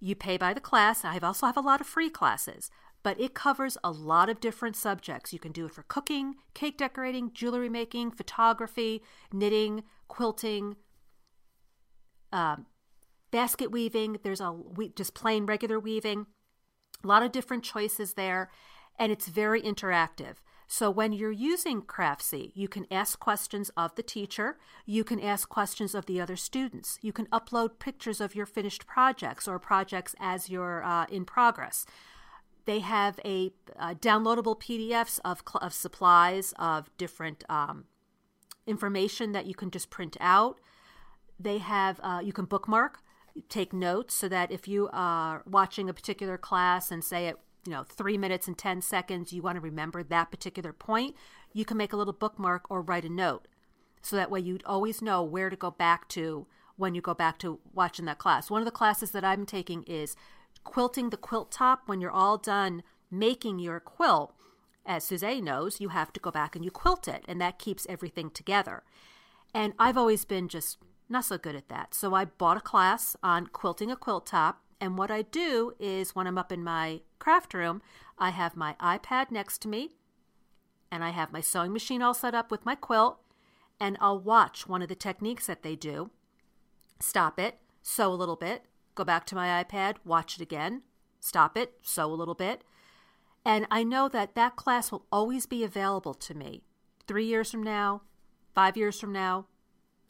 You 0.00 0.14
pay 0.14 0.36
by 0.36 0.54
the 0.54 0.60
class. 0.60 1.04
I 1.04 1.18
also 1.18 1.46
have 1.46 1.56
a 1.56 1.62
lot 1.62 1.80
of 1.80 1.86
free 1.86 2.10
classes, 2.10 2.70
but 3.02 3.20
it 3.20 3.34
covers 3.34 3.78
a 3.84 3.90
lot 3.90 4.28
of 4.28 4.40
different 4.40 4.76
subjects. 4.76 5.32
You 5.32 5.38
can 5.38 5.52
do 5.52 5.66
it 5.66 5.72
for 5.72 5.82
cooking, 5.84 6.36
cake 6.52 6.78
decorating, 6.78 7.32
jewelry 7.32 7.68
making, 7.68 8.10
photography, 8.10 9.02
knitting, 9.32 9.84
quilting, 10.08 10.76
um, 12.34 12.66
basket 13.30 13.70
weaving. 13.70 14.18
There's 14.22 14.40
a 14.40 14.52
we, 14.52 14.90
just 14.90 15.14
plain 15.14 15.46
regular 15.46 15.80
weaving. 15.80 16.26
A 17.02 17.06
lot 17.06 17.22
of 17.22 17.32
different 17.32 17.64
choices 17.64 18.14
there, 18.14 18.50
and 18.98 19.10
it's 19.10 19.28
very 19.28 19.62
interactive. 19.62 20.36
So 20.66 20.90
when 20.90 21.12
you're 21.12 21.30
using 21.30 21.82
Craftsy, 21.82 22.50
you 22.54 22.68
can 22.68 22.86
ask 22.90 23.18
questions 23.18 23.70
of 23.76 23.94
the 23.96 24.02
teacher, 24.02 24.58
you 24.86 25.04
can 25.04 25.20
ask 25.20 25.48
questions 25.48 25.94
of 25.94 26.06
the 26.06 26.20
other 26.20 26.36
students, 26.36 26.98
you 27.02 27.12
can 27.12 27.26
upload 27.26 27.78
pictures 27.78 28.20
of 28.20 28.34
your 28.34 28.46
finished 28.46 28.86
projects 28.86 29.46
or 29.46 29.58
projects 29.58 30.14
as 30.18 30.48
you're 30.48 30.82
uh, 30.82 31.06
in 31.10 31.24
progress. 31.26 31.84
They 32.64 32.80
have 32.80 33.20
a 33.26 33.52
uh, 33.78 33.94
downloadable 33.94 34.58
PDFs 34.58 35.20
of, 35.22 35.42
of 35.60 35.74
supplies 35.74 36.54
of 36.58 36.90
different 36.96 37.44
um, 37.50 37.84
information 38.66 39.32
that 39.32 39.44
you 39.44 39.54
can 39.54 39.70
just 39.70 39.90
print 39.90 40.16
out. 40.18 40.60
They 41.44 41.58
have 41.58 42.00
uh, 42.02 42.20
you 42.24 42.32
can 42.32 42.46
bookmark, 42.46 43.00
take 43.48 43.72
notes 43.72 44.14
so 44.14 44.28
that 44.28 44.50
if 44.50 44.66
you 44.66 44.88
are 44.92 45.42
watching 45.46 45.88
a 45.88 45.94
particular 45.94 46.38
class 46.38 46.90
and 46.90 47.04
say 47.04 47.28
it 47.28 47.38
you 47.66 47.72
know, 47.72 47.84
three 47.84 48.18
minutes 48.18 48.46
and 48.46 48.56
10 48.58 48.82
seconds, 48.82 49.32
you 49.32 49.42
want 49.42 49.56
to 49.56 49.60
remember 49.60 50.02
that 50.02 50.30
particular 50.30 50.72
point, 50.72 51.14
you 51.52 51.64
can 51.64 51.76
make 51.76 51.92
a 51.92 51.96
little 51.96 52.12
bookmark 52.12 52.70
or 52.70 52.82
write 52.82 53.04
a 53.04 53.08
note. 53.08 53.48
So 54.02 54.16
that 54.16 54.30
way 54.30 54.40
you'd 54.40 54.64
always 54.66 55.00
know 55.00 55.22
where 55.22 55.48
to 55.48 55.56
go 55.56 55.70
back 55.70 56.08
to 56.10 56.46
when 56.76 56.94
you 56.94 57.00
go 57.00 57.14
back 57.14 57.38
to 57.38 57.60
watching 57.72 58.04
that 58.04 58.18
class. 58.18 58.50
One 58.50 58.60
of 58.60 58.66
the 58.66 58.70
classes 58.70 59.12
that 59.12 59.24
I'm 59.24 59.46
taking 59.46 59.82
is 59.84 60.16
quilting 60.62 61.10
the 61.10 61.16
quilt 61.16 61.50
top. 61.50 61.82
When 61.86 62.00
you're 62.00 62.10
all 62.10 62.36
done 62.36 62.82
making 63.10 63.60
your 63.60 63.80
quilt, 63.80 64.34
as 64.84 65.04
Suzanne 65.04 65.44
knows, 65.44 65.80
you 65.80 65.88
have 65.90 66.12
to 66.12 66.20
go 66.20 66.30
back 66.30 66.54
and 66.54 66.64
you 66.64 66.70
quilt 66.70 67.08
it, 67.08 67.24
and 67.26 67.40
that 67.40 67.58
keeps 67.58 67.86
everything 67.88 68.30
together. 68.30 68.82
And 69.54 69.72
I've 69.78 69.96
always 69.96 70.24
been 70.24 70.48
just 70.48 70.78
not 71.08 71.24
so 71.24 71.38
good 71.38 71.54
at 71.54 71.68
that. 71.68 71.94
So 71.94 72.14
I 72.14 72.24
bought 72.24 72.56
a 72.56 72.60
class 72.60 73.16
on 73.22 73.48
quilting 73.48 73.90
a 73.90 73.96
quilt 73.96 74.26
top 74.26 74.64
and 74.80 74.98
what 74.98 75.10
I 75.10 75.22
do 75.22 75.72
is 75.78 76.14
when 76.14 76.26
I'm 76.26 76.38
up 76.38 76.52
in 76.52 76.62
my 76.62 77.00
craft 77.18 77.54
room, 77.54 77.80
I 78.18 78.30
have 78.30 78.56
my 78.56 78.76
iPad 78.80 79.30
next 79.30 79.62
to 79.62 79.68
me 79.68 79.90
and 80.90 81.02
I 81.02 81.10
have 81.10 81.32
my 81.32 81.40
sewing 81.40 81.72
machine 81.72 82.02
all 82.02 82.14
set 82.14 82.34
up 82.34 82.50
with 82.50 82.66
my 82.66 82.74
quilt 82.74 83.18
and 83.80 83.96
I'll 84.00 84.20
watch 84.20 84.68
one 84.68 84.82
of 84.82 84.88
the 84.88 84.94
techniques 84.94 85.46
that 85.46 85.62
they 85.62 85.74
do, 85.74 86.10
stop 87.00 87.38
it, 87.38 87.58
sew 87.82 88.12
a 88.12 88.14
little 88.14 88.36
bit, 88.36 88.64
go 88.94 89.04
back 89.04 89.26
to 89.26 89.34
my 89.34 89.64
iPad, 89.64 89.96
watch 90.04 90.36
it 90.36 90.42
again, 90.42 90.82
stop 91.18 91.56
it, 91.56 91.74
sew 91.82 92.12
a 92.12 92.14
little 92.14 92.34
bit. 92.34 92.62
And 93.44 93.66
I 93.70 93.84
know 93.84 94.08
that 94.08 94.34
that 94.34 94.56
class 94.56 94.92
will 94.92 95.06
always 95.10 95.46
be 95.46 95.64
available 95.64 96.14
to 96.14 96.34
me. 96.34 96.62
Three 97.06 97.26
years 97.26 97.50
from 97.50 97.62
now, 97.62 98.02
five 98.54 98.76
years 98.76 99.00
from 99.00 99.12
now, 99.12 99.46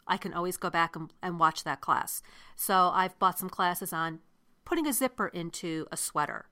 I 0.06 0.16
can 0.16 0.32
always 0.32 0.56
go 0.56 0.70
back 0.70 0.96
and, 0.96 1.12
and 1.22 1.38
watch 1.38 1.64
that 1.64 1.80
class. 1.80 2.22
So 2.56 2.90
I've 2.92 3.18
bought 3.18 3.38
some 3.38 3.48
classes 3.50 3.92
on 3.92 4.20
putting 4.64 4.86
a 4.86 4.92
zipper 4.92 5.28
into 5.28 5.86
a 5.90 5.96
sweater. 5.96 6.46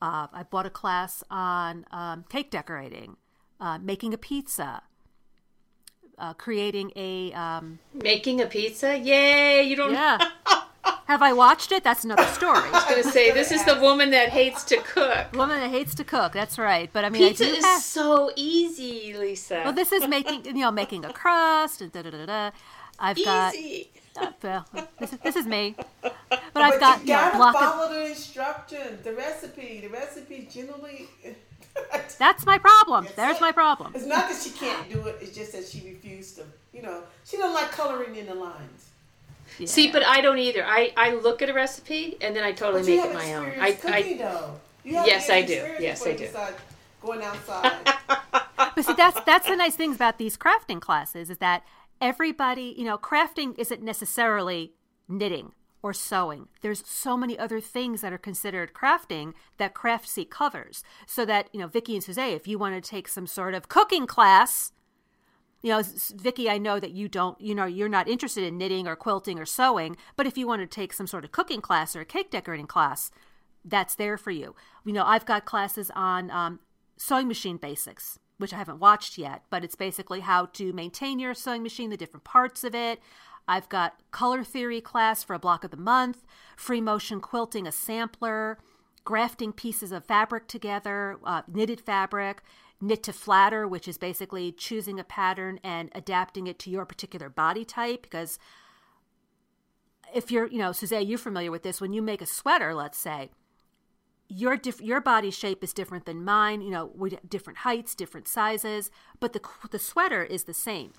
Uh, 0.00 0.26
I 0.32 0.42
bought 0.42 0.66
a 0.66 0.70
class 0.70 1.22
on 1.30 1.86
um, 1.92 2.24
cake 2.28 2.50
decorating, 2.50 3.16
uh, 3.60 3.78
making 3.78 4.12
a 4.12 4.18
pizza, 4.18 4.82
uh, 6.18 6.34
creating 6.34 6.92
a 6.96 7.32
um, 7.32 7.78
making 7.94 8.40
a 8.40 8.46
pizza. 8.46 8.98
Yay! 8.98 9.62
You 9.62 9.76
don't. 9.76 9.92
Yeah. 9.92 10.18
Have 11.06 11.22
I 11.22 11.32
watched 11.32 11.72
it? 11.72 11.84
That's 11.84 12.04
another 12.04 12.24
story. 12.26 12.58
I 12.64 12.70
was 12.70 12.84
going 12.84 13.02
to 13.02 13.08
say 13.08 13.30
this 13.30 13.52
is 13.52 13.64
the 13.64 13.78
woman 13.80 14.10
that 14.10 14.30
hates 14.30 14.64
to 14.64 14.76
cook. 14.78 15.32
Woman 15.34 15.60
that 15.60 15.70
hates 15.70 15.94
to 15.96 16.04
cook. 16.04 16.32
That's 16.32 16.58
right. 16.58 16.90
But 16.92 17.04
I 17.04 17.10
mean, 17.10 17.28
pizza 17.28 17.44
I 17.44 17.48
is 17.48 17.64
have... 17.64 17.82
so 17.82 18.30
easy, 18.36 19.14
Lisa. 19.16 19.62
Well, 19.64 19.72
this 19.72 19.92
is 19.92 20.06
making 20.06 20.44
you 20.44 20.62
know 20.62 20.70
making 20.70 21.04
a 21.04 21.12
crust 21.12 21.80
and 21.80 21.92
da 21.92 22.02
da 22.02 22.10
da 22.10 22.26
da. 22.26 22.50
I've 22.98 23.18
easy. 23.18 23.24
got 23.24 23.54
uh, 24.16 24.30
well, 24.42 24.88
this 24.98 25.12
is, 25.12 25.18
this 25.20 25.36
is 25.36 25.46
me. 25.46 25.74
But, 26.02 26.14
but 26.52 26.62
I've 26.62 26.80
got 26.80 27.00
you 27.00 27.08
gotta 27.08 27.38
know, 27.38 27.52
follow 27.52 27.86
of, 27.86 27.94
the 27.94 28.06
instructions, 28.10 29.02
the 29.02 29.14
recipe. 29.14 29.80
The 29.80 29.88
recipe 29.88 30.48
generally. 30.50 31.08
That's 32.18 32.44
my 32.44 32.58
problem. 32.58 33.04
That's 33.04 33.16
There's 33.16 33.36
it. 33.38 33.40
my 33.40 33.52
problem. 33.52 33.92
It's 33.94 34.04
not 34.04 34.28
that 34.28 34.40
she 34.40 34.50
can't 34.50 34.90
do 34.90 35.06
it. 35.06 35.16
It's 35.20 35.34
just 35.34 35.52
that 35.52 35.66
she 35.66 35.80
refused 35.88 36.36
to. 36.36 36.44
You 36.72 36.82
know, 36.82 37.02
she 37.24 37.38
doesn't 37.38 37.54
like 37.54 37.70
coloring 37.72 38.16
in 38.16 38.26
the 38.26 38.34
lines. 38.34 38.90
Yeah. 39.62 39.68
See, 39.68 39.92
but 39.92 40.04
I 40.04 40.20
don't 40.20 40.38
either. 40.38 40.64
I, 40.64 40.92
I 40.96 41.14
look 41.14 41.42
at 41.42 41.48
a 41.48 41.54
recipe 41.54 42.16
and 42.20 42.34
then 42.34 42.44
I 42.44 42.52
totally 42.52 42.82
But 42.82 42.90
you 42.90 42.96
make 42.96 43.04
have 43.04 43.10
it 43.12 43.14
my 43.14 43.34
own. 43.34 43.60
I, 43.60 43.68
experience 43.68 43.80
cooking, 43.80 44.20
I 44.20 44.30
though. 44.30 44.60
You 44.84 44.96
have 44.96 45.06
Yes, 45.06 45.30
I 45.30 45.42
do. 45.42 45.66
Yes, 45.78 46.06
I 46.06 46.10
you 46.10 46.18
do. 46.18 46.28
Going 47.02 47.22
outside. 47.22 47.94
But 48.74 48.86
see, 48.86 48.94
that's 48.94 49.20
that's 49.26 49.48
the 49.48 49.56
nice 49.56 49.76
things 49.76 49.96
about 49.96 50.16
these 50.16 50.38
crafting 50.38 50.80
classes 50.80 51.28
is 51.28 51.38
that 51.38 51.62
everybody, 52.00 52.74
you 52.78 52.84
know, 52.84 52.96
crafting 52.96 53.58
isn't 53.58 53.82
necessarily 53.82 54.72
knitting 55.08 55.52
or 55.82 55.92
sewing. 55.92 56.48
There's 56.60 56.86
so 56.86 57.16
many 57.16 57.38
other 57.38 57.60
things 57.60 58.00
that 58.00 58.12
are 58.12 58.18
considered 58.18 58.72
crafting 58.72 59.34
that 59.58 59.74
Craftsy 59.74 60.28
covers. 60.28 60.84
So 61.06 61.24
that, 61.26 61.48
you 61.52 61.60
know, 61.60 61.66
Vicky 61.66 61.94
and 61.94 62.04
Suzanne, 62.04 62.30
if 62.30 62.46
you 62.46 62.58
want 62.58 62.82
to 62.82 62.90
take 62.90 63.08
some 63.08 63.26
sort 63.26 63.54
of 63.54 63.68
cooking 63.68 64.06
class, 64.06 64.72
you 65.62 65.70
know, 65.70 65.82
Vicky, 66.16 66.50
I 66.50 66.58
know 66.58 66.80
that 66.80 66.90
you 66.90 67.08
don't, 67.08 67.40
you 67.40 67.54
know, 67.54 67.64
you're 67.64 67.88
not 67.88 68.08
interested 68.08 68.44
in 68.44 68.58
knitting 68.58 68.88
or 68.88 68.96
quilting 68.96 69.38
or 69.38 69.46
sewing, 69.46 69.96
but 70.16 70.26
if 70.26 70.36
you 70.36 70.46
want 70.46 70.60
to 70.60 70.66
take 70.66 70.92
some 70.92 71.06
sort 71.06 71.24
of 71.24 71.32
cooking 71.32 71.60
class 71.60 71.94
or 71.94 72.00
a 72.00 72.04
cake 72.04 72.30
decorating 72.30 72.66
class, 72.66 73.10
that's 73.64 73.94
there 73.94 74.18
for 74.18 74.32
you. 74.32 74.56
You 74.84 74.92
know, 74.92 75.04
I've 75.04 75.24
got 75.24 75.44
classes 75.44 75.90
on 75.94 76.30
um, 76.32 76.58
sewing 76.96 77.28
machine 77.28 77.58
basics, 77.58 78.18
which 78.38 78.52
I 78.52 78.56
haven't 78.56 78.80
watched 78.80 79.18
yet, 79.18 79.42
but 79.50 79.62
it's 79.62 79.76
basically 79.76 80.20
how 80.20 80.46
to 80.46 80.72
maintain 80.72 81.20
your 81.20 81.34
sewing 81.34 81.62
machine, 81.62 81.90
the 81.90 81.96
different 81.96 82.24
parts 82.24 82.64
of 82.64 82.74
it. 82.74 83.00
I've 83.46 83.68
got 83.68 84.00
color 84.10 84.42
theory 84.42 84.80
class 84.80 85.22
for 85.22 85.34
a 85.34 85.38
block 85.38 85.62
of 85.62 85.70
the 85.70 85.76
month, 85.76 86.24
free 86.56 86.80
motion 86.80 87.20
quilting, 87.20 87.66
a 87.66 87.72
sampler, 87.72 88.58
grafting 89.04 89.52
pieces 89.52 89.92
of 89.92 90.04
fabric 90.04 90.46
together, 90.46 91.18
uh, 91.24 91.42
knitted 91.46 91.80
fabric, 91.80 92.42
knit 92.82 93.02
to 93.04 93.12
flatter, 93.12 93.66
which 93.66 93.86
is 93.88 93.96
basically 93.96 94.52
choosing 94.52 94.98
a 95.00 95.04
pattern 95.04 95.58
and 95.62 95.88
adapting 95.94 96.46
it 96.48 96.58
to 96.58 96.68
your 96.68 96.84
particular 96.84 97.30
body 97.30 97.64
type. 97.64 98.02
Because 98.02 98.38
if 100.14 100.30
you're, 100.30 100.46
you 100.48 100.58
know, 100.58 100.72
Suzanne, 100.72 101.06
you're 101.06 101.16
familiar 101.16 101.50
with 101.50 101.62
this. 101.62 101.80
When 101.80 101.92
you 101.92 102.02
make 102.02 102.20
a 102.20 102.26
sweater, 102.26 102.74
let's 102.74 102.98
say, 102.98 103.30
your 104.28 104.56
diff- 104.56 104.80
your 104.80 105.00
body 105.00 105.30
shape 105.30 105.62
is 105.62 105.72
different 105.72 106.06
than 106.06 106.24
mine. 106.24 106.60
You 106.62 106.70
know, 106.70 106.90
we 106.94 107.10
different 107.28 107.60
heights, 107.60 107.94
different 107.94 108.26
sizes, 108.26 108.90
but 109.20 109.32
the 109.32 109.40
the 109.70 109.78
sweater 109.78 110.22
is 110.24 110.44
the 110.44 110.54
same. 110.54 110.92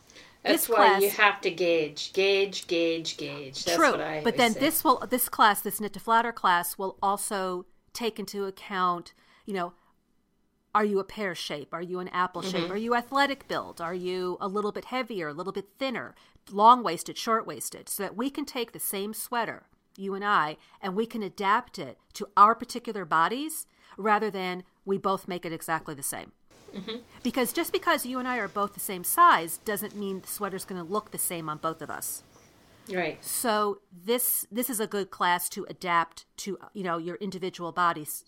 that's 0.44 0.68
This 0.68 0.70
why 0.70 0.76
class- 0.76 1.02
you 1.02 1.10
have 1.10 1.42
to 1.42 1.50
gauge, 1.52 2.14
gauge, 2.14 2.68
gauge, 2.68 3.18
gauge. 3.18 3.66
That's 3.66 3.78
True, 3.78 3.92
what 3.92 4.02
I 4.02 4.22
but 4.24 4.38
then 4.38 4.54
say. 4.54 4.60
this 4.60 4.84
will 4.84 5.00
this 5.10 5.30
class, 5.30 5.62
this 5.62 5.82
knit 5.82 5.94
to 5.94 6.00
flatter 6.00 6.32
class, 6.32 6.78
will 6.78 6.98
also 7.02 7.66
take 7.92 8.20
into 8.20 8.46
account, 8.46 9.14
you 9.46 9.54
know, 9.54 9.74
are 10.76 10.86
you 10.86 11.00
a 11.00 11.04
pear 11.04 11.36
shape? 11.36 11.74
Are 11.74 11.82
you 11.82 12.00
an 12.00 12.08
apple 12.10 12.42
shape? 12.42 12.64
Mm-hmm. 12.64 12.74
Are 12.74 12.78
you 12.78 12.96
athletic 12.96 13.48
build? 13.48 13.80
Are 13.80 13.94
you 13.94 14.38
a 14.42 14.48
little 14.48 14.72
bit 14.72 14.86
heavier, 14.86 15.28
a 15.28 15.34
little 15.34 15.54
bit 15.54 15.70
thinner, 15.78 16.16
long 16.52 16.84
waisted, 16.84 17.18
short 17.18 17.46
waisted? 17.46 17.90
So 17.90 18.04
that 18.04 18.16
we 18.16 18.30
can 18.30 18.46
take 18.46 18.72
the 18.72 18.80
same 18.80 19.14
sweater, 19.14 19.64
you 19.96 20.16
and 20.16 20.26
I, 20.26 20.58
and 20.82 20.96
we 20.96 21.06
can 21.06 21.22
adapt 21.22 21.78
it 21.78 22.00
to 22.14 22.28
our 22.36 22.56
particular 22.56 23.06
bodies 23.06 23.68
rather 23.98 24.32
than 24.32 24.64
we 24.86 24.98
both 24.98 25.28
make 25.28 25.46
it 25.46 25.54
exactly 25.54 25.94
the 25.94 26.04
same. 26.04 26.32
Mm-hmm. 26.76 26.98
Because 27.22 27.54
just 27.54 27.72
because 27.72 28.06
you 28.06 28.18
and 28.18 28.28
I 28.28 28.38
are 28.38 28.48
both 28.48 28.74
the 28.74 28.80
same 28.80 29.04
size 29.04 29.58
doesn't 29.58 29.96
mean 29.96 30.22
the 30.22 30.28
sweater's 30.28 30.66
going 30.66 30.84
to 30.84 30.92
look 30.92 31.12
the 31.12 31.20
same 31.20 31.50
on 31.50 31.60
both 31.60 31.84
of 31.84 31.92
us. 31.92 32.24
right. 32.92 33.24
So 33.24 33.80
this 33.92 34.48
this 34.52 34.70
is 34.70 34.80
a 34.80 34.88
good 34.88 35.12
class 35.12 35.50
to 35.50 35.66
adapt 35.70 36.26
to 36.38 36.58
you 36.74 36.84
know 36.84 36.98
your 36.98 37.16
individual 37.18 37.72
bodies 37.72 38.26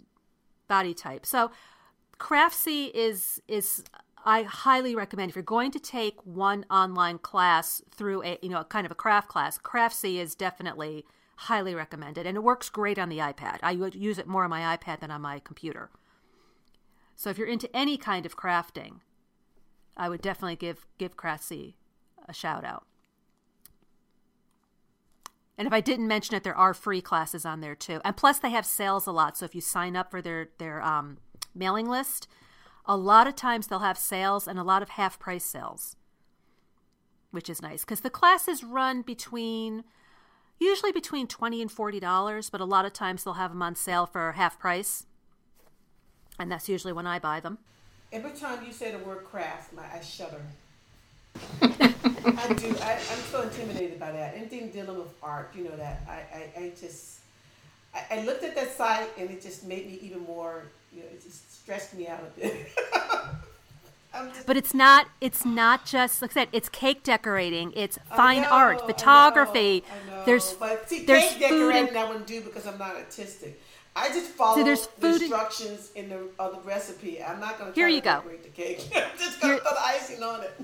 body 0.68 0.94
type. 0.94 1.26
So 1.26 1.52
Craftsy 2.20 2.92
is 2.94 3.42
is 3.48 3.84
I 4.24 4.44
highly 4.44 4.96
recommend 4.96 5.30
if 5.30 5.36
you're 5.36 5.44
going 5.44 5.72
to 5.72 5.80
take 5.80 6.26
one 6.26 6.66
online 6.72 7.20
class 7.20 7.82
through 7.92 8.24
a 8.24 8.40
you 8.42 8.50
know 8.50 8.62
a 8.62 8.66
kind 8.66 8.86
of 8.86 8.92
a 8.92 8.96
craft 8.96 9.28
class. 9.28 9.58
Craftsy 9.58 10.18
is 10.18 10.36
definitely 10.36 11.06
highly 11.38 11.76
recommended 11.76 12.26
and 12.26 12.38
it 12.38 12.44
works 12.44 12.70
great 12.70 12.98
on 12.98 13.10
the 13.10 13.18
iPad. 13.18 13.60
I 13.62 13.72
use 13.72 14.18
it 14.18 14.28
more 14.28 14.46
on 14.46 14.50
my 14.50 14.78
iPad 14.78 15.02
than 15.02 15.12
on 15.12 15.22
my 15.22 15.40
computer. 15.40 15.90
So 17.16 17.30
if 17.30 17.38
you're 17.38 17.48
into 17.48 17.74
any 17.76 17.98
kind 17.98 18.26
of 18.26 18.38
crafting, 18.38 19.00
I 19.98 20.10
would 20.10 20.22
definitely 20.22 20.56
give 20.56 20.86
give 20.98 21.18
Craftsy 21.18 21.76
a 22.28 22.34
shout 22.34 22.64
out. 22.64 22.86
And 25.58 25.68
if 25.68 25.74
I 25.74 25.80
didn't 25.80 26.08
mention 26.08 26.36
it, 26.36 26.44
there 26.44 26.58
are 26.58 26.74
free 26.74 27.02
classes 27.02 27.46
on 27.46 27.62
there 27.62 27.76
too. 27.76 28.02
And 28.04 28.18
plus, 28.18 28.40
they 28.40 28.50
have 28.50 28.66
sales 28.66 29.08
a 29.08 29.12
lot. 29.12 29.38
So 29.38 29.46
if 29.46 29.56
you 29.56 29.62
sign 29.62 29.96
up 29.96 30.12
for 30.12 30.22
their 30.22 30.50
their 30.58 30.82
um, 30.82 31.18
mailing 31.56 31.90
list, 31.90 32.28
a 32.86 32.98
lot 32.98 33.28
of 33.28 33.36
times 33.36 33.68
they'll 33.68 33.80
have 33.80 33.98
sales 33.98 34.48
and 34.48 34.60
a 34.60 34.64
lot 34.64 34.82
of 34.82 34.90
half 34.90 35.18
price 35.18 35.46
sales, 35.46 35.96
which 37.32 37.50
is 37.50 37.62
nice 37.62 37.82
because 37.84 38.02
the 38.02 38.10
classes 38.10 38.64
run 38.64 39.02
between 39.02 39.84
usually 40.60 40.92
between 40.92 41.28
twenty 41.28 41.62
and 41.62 41.72
forty 41.72 42.00
dollars, 42.00 42.50
but 42.50 42.62
a 42.62 42.66
lot 42.66 42.86
of 42.86 42.94
times 42.94 43.24
they'll 43.24 43.34
have 43.34 43.52
them 43.52 43.62
on 43.62 43.76
sale 43.76 44.06
for 44.06 44.34
half 44.34 44.60
price, 44.60 45.06
and 46.40 46.52
that's 46.52 46.70
usually 46.70 46.94
when 46.94 47.08
I 47.08 47.20
buy 47.20 47.40
them. 47.40 47.58
Every 48.12 48.32
time 48.32 48.66
you 48.66 48.72
say 48.72 48.92
the 48.92 49.00
word 49.00 49.24
craft, 49.26 49.74
my 49.74 49.84
I 49.84 50.02
shudder. 50.02 50.42
I 51.62 52.54
do. 52.54 52.76
I, 52.82 52.94
I'm 52.94 53.20
so 53.32 53.42
intimidated 53.42 54.00
by 54.00 54.12
that. 54.12 54.36
Anything 54.36 54.70
dealing 54.70 54.98
with 54.98 55.14
art, 55.22 55.54
you 55.56 55.64
know 55.64 55.76
that. 55.76 56.02
I, 56.08 56.14
I, 56.14 56.50
I 56.58 56.72
just, 56.80 57.20
I, 57.94 58.20
I 58.20 58.24
looked 58.24 58.44
at 58.44 58.56
that 58.56 58.76
site 58.76 59.10
and 59.18 59.30
it 59.30 59.42
just 59.42 59.66
made 59.66 59.88
me 59.88 60.00
even 60.02 60.22
more, 60.24 60.64
you 60.96 61.02
know, 61.02 61.08
it 61.12 61.22
just 61.24 61.62
stressed 61.62 61.94
me 61.94 62.08
out 62.08 62.20
a 62.22 62.40
bit. 62.40 62.56
just, 64.14 64.48
but 64.48 64.56
it's 64.58 64.74
not. 64.74 65.08
It's 65.20 65.44
not 65.46 65.86
just 65.86 66.22
like 66.22 66.32
I 66.32 66.34
said. 66.34 66.50
It's 66.54 66.70
cake 66.70 67.04
decorating. 67.04 67.74
It's 67.76 67.98
fine 68.16 68.44
know, 68.44 68.50
art, 68.50 68.82
photography. 68.86 69.84
I 69.90 70.10
know, 70.10 70.14
I 70.16 70.20
know. 70.20 70.26
There's 70.26 70.54
but 70.54 70.88
see, 70.90 71.04
there's 71.06 71.24
cake 71.34 71.50
food 71.50 71.72
decorating 71.74 71.88
and- 71.90 71.98
I 71.98 72.06
wouldn't 72.08 72.28
do 72.28 72.42
because 72.42 72.66
I'm 72.66 72.78
not 72.78 72.96
artistic. 72.96 73.62
I 73.98 74.10
just 74.10 74.28
follow 74.32 74.62
there's 74.64 74.88
the 74.88 75.02
food 75.02 75.14
and- 75.14 75.22
instructions 75.24 75.92
in 75.96 76.10
the 76.10 76.28
of 76.40 76.54
the 76.54 76.60
recipe. 76.62 77.22
I'm 77.24 77.40
not 77.40 77.58
going 77.60 77.72
to 77.74 77.76
Here 77.80 77.88
you 77.90 78.02
go. 78.02 78.16
decorate 78.22 78.44
the 78.44 78.50
cake. 78.50 78.88
I'm 78.96 79.18
just 79.18 79.42
going 79.42 79.58
to 79.58 79.64
Here- 79.64 79.70
put 79.74 79.78
icing 79.80 80.24
on 80.24 80.42
it. 80.44 80.62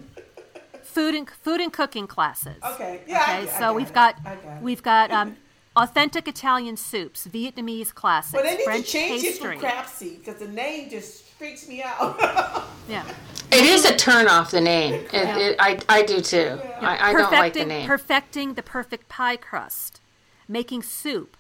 food 0.84 1.16
and 1.16 1.30
food 1.30 1.60
and 1.62 1.72
cooking 1.74 2.08
classes. 2.08 2.56
Okay. 2.74 3.02
Yeah, 3.08 3.22
Okay. 3.24 3.32
I 3.34 3.46
so 3.48 3.60
got 3.60 3.76
we've 3.76 3.88
it. 3.88 3.94
got 3.94 4.24
got 4.24 4.62
we've 4.62 4.84
got 4.84 5.12
um, 5.12 5.36
authentic 5.76 6.28
Italian 6.28 6.78
soups, 6.78 7.28
Vietnamese 7.28 7.94
classics, 7.94 8.34
But 8.34 8.44
they 8.44 8.58
need 8.58 8.64
French 8.64 8.86
to 8.88 8.92
change 8.92 9.22
pastry. 9.24 9.56
it 9.56 9.60
from 9.62 9.70
Crapsy 9.70 10.20
because 10.20 10.36
the 10.40 10.48
name 10.48 10.90
just 10.90 11.24
freaks 11.26 11.68
me 11.68 11.82
out. 11.84 12.68
Yeah. 12.90 13.06
It 13.54 13.64
is 13.64 13.86
a 13.86 13.96
turn 13.96 14.28
off 14.28 14.52
the 14.52 14.60
name. 14.60 14.96
It, 14.96 15.14
it, 15.14 15.56
I, 15.60 15.80
I 15.88 16.02
do 16.02 16.20
too. 16.20 16.60
I, 16.82 17.12
I 17.12 17.14
don't 17.14 17.32
like 17.32 17.54
the 17.54 17.64
name. 17.64 17.88
Perfecting 17.88 18.56
the 18.56 18.64
perfect 18.64 19.08
pie 19.08 19.38
crust, 19.38 20.02
making 20.48 20.82
soup. 20.84 21.38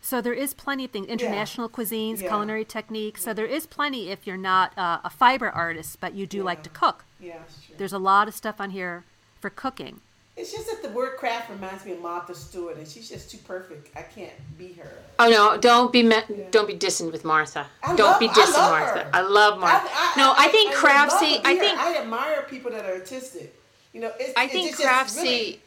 So 0.00 0.20
there 0.20 0.32
is 0.32 0.54
plenty 0.54 0.86
of 0.86 0.90
things, 0.90 1.06
international 1.06 1.68
cuisines, 1.68 2.20
Yeah. 2.22 2.28
culinary 2.28 2.64
techniques. 2.64 3.22
So 3.22 3.32
there 3.34 3.46
is 3.46 3.66
plenty 3.66 4.10
if 4.10 4.26
you're 4.26 4.36
not 4.38 4.76
uh, 4.76 5.00
a 5.04 5.10
fiber 5.10 5.50
artist, 5.50 6.00
but 6.00 6.14
you 6.14 6.26
do 6.26 6.42
like 6.42 6.62
to 6.64 6.70
cook. 6.70 7.04
yeah, 7.20 7.42
it's. 7.46 7.68
There's 7.76 7.92
a 7.92 7.98
lot 7.98 8.26
of 8.26 8.34
stuff 8.34 8.60
on 8.60 8.70
here 8.70 9.04
for 9.40 9.50
cooking. 9.50 10.00
It's 10.38 10.52
just 10.52 10.66
that 10.70 10.82
the 10.82 10.90
word 10.90 11.16
craft 11.16 11.50
reminds 11.50 11.84
me 11.84 11.92
of 11.92 12.00
Martha 12.00 12.32
Stewart, 12.34 12.76
and 12.76 12.86
she's 12.86 13.08
just 13.08 13.28
too 13.30 13.38
perfect. 13.38 13.94
I 13.96 14.02
can't 14.02 14.30
be 14.56 14.72
her. 14.74 14.88
Oh 15.18 15.28
no! 15.28 15.58
Don't 15.58 15.92
be 15.92 16.02
me- 16.04 16.22
don't 16.52 16.68
be 16.68 16.74
dissing 16.74 17.10
with 17.10 17.24
Martha. 17.24 17.66
I 17.82 17.96
don't 17.96 18.06
love- 18.12 18.20
be 18.20 18.28
I 18.28 18.32
dissing 18.32 18.52
love 18.54 18.70
Martha. 18.70 19.00
her. 19.00 19.10
I 19.12 19.20
love 19.22 19.58
Martha. 19.58 19.88
no, 20.16 20.34
I, 20.36 20.48
think 20.48 20.74
Craftsy. 20.74 21.40
I 21.44 21.56
think 21.56 21.78
I 21.78 21.96
admire 21.98 22.46
people 22.48 22.70
that 22.70 22.84
are 22.84 22.92
artistic. 22.94 23.52
You 23.92 24.00
know, 24.02 24.12
it's, 24.20 24.32
I 24.36 24.44
it's 24.44 24.52
think 24.52 24.68
just- 24.70 24.80
just 24.82 24.88
Craftsy. 25.16 25.22
really- 25.24 25.60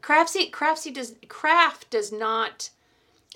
Craftsy, 0.00 0.50
Craftsy 0.50 0.92
does 0.94 1.14
craft 1.28 1.90
does 1.90 2.10
not. 2.12 2.70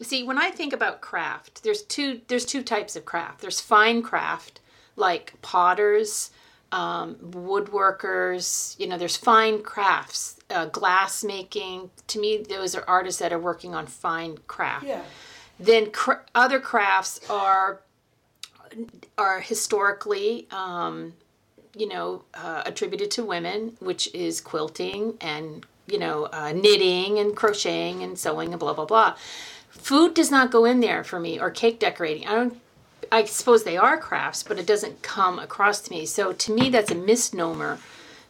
See, 0.00 0.22
when 0.22 0.38
I 0.38 0.50
think 0.50 0.72
about 0.72 1.02
craft, 1.02 1.62
there's 1.64 1.82
two 1.82 2.22
there's 2.28 2.46
two 2.46 2.62
types 2.62 2.96
of 2.96 3.04
craft. 3.04 3.42
There's 3.42 3.60
fine 3.60 4.00
craft, 4.02 4.60
like 4.96 5.34
potters, 5.42 6.30
um, 6.72 7.16
woodworkers. 7.16 8.78
You 8.78 8.86
know, 8.86 8.98
there's 8.98 9.16
fine 9.16 9.62
crafts, 9.62 10.38
uh, 10.50 10.66
glass 10.66 11.24
making. 11.24 11.90
To 12.08 12.20
me, 12.20 12.38
those 12.38 12.74
are 12.74 12.84
artists 12.86 13.20
that 13.20 13.32
are 13.32 13.38
working 13.38 13.74
on 13.74 13.86
fine 13.86 14.38
craft. 14.46 14.86
Yeah. 14.86 15.02
Then 15.58 15.90
cr- 15.90 16.24
other 16.34 16.60
crafts 16.60 17.20
are 17.28 17.80
are 19.18 19.40
historically, 19.40 20.46
um, 20.50 21.14
you 21.76 21.88
know, 21.88 22.24
uh, 22.34 22.62
attributed 22.64 23.10
to 23.12 23.24
women, 23.24 23.76
which 23.80 24.12
is 24.14 24.40
quilting 24.40 25.16
and 25.20 25.66
you 25.86 25.98
know 25.98 26.24
uh, 26.32 26.52
knitting 26.52 27.18
and 27.18 27.36
crocheting 27.36 28.02
and 28.02 28.18
sewing 28.18 28.52
and 28.52 28.60
blah 28.60 28.72
blah 28.72 28.86
blah. 28.86 29.16
Food 29.68 30.14
does 30.14 30.30
not 30.30 30.50
go 30.50 30.64
in 30.64 30.80
there 30.80 31.04
for 31.04 31.20
me, 31.20 31.38
or 31.38 31.50
cake 31.50 31.78
decorating. 31.78 32.26
I 32.26 32.34
don't. 32.34 32.60
I 33.12 33.24
suppose 33.24 33.64
they 33.64 33.76
are 33.76 33.96
crafts, 33.98 34.42
but 34.42 34.58
it 34.58 34.66
doesn't 34.66 35.02
come 35.02 35.38
across 35.38 35.80
to 35.82 35.90
me. 35.90 36.06
So 36.06 36.32
to 36.32 36.52
me, 36.52 36.70
that's 36.70 36.90
a 36.90 36.94
misnomer 36.94 37.78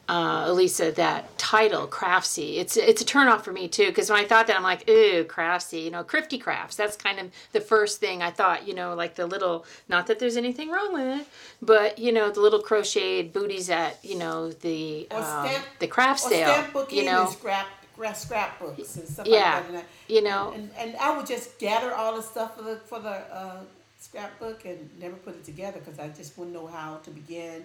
uh, 0.09 0.47
Elisa, 0.49 0.91
that 0.91 1.39
title, 1.39 1.87
craftsy. 1.87 2.57
It's 2.59 2.77
it's 2.77 3.01
a 3.01 3.05
turnoff 3.05 3.43
for 3.43 3.53
me 3.53 3.69
too 3.69 3.87
because 3.87 4.11
when 4.11 4.19
I 4.19 4.27
thought 4.27 4.49
that, 4.49 4.57
I'm 4.57 4.63
like, 4.65 4.89
ooh, 4.91 5.23
craftsy. 5.25 5.85
You 5.85 5.93
know, 5.93 6.03
crafty 6.03 6.37
crafts. 6.37 6.75
That's 6.75 6.97
kind 6.97 7.21
of 7.21 7.31
the 7.53 7.61
first 7.61 8.01
thing 8.01 8.21
I 8.21 8.33
thought. 8.33 8.67
You 8.67 8.75
know, 8.75 8.95
like 8.95 9.15
the 9.15 9.27
little. 9.27 9.65
Not 9.89 10.09
that 10.09 10.19
there's 10.19 10.37
anything 10.37 10.69
wrong 10.71 10.93
with 10.93 11.21
it, 11.21 11.27
but 11.63 12.01
you 12.01 12.11
know, 12.11 12.29
the 12.31 12.41
little 12.41 12.59
crocheted 12.61 13.33
booties 13.33 13.71
at 13.71 14.05
you 14.05 14.19
know 14.19 14.51
the 14.51 15.07
um, 15.13 15.23
stamp- 15.23 15.67
the 15.79 15.87
craft 15.87 16.19
sale. 16.21 16.65
You 16.91 17.05
know, 17.05 17.23
and 17.23 17.31
scrap, 17.31 17.69
scrap 17.95 18.17
scrapbooks 18.17 18.97
and 18.97 19.07
stuff 19.07 19.29
Yeah. 19.29 19.55
like 19.55 19.63
that. 19.63 19.69
And, 19.69 19.79
I- 19.79 19.85
You 20.09 20.23
know. 20.23 20.53
and, 20.57 20.71
and 20.77 20.97
I 20.97 21.17
would 21.17 21.27
just 21.27 21.57
gather 21.61 21.95
all 21.95 22.17
the 22.17 22.23
stuff 22.23 22.57
for 22.57 22.63
the 22.65 22.77
for 22.79 22.99
the 22.99 23.11
uh, 23.11 23.61
scrapbook 24.01 24.65
and 24.65 24.91
never 24.99 25.17
put 25.17 25.35
it 25.35 25.45
together 25.45 25.79
because 25.79 25.99
I 25.99 26.09
just 26.09 26.37
wouldn't 26.37 26.55
know 26.55 26.67
how 26.67 26.97
to 27.05 27.11
begin 27.11 27.65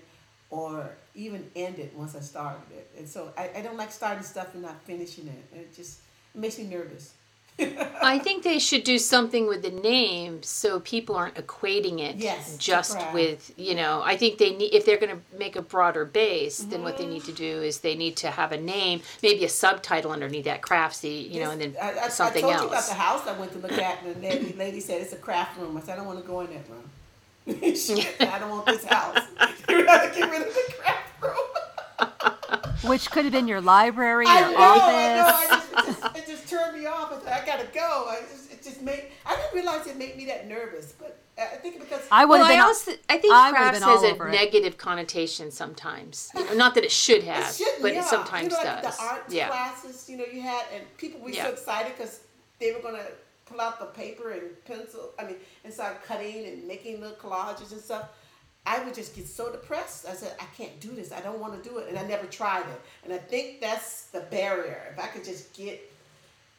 or 0.49 0.89
even 1.15 1.49
end 1.55 1.79
it 1.79 1.93
once 1.95 2.15
I 2.15 2.19
started 2.19 2.71
it. 2.71 2.91
And 2.97 3.09
so 3.09 3.33
I, 3.37 3.49
I 3.57 3.61
don't 3.61 3.77
like 3.77 3.91
starting 3.91 4.23
stuff 4.23 4.53
and 4.53 4.61
not 4.61 4.81
finishing 4.83 5.27
it. 5.27 5.57
It 5.57 5.75
just 5.75 5.99
it 6.33 6.39
makes 6.39 6.57
me 6.57 6.65
nervous. 6.65 7.13
I 8.01 8.19
think 8.19 8.43
they 8.43 8.59
should 8.59 8.83
do 8.83 8.99
something 8.99 9.47
with 9.47 9.61
the 9.61 9.71
name 9.71 10.43
so 10.43 10.81
people 10.81 11.15
aren't 11.15 11.35
equating 11.35 11.99
it 11.99 12.17
Yes, 12.17 12.57
just 12.57 12.97
with 13.13 13.53
you 13.55 13.75
know. 13.75 14.01
I 14.03 14.17
think 14.17 14.37
they 14.37 14.55
need 14.55 14.73
if 14.73 14.85
they're 14.85 14.97
going 14.97 15.15
to 15.15 15.37
make 15.37 15.55
a 15.55 15.61
broader 15.61 16.03
base, 16.03 16.59
then 16.59 16.83
what 16.83 16.97
they 16.97 17.05
mm. 17.05 17.13
need 17.13 17.23
to 17.25 17.31
do 17.31 17.61
is 17.61 17.79
they 17.79 17.95
need 17.95 18.17
to 18.17 18.29
have 18.29 18.51
a 18.51 18.59
name, 18.59 19.01
maybe 19.23 19.45
a 19.45 19.49
subtitle 19.49 20.11
underneath 20.11 20.45
that 20.45 20.61
craftsy, 20.61 21.29
you 21.31 21.41
know, 21.41 21.51
and 21.51 21.61
then 21.61 21.75
I, 21.81 21.91
I, 21.91 22.09
something 22.09 22.43
else. 22.43 22.53
I 22.53 22.57
told 22.57 22.61
you 22.61 22.67
about 22.67 22.87
the 22.87 22.93
house 22.93 23.27
I 23.27 23.39
went 23.39 23.51
to 23.53 23.59
look 23.59 23.71
at, 23.71 24.03
and 24.03 24.21
the 24.21 24.53
lady, 24.57 24.79
said 24.81 25.01
it's 25.01 25.13
a 25.13 25.17
craft 25.17 25.57
room. 25.57 25.77
I 25.77 25.81
said 25.81 25.93
I 25.93 25.95
don't 25.97 26.07
want 26.07 26.21
to 26.21 26.27
go 26.27 26.41
in 26.41 26.47
that 26.47 26.69
room. 26.69 26.89
I 27.47 28.39
don't 28.39 28.49
want 28.49 28.65
this 28.65 28.83
house. 28.83 29.19
You 29.67 29.83
gotta 29.83 30.13
get 30.13 30.29
rid 30.29 30.47
of 30.47 30.53
the 30.53 30.73
craft. 30.77 31.04
Which 32.83 33.09
could 33.11 33.23
have 33.25 33.31
been 33.33 33.47
your 33.47 33.61
library, 33.61 34.25
I 34.27 34.39
your 34.39 34.51
know, 34.51 34.57
office. 34.57 34.83
I 34.87 35.15
know. 35.15 35.57
I 35.77 35.85
just, 35.85 35.99
it, 35.99 36.01
just, 36.03 36.17
it 36.17 36.27
just 36.27 36.49
turned 36.49 36.77
me 36.77 36.85
off. 36.85 37.11
I 37.11 37.23
said 37.23 37.41
I 37.41 37.45
gotta 37.45 37.67
go. 37.73 38.05
I 38.09 38.21
just, 38.31 38.51
it 38.51 38.63
just 38.63 38.81
made. 38.81 39.05
I 39.25 39.35
didn't 39.35 39.53
realize 39.53 39.87
it 39.87 39.97
made 39.97 40.15
me 40.17 40.25
that 40.27 40.47
nervous, 40.47 40.93
but 40.99 41.17
I 41.37 41.57
think 41.57 41.79
because 41.79 42.01
I 42.11 42.25
would 42.25 42.39
Well, 42.39 42.47
been. 42.47 42.59
I 42.59 42.63
also 42.63 42.91
I 43.09 43.17
think 43.17 43.33
I 43.33 43.51
crafts 43.51 43.81
has 43.83 44.03
a 44.03 44.11
over 44.11 44.27
it. 44.27 44.31
negative 44.31 44.77
connotation 44.77 45.51
sometimes. 45.51 46.31
You 46.35 46.45
know, 46.45 46.53
not 46.53 46.75
that 46.75 46.83
it 46.83 46.91
should 46.91 47.17
it 47.19 47.23
have, 47.25 47.53
shouldn't. 47.53 47.81
but 47.81 47.93
yeah. 47.93 47.99
it 48.01 48.05
sometimes 48.05 48.53
you 48.53 48.63
know, 48.63 48.71
like 48.71 48.83
does. 48.83 48.97
The 48.97 49.03
art 49.03 49.23
yeah. 49.29 49.47
classes, 49.47 50.09
you 50.09 50.17
know, 50.17 50.25
you 50.31 50.41
had, 50.41 50.65
and 50.73 50.83
people 50.97 51.19
were 51.21 51.29
Yeah. 51.29 51.45
so 51.45 51.51
excited 51.51 51.93
because 51.97 52.21
they 52.59 52.71
were 52.71 52.79
gonna 52.79 53.05
pull 53.45 53.59
out 53.61 53.79
the 53.79 53.85
paper 53.87 54.31
and 54.31 54.43
pencil. 54.65 55.11
I 55.19 55.25
mean, 55.25 55.35
and 55.63 55.73
start 55.73 56.03
cutting 56.05 56.45
and 56.45 56.67
making 56.67 57.01
little 57.01 57.17
collages 57.17 57.71
and 57.71 57.81
stuff. 57.81 58.09
I 58.65 58.83
would 58.83 58.95
just 58.95 59.15
get 59.15 59.27
so 59.27 59.51
depressed. 59.51 60.07
I 60.07 60.13
said, 60.13 60.33
I 60.39 60.45
can't 60.57 60.79
do 60.79 60.89
this. 60.89 61.11
I 61.11 61.21
don't 61.21 61.39
want 61.39 61.61
to 61.61 61.69
do 61.69 61.77
it, 61.77 61.87
and 61.87 61.97
I 61.97 62.05
never 62.05 62.25
tried 62.25 62.61
it. 62.67 62.81
And 63.03 63.13
I 63.13 63.17
think 63.17 63.61
that's 63.61 64.05
the 64.07 64.21
barrier. 64.21 64.93
If 64.93 65.03
I 65.03 65.07
could 65.07 65.23
just 65.23 65.53
get 65.53 65.91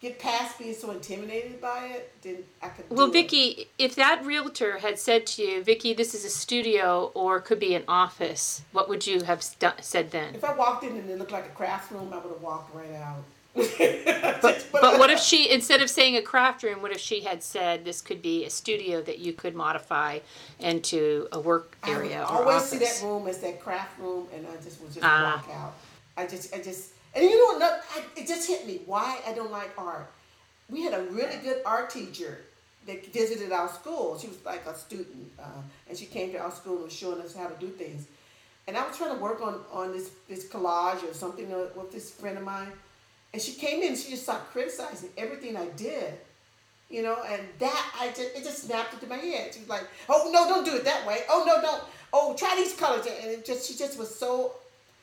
get 0.01 0.19
past 0.19 0.59
being 0.59 0.75
so 0.75 0.91
intimidated 0.91 1.61
by 1.61 1.87
it, 1.87 2.13
then 2.23 2.37
I 2.63 2.69
could. 2.69 2.85
Well, 2.91 3.07
do 3.07 3.13
it. 3.19 3.23
Vicky, 3.23 3.69
if 3.79 3.95
that 3.97 4.25
realtor 4.25 4.79
had 4.79 4.99
said 4.99 5.27
to 5.29 5.43
you, 5.43 5.65
Vicky, 5.65 5.95
this 5.95 6.15
is 6.15 6.25
a 6.25 6.29
studio 6.29 7.11
or 7.15 7.41
could 7.41 7.59
be 7.59 7.75
an 7.75 7.85
office, 7.89 8.63
what 8.73 8.89
would 8.89 9.07
you 9.07 9.23
have 9.23 9.43
stu- 9.43 9.71
said 9.81 10.11
then? 10.13 10.35
If 10.35 10.45
I 10.45 10.55
walked 10.55 10.85
in 10.85 10.97
and 10.97 11.09
it 11.11 11.19
looked 11.19 11.33
like 11.33 11.47
a 11.47 11.51
craft 11.51 11.91
room, 11.91 12.13
I 12.13 12.19
would 12.19 12.33
have 12.33 12.43
walked 12.43 12.75
right 12.75 12.95
out. 12.95 13.25
But, 14.43 14.67
but 14.71 14.83
what 14.83 14.86
if 15.17 15.23
she, 15.23 15.51
instead 15.51 15.81
of 15.83 15.91
saying 15.91 16.17
a 16.17 16.23
craft 16.23 16.63
room, 16.63 16.83
what 16.83 16.93
if 16.93 16.99
she 17.01 17.21
had 17.23 17.43
said 17.43 17.85
this 17.85 18.01
could 18.01 18.23
be 18.23 18.45
a 18.45 18.51
studio 18.51 19.03
that 19.03 19.19
you 19.19 19.33
could 19.33 19.55
modify 19.55 20.21
into 20.61 21.29
a 21.33 21.41
work 21.41 21.77
area 21.87 22.21
I 22.21 22.25
always 22.25 22.57
office? 22.57 22.71
see 22.71 22.79
that 22.79 23.01
room 23.03 23.27
as 23.29 23.39
that 23.39 23.61
craft 23.61 23.99
room, 23.99 24.29
and 24.35 24.47
I 24.47 24.57
just 24.63 24.81
would 24.81 24.93
just 24.93 25.05
Ah. 25.05 25.43
walk 25.45 25.55
out. 25.57 25.75
I 26.17 26.27
just, 26.27 26.55
I 26.55 26.59
just, 26.63 26.91
and 27.15 27.25
you 27.25 27.37
know, 27.37 27.59
what? 27.59 27.85
It 28.17 28.27
just 28.27 28.47
hit 28.49 28.67
me 28.67 28.81
why 28.87 29.21
I 29.27 29.33
don't 29.33 29.51
like 29.53 29.71
art. 29.79 30.11
We 30.71 30.83
had 30.83 30.95
a 30.95 31.03
really 31.05 31.37
good 31.39 31.63
art 31.65 31.91
teacher 31.91 32.39
that 32.87 33.07
visited 33.13 33.53
our 33.53 33.69
school. 33.69 34.19
She 34.19 34.29
was 34.29 34.43
like 34.45 34.65
a 34.67 34.75
student, 34.75 35.31
uh, 35.39 35.45
and 35.89 35.97
she 35.99 36.07
came 36.07 36.33
to 36.33 36.39
our 36.39 36.51
school 36.51 36.77
and 36.77 36.85
was 36.85 36.93
showing 36.93 37.21
us 37.21 37.35
how 37.37 37.47
to 37.49 37.55
do 37.61 37.69
things. 37.69 38.07
And 38.69 38.77
I 38.77 38.87
was 38.87 38.97
trying 38.97 39.15
to 39.15 39.21
work 39.23 39.41
on 39.43 39.61
on 39.73 39.93
this 39.93 40.11
this 40.29 40.49
collage 40.49 41.09
or 41.09 41.15
something 41.15 41.53
uh, 41.53 41.67
with 41.77 41.93
this 41.93 42.11
friend 42.11 42.37
of 42.39 42.45
mine, 42.45 42.73
and 43.37 43.43
she 43.43 43.53
came 43.53 43.83
in 43.83 43.89
and 43.89 43.99
she 43.99 44.09
just 44.09 44.23
started 44.23 44.47
criticizing 44.51 45.11
everything 45.19 45.59
I 45.59 45.67
did. 45.77 46.15
You 46.89 47.03
know, 47.03 47.19
and 47.29 47.43
that 47.59 47.93
I 48.01 48.07
just 48.09 48.35
it 48.35 48.43
just 48.45 48.63
snapped 48.63 48.95
into 48.95 49.07
my 49.09 49.17
head. 49.19 49.53
She 49.53 49.61
was 49.61 49.69
like, 49.69 49.85
"Oh 50.09 50.31
no, 50.33 50.49
don't 50.49 50.65
do 50.65 50.75
it 50.75 50.85
that 50.85 51.07
way. 51.07 51.19
Oh 51.29 51.45
no, 51.47 51.61
don't. 51.61 51.83
Oh, 52.15 52.35
try 52.35 52.55
these 52.57 52.75
colors." 52.75 53.05
And 53.05 53.31
it 53.31 53.45
just 53.45 53.69
she 53.69 53.77
just 53.77 53.99
was 53.99 54.15
so. 54.15 54.53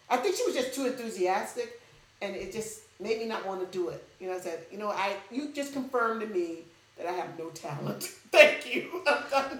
I 0.09 0.17
think 0.17 0.35
she 0.35 0.43
was 0.45 0.55
just 0.55 0.73
too 0.73 0.87
enthusiastic, 0.87 1.79
and 2.23 2.35
it 2.35 2.51
just 2.53 2.79
made 2.99 3.19
me 3.19 3.25
not 3.25 3.45
want 3.45 3.59
to 3.59 3.77
do 3.77 3.89
it. 3.89 4.03
You 4.19 4.29
know, 4.29 4.35
I 4.35 4.39
said, 4.39 4.65
you 4.71 4.79
know, 4.79 4.89
I 4.89 5.17
you 5.29 5.53
just 5.53 5.73
confirmed 5.73 6.21
to 6.21 6.27
me 6.27 6.59
that 6.97 7.05
I 7.05 7.11
have 7.11 7.37
no 7.37 7.49
talent. 7.49 8.03
Thank 8.31 8.73
you. 8.73 9.03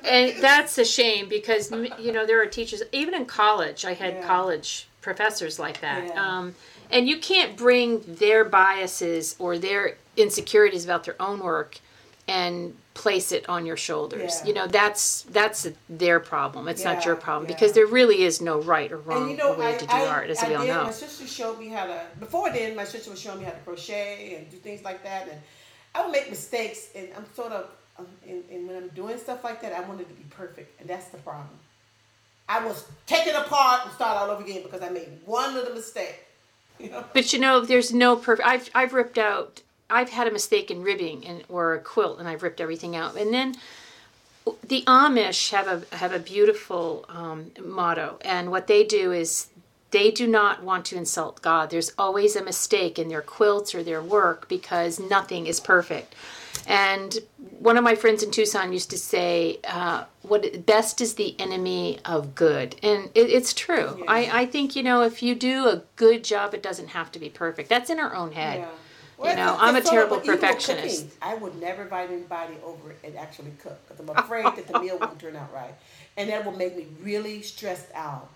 and 0.03 0.35
that's 0.41 0.79
a 0.79 0.85
shame 0.85 1.29
because 1.29 1.69
you 1.99 2.11
know 2.11 2.25
there 2.25 2.41
are 2.41 2.47
teachers 2.47 2.81
even 2.91 3.13
in 3.13 3.25
college. 3.27 3.85
I 3.85 3.93
had 3.93 4.15
Yeah. 4.15 4.25
college 4.25 4.87
professors 5.01 5.59
like 5.59 5.81
that. 5.81 6.07
Yeah. 6.07 6.25
Um, 6.25 6.55
and 6.93 7.09
you 7.09 7.17
can't 7.17 7.57
bring 7.57 8.01
their 8.07 8.45
biases 8.45 9.35
or 9.39 9.57
their 9.57 9.97
insecurities 10.15 10.85
about 10.85 11.03
their 11.03 11.21
own 11.21 11.39
work 11.39 11.79
and 12.27 12.75
place 12.93 13.31
it 13.31 13.49
on 13.49 13.65
your 13.65 13.75
shoulders. 13.75 14.39
Yeah. 14.41 14.47
You 14.47 14.53
know, 14.53 14.67
that's 14.67 15.23
that's 15.23 15.67
their 15.89 16.19
problem. 16.19 16.67
It's 16.67 16.83
not 16.83 17.03
your 17.03 17.15
problem 17.15 17.49
yeah. 17.49 17.55
because 17.55 17.73
there 17.73 17.87
really 17.87 18.23
is 18.23 18.39
no 18.39 18.61
right 18.61 18.91
or 18.91 18.99
wrong 18.99 19.31
you 19.31 19.35
know, 19.35 19.53
way 19.55 19.73
I, 19.73 19.77
to 19.77 19.85
do 19.85 19.91
I, 19.91 20.07
art, 20.07 20.29
as 20.29 20.41
I 20.41 20.49
we 20.49 20.55
all 20.55 20.61
did, 20.61 20.73
know. 20.73 20.83
My 20.83 20.91
sister 20.91 21.27
showed 21.27 21.59
me 21.59 21.69
how 21.69 21.85
to. 21.87 22.01
Before 22.19 22.51
then, 22.51 22.75
my 22.75 22.85
sister 22.85 23.09
was 23.09 23.19
showing 23.19 23.39
me 23.39 23.45
how 23.45 23.51
to 23.51 23.57
crochet 23.57 24.35
and 24.37 24.49
do 24.49 24.57
things 24.57 24.83
like 24.83 25.03
that, 25.03 25.27
and 25.27 25.41
I 25.95 26.03
would 26.03 26.11
make 26.11 26.29
mistakes, 26.29 26.89
and 26.95 27.09
I'm 27.17 27.25
sort 27.33 27.51
of, 27.51 27.69
um, 27.97 28.07
and, 28.27 28.43
and 28.51 28.67
when 28.67 28.77
I'm 28.77 28.89
doing 28.89 29.17
stuff 29.17 29.43
like 29.43 29.61
that, 29.63 29.73
I 29.73 29.81
wanted 29.81 30.07
to 30.07 30.13
be 30.13 30.25
perfect, 30.29 30.79
and 30.79 30.87
that's 30.87 31.07
the 31.07 31.17
problem. 31.17 31.57
I 32.47 32.63
was 32.63 32.85
taken 33.07 33.35
apart 33.35 33.81
and 33.85 33.93
start 33.93 34.17
all 34.17 34.29
over 34.29 34.43
again 34.43 34.61
because 34.63 34.81
I 34.81 34.89
made 34.89 35.09
one 35.25 35.55
little 35.55 35.73
mistake. 35.73 36.19
But 37.13 37.33
you 37.33 37.39
know, 37.39 37.61
there's 37.61 37.93
no 37.93 38.15
perfect. 38.15 38.47
I've 38.47 38.69
I've 38.73 38.93
ripped 38.93 39.17
out. 39.17 39.61
I've 39.89 40.09
had 40.09 40.27
a 40.27 40.31
mistake 40.31 40.71
in 40.71 40.81
ribbing 40.81 41.25
and 41.25 41.43
or 41.49 41.73
a 41.73 41.79
quilt, 41.79 42.19
and 42.19 42.27
I've 42.27 42.43
ripped 42.43 42.59
everything 42.61 42.95
out. 42.95 43.15
And 43.15 43.33
then 43.33 43.55
the 44.67 44.83
Amish 44.87 45.51
have 45.51 45.67
a 45.67 45.95
have 45.95 46.13
a 46.13 46.19
beautiful 46.19 47.05
um, 47.09 47.51
motto, 47.63 48.17
and 48.21 48.51
what 48.51 48.67
they 48.67 48.83
do 48.83 49.11
is 49.11 49.47
they 49.91 50.09
do 50.09 50.27
not 50.27 50.63
want 50.63 50.85
to 50.85 50.97
insult 50.97 51.41
God. 51.41 51.69
There's 51.69 51.93
always 51.97 52.35
a 52.35 52.43
mistake 52.43 52.97
in 52.97 53.09
their 53.09 53.21
quilts 53.21 53.75
or 53.75 53.83
their 53.83 54.01
work 54.01 54.49
because 54.49 54.99
nothing 54.99 55.45
is 55.45 55.59
perfect. 55.59 56.15
And 56.67 57.17
one 57.59 57.77
of 57.77 57.83
my 57.83 57.95
friends 57.95 58.23
in 58.23 58.31
Tucson 58.31 58.71
used 58.73 58.89
to 58.91 58.97
say, 58.97 59.59
uh, 59.67 60.05
"What 60.21 60.65
best 60.65 61.01
is 61.01 61.15
the 61.15 61.35
enemy 61.39 61.99
of 62.05 62.35
good," 62.35 62.75
and 62.83 63.09
it, 63.15 63.29
it's 63.29 63.53
true. 63.53 64.03
I, 64.07 64.41
I 64.41 64.45
think 64.45 64.75
you 64.75 64.83
know 64.83 65.01
if 65.01 65.21
you 65.21 65.35
do 65.35 65.67
a 65.67 65.83
good 65.95 66.23
job, 66.23 66.53
it 66.53 66.63
doesn't 66.63 66.89
have 66.89 67.11
to 67.13 67.19
be 67.19 67.29
perfect. 67.29 67.69
That's 67.69 67.89
in 67.89 67.99
our 67.99 68.15
own 68.15 68.31
head. 68.31 68.59
Yeah. 68.59 69.29
You 69.29 69.35
know, 69.37 69.55
I'm 69.57 69.75
a 69.75 69.81
terrible 69.81 70.17
like- 70.17 70.25
even 70.25 70.35
with 70.35 70.41
perfectionist. 70.41 71.05
I 71.21 71.35
would 71.35 71.55
never 71.61 71.83
invite 71.83 72.11
anybody 72.11 72.55
over 72.63 72.93
and 73.03 73.15
actually 73.15 73.51
cook 73.61 73.79
because 73.87 73.99
I'm 73.99 74.17
afraid 74.23 74.45
that 74.45 74.67
the 74.67 74.79
meal 74.79 74.97
won't 74.99 75.19
turn 75.19 75.35
out 75.35 75.53
right, 75.53 75.73
and 76.17 76.29
that 76.29 76.43
will 76.45 76.51
make 76.57 76.75
me 76.75 76.87
really 77.01 77.41
stressed 77.41 77.87
out. 77.93 78.29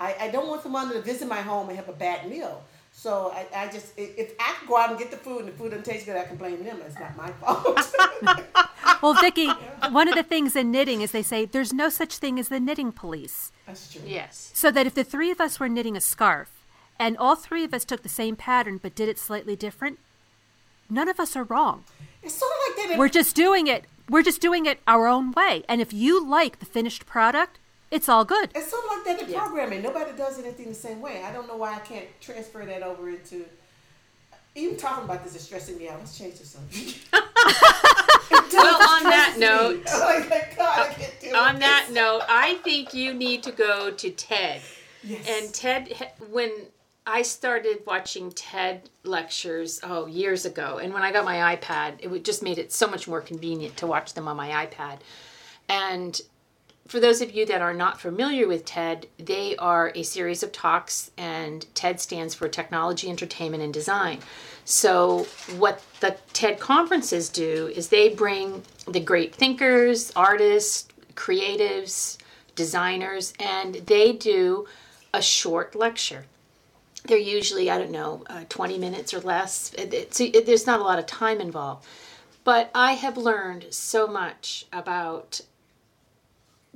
I, 0.00 0.14
I 0.20 0.28
don't 0.28 0.46
want 0.46 0.62
someone 0.62 0.92
to 0.92 1.00
visit 1.00 1.26
my 1.26 1.40
home 1.40 1.68
and 1.70 1.76
have 1.76 1.88
a 1.88 1.92
bad 1.92 2.28
meal. 2.30 2.62
So 2.98 3.32
I, 3.32 3.46
I 3.54 3.68
just 3.68 3.92
if 3.96 4.34
I 4.40 4.56
can 4.58 4.66
go 4.66 4.76
out 4.76 4.90
and 4.90 4.98
get 4.98 5.12
the 5.12 5.16
food 5.16 5.44
and 5.44 5.48
the 5.48 5.52
food 5.52 5.70
doesn't 5.70 5.84
taste 5.84 6.04
good, 6.04 6.16
I 6.16 6.24
can 6.24 6.36
blame 6.36 6.64
them. 6.64 6.80
It's 6.84 6.98
not 6.98 7.16
my 7.16 7.30
fault. 7.30 7.94
Well, 9.00 9.14
Vicki, 9.14 9.46
one 9.90 10.08
of 10.08 10.16
the 10.16 10.24
things 10.24 10.56
in 10.56 10.72
knitting 10.72 11.02
is 11.02 11.12
they 11.12 11.22
say 11.22 11.44
there's 11.44 11.72
no 11.72 11.88
such 11.88 12.18
thing 12.18 12.40
as 12.40 12.48
the 12.48 12.58
knitting 12.58 12.90
police. 12.90 13.52
That's 13.64 13.92
true. 13.92 14.02
Yes. 14.04 14.50
So 14.54 14.72
that 14.72 14.88
if 14.88 14.94
the 14.94 15.04
three 15.04 15.30
of 15.30 15.40
us 15.40 15.60
were 15.60 15.68
knitting 15.68 15.96
a 15.96 16.00
scarf 16.00 16.50
and 16.98 17.16
all 17.16 17.36
three 17.36 17.62
of 17.62 17.72
us 17.72 17.84
took 17.84 18.02
the 18.02 18.08
same 18.08 18.34
pattern 18.34 18.80
but 18.82 18.96
did 18.96 19.08
it 19.08 19.16
slightly 19.16 19.54
different, 19.54 20.00
none 20.90 21.08
of 21.08 21.20
us 21.20 21.36
are 21.36 21.44
wrong. 21.44 21.84
It's 22.24 22.34
sort 22.34 22.50
of 22.50 22.76
like 22.78 22.88
that. 22.88 22.98
We're 22.98 23.08
just 23.08 23.36
doing 23.36 23.68
it. 23.68 23.84
We're 24.08 24.24
just 24.24 24.40
doing 24.40 24.66
it 24.66 24.80
our 24.88 25.06
own 25.06 25.30
way. 25.30 25.62
And 25.68 25.80
if 25.80 25.92
you 25.92 26.26
like 26.26 26.58
the 26.58 26.66
finished 26.66 27.06
product, 27.06 27.60
it's 27.90 28.08
all 28.08 28.24
good. 28.24 28.50
It's 28.54 28.70
sort 28.70 28.84
of 28.84 28.90
like 28.90 29.18
that 29.18 29.28
in 29.28 29.34
programming. 29.34 29.82
Nobody 29.82 30.12
does 30.16 30.38
anything 30.38 30.68
the 30.68 30.74
same 30.74 31.00
way. 31.00 31.22
I 31.22 31.32
don't 31.32 31.46
know 31.46 31.56
why 31.56 31.74
I 31.74 31.80
can't 31.80 32.06
transfer 32.20 32.64
that 32.64 32.82
over 32.82 33.08
into. 33.08 33.44
Even 34.54 34.76
talking 34.76 35.04
about 35.04 35.22
this 35.22 35.36
is 35.36 35.42
stressing 35.42 35.78
me 35.78 35.88
out. 35.88 35.98
Let's 35.98 36.18
change 36.18 36.38
the 36.38 36.46
subject. 36.46 36.98
Well, 38.58 38.96
on 38.96 39.04
that 39.04 39.36
note, 39.38 39.82
oh 39.92 40.00
like, 40.00 40.30
like, 40.30 40.56
God, 40.56 40.78
I 40.78 40.82
uh, 40.82 40.92
can't 40.92 41.20
deal 41.20 41.36
on 41.36 41.54
with 41.54 41.62
that 41.62 41.84
this. 41.86 41.94
note, 41.94 42.22
I 42.28 42.54
think 42.64 42.94
you 42.94 43.14
need 43.14 43.42
to 43.44 43.52
go 43.52 43.90
to 43.90 44.10
TED. 44.10 44.60
Yes. 45.04 45.28
And 45.28 45.54
TED, 45.54 46.12
when 46.30 46.50
I 47.06 47.22
started 47.22 47.78
watching 47.86 48.30
TED 48.32 48.90
lectures, 49.04 49.80
oh, 49.82 50.06
years 50.06 50.44
ago, 50.44 50.78
and 50.78 50.92
when 50.92 51.02
I 51.02 51.12
got 51.12 51.24
my 51.24 51.56
iPad, 51.56 52.00
it 52.00 52.24
just 52.24 52.42
made 52.42 52.58
it 52.58 52.72
so 52.72 52.86
much 52.86 53.06
more 53.06 53.20
convenient 53.20 53.76
to 53.78 53.86
watch 53.86 54.14
them 54.14 54.28
on 54.28 54.36
my 54.36 54.66
iPad. 54.66 54.98
And 55.68 56.20
for 56.88 57.00
those 57.00 57.20
of 57.20 57.32
you 57.32 57.44
that 57.46 57.60
are 57.60 57.74
not 57.74 58.00
familiar 58.00 58.48
with 58.48 58.64
TED, 58.64 59.06
they 59.18 59.54
are 59.56 59.92
a 59.94 60.02
series 60.02 60.42
of 60.42 60.52
talks, 60.52 61.10
and 61.18 61.66
TED 61.74 62.00
stands 62.00 62.34
for 62.34 62.48
Technology, 62.48 63.10
Entertainment, 63.10 63.62
and 63.62 63.74
Design. 63.74 64.20
So, 64.64 65.26
what 65.58 65.82
the 66.00 66.16
TED 66.32 66.58
conferences 66.58 67.28
do 67.28 67.70
is 67.74 67.88
they 67.88 68.08
bring 68.08 68.62
the 68.86 69.00
great 69.00 69.34
thinkers, 69.34 70.10
artists, 70.16 70.88
creatives, 71.14 72.16
designers, 72.54 73.34
and 73.38 73.74
they 73.74 74.12
do 74.12 74.66
a 75.12 75.20
short 75.20 75.74
lecture. 75.74 76.24
They're 77.04 77.18
usually, 77.18 77.70
I 77.70 77.78
don't 77.78 77.90
know, 77.90 78.24
uh, 78.28 78.44
20 78.48 78.78
minutes 78.78 79.12
or 79.12 79.20
less. 79.20 79.72
It, 79.74 80.20
it, 80.20 80.46
there's 80.46 80.66
not 80.66 80.80
a 80.80 80.84
lot 80.84 80.98
of 80.98 81.06
time 81.06 81.40
involved. 81.40 81.86
But 82.44 82.70
I 82.74 82.92
have 82.92 83.18
learned 83.18 83.66
so 83.70 84.06
much 84.06 84.64
about 84.72 85.42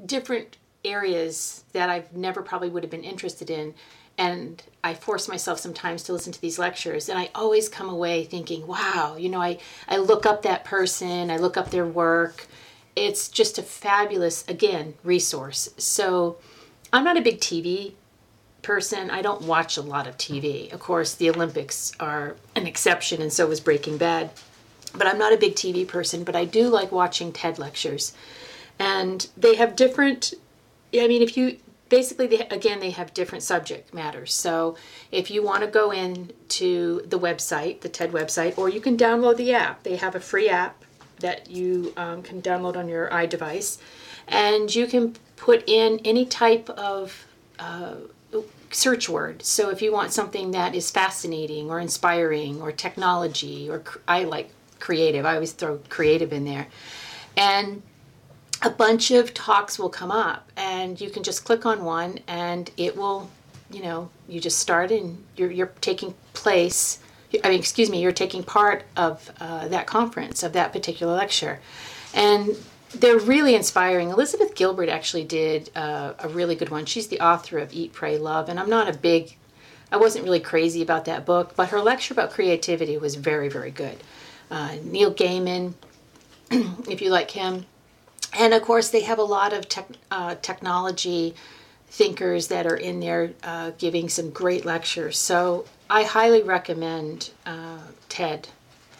different 0.05 0.57
areas 0.85 1.65
that 1.73 1.91
I've 1.91 2.15
never 2.15 2.43
probably 2.43 2.69
would 2.69 2.83
have 2.83 2.91
been 2.91 3.05
interested 3.05 3.51
in. 3.51 3.75
And 4.19 4.63
I 4.85 4.95
force 4.95 5.29
myself 5.29 5.59
sometimes 5.59 6.03
to 6.05 6.13
listen 6.13 6.33
to 6.33 6.41
these 6.41 6.59
lectures, 6.59 7.09
and 7.09 7.19
I 7.19 7.31
always 7.35 7.69
come 7.69 7.89
away 7.89 8.25
thinking, 8.25 8.67
wow, 8.67 9.17
you 9.19 9.29
know, 9.31 9.41
I, 9.41 9.59
I 9.89 9.97
look 9.97 10.27
up 10.27 10.43
that 10.43 10.65
person, 10.65 11.31
I 11.31 11.39
look 11.39 11.57
up 11.57 11.71
their 11.71 11.87
work. 11.87 12.47
It's 12.95 13.29
just 13.29 13.57
a 13.57 13.63
fabulous, 13.63 14.47
again, 14.49 14.95
resource. 15.03 15.71
So 15.79 16.37
I'm 16.93 17.05
not 17.05 17.17
a 17.17 17.23
big 17.23 17.41
TV 17.41 17.95
person. 18.61 19.11
I 19.11 19.23
don't 19.23 19.43
watch 19.43 19.79
a 19.79 19.83
lot 19.83 20.07
of 20.07 20.19
TV. 20.19 20.71
Of 20.73 20.81
course, 20.81 21.15
the 21.15 21.31
Olympics 21.31 21.93
are 21.99 22.37
an 22.55 22.67
exception, 22.67 23.23
and 23.23 23.33
so 23.33 23.47
was 23.47 23.61
Breaking 23.61 23.97
Bad. 23.97 24.31
But 24.95 25.07
I'm 25.07 25.19
not 25.19 25.33
a 25.33 25.39
big 25.39 25.55
TV 25.55 25.89
person, 25.89 26.23
but 26.23 26.37
I 26.37 26.45
do 26.45 26.69
like 26.69 26.93
watching 26.93 27.33
TED 27.33 27.59
lectures 27.59 28.13
and 28.79 29.29
they 29.37 29.55
have 29.57 29.77
different 29.77 30.35
i 30.95 31.07
mean 31.09 31.23
if 31.23 31.37
you 31.37 31.59
basically 31.93 32.27
they, 32.27 32.39
again 32.49 32.81
they 32.81 32.89
have 32.89 33.13
different 33.13 33.45
subject 33.45 33.93
matters. 33.93 34.33
So 34.33 34.77
if 35.11 35.31
you 35.31 35.43
want 35.43 35.63
to 35.63 35.67
go 35.67 35.93
in 35.93 36.33
to 36.61 37.03
the 37.07 37.19
website 37.19 37.83
the 37.83 37.91
ted 37.91 38.13
website 38.13 38.57
or 38.57 38.71
you 38.71 38.81
can 38.81 38.97
download 38.97 39.37
the 39.37 39.53
app. 39.53 39.83
They 39.83 39.97
have 39.97 40.15
a 40.15 40.21
free 40.21 40.49
app 40.49 40.83
that 41.19 41.51
you 41.51 41.93
um, 41.99 42.23
can 42.23 42.41
download 42.41 42.77
on 42.79 42.89
your 42.89 43.11
iDevice, 43.11 43.79
and 44.27 44.75
you 44.75 44.87
can 44.87 45.15
put 45.37 45.69
in 45.69 46.01
any 46.03 46.25
type 46.25 46.71
of 46.71 47.27
uh, 47.59 47.97
search 48.71 49.11
word. 49.11 49.43
So 49.43 49.69
if 49.69 49.83
you 49.83 49.93
want 49.93 50.13
something 50.13 50.53
that 50.53 50.75
is 50.75 50.91
fascinating 50.91 51.71
or 51.71 51.79
inspiring 51.79 52.63
or 52.63 52.73
technology 52.73 53.69
or 53.69 53.81
cr- 53.81 53.99
I 54.09 54.25
like 54.25 54.51
creative, 54.81 55.27
I 55.27 55.35
always 55.35 55.53
throw 55.53 55.79
creative 55.91 56.33
in 56.33 56.47
there, 56.47 56.69
and 57.37 57.83
a 58.63 58.71
bunch 58.71 59.11
of 59.11 59.35
talks 59.35 59.79
will 59.79 59.91
come 59.91 60.11
up 60.11 60.51
and 60.57 61.01
you 61.01 61.11
can 61.11 61.23
just 61.23 61.45
click 61.45 61.67
on 61.67 61.85
one 61.85 62.19
and 62.29 62.71
it 62.77 62.97
will 62.97 63.29
you 63.71 63.83
know 63.83 64.09
you 64.29 64.41
just 64.41 64.59
start 64.59 64.91
and 64.91 65.23
you're, 65.37 65.51
you're 65.51 65.73
taking 65.81 66.15
place 66.33 67.01
i 67.43 67.49
mean 67.49 67.59
excuse 67.59 67.91
me 67.91 68.01
you're 68.01 68.13
taking 68.13 68.43
part 68.43 68.85
of 68.97 69.31
uh, 69.41 69.67
that 69.69 69.87
conference 69.87 70.43
of 70.43 70.53
that 70.53 70.73
particular 70.73 71.15
lecture. 71.15 71.61
And 72.15 72.51
they're 72.95 73.19
really 73.19 73.55
inspiring. 73.55 74.11
Elizabeth 74.11 74.55
gilbert 74.55 74.91
actually 74.91 75.25
did 75.25 75.71
uh, 75.75 76.13
a 76.19 76.29
really 76.29 76.55
good 76.55 76.69
one. 76.69 76.85
She's 76.85 77.09
the 77.09 77.21
author 77.21 77.57
of 77.57 77.73
eat 77.73 77.93
pray 77.93 78.19
love 78.19 78.49
and 78.49 78.61
i'm 78.61 78.71
not 78.71 78.89
a 78.89 78.97
big 78.97 79.37
i 79.91 79.97
wasn't 79.97 80.25
really 80.25 80.41
crazy 80.41 80.83
about 80.83 81.07
that 81.07 81.27
book 81.27 81.55
but 81.57 81.71
her 81.71 81.81
lecture 81.81 82.15
about 82.15 82.31
creativity 82.31 82.97
was 82.97 83.17
very 83.17 83.49
very 83.49 83.71
good. 83.71 83.99
Uh, 84.51 84.77
neil 84.85 85.13
gaiman 85.13 85.73
if 86.51 87.01
you 87.01 87.09
like 87.09 87.31
him 87.31 87.65
and 88.35 88.55
of 88.55 88.63
course 88.63 88.91
they 88.91 89.03
have 89.03 89.19
a 89.19 89.25
lot 89.25 89.53
of 89.53 89.69
tech, 89.69 89.89
uh, 90.11 90.35
technology 90.43 91.35
thinkers 91.89 92.49
that 92.49 92.67
are 92.67 92.77
in 92.77 93.01
there 93.01 93.33
uh, 93.43 93.73
giving 93.77 94.09
some 94.09 94.31
great 94.31 94.65
lectures. 94.65 95.19
So 95.19 95.67
i 95.91 96.05
highly 96.05 96.43
recommend 96.43 97.31
uh, 97.45 97.81
ted 98.09 98.49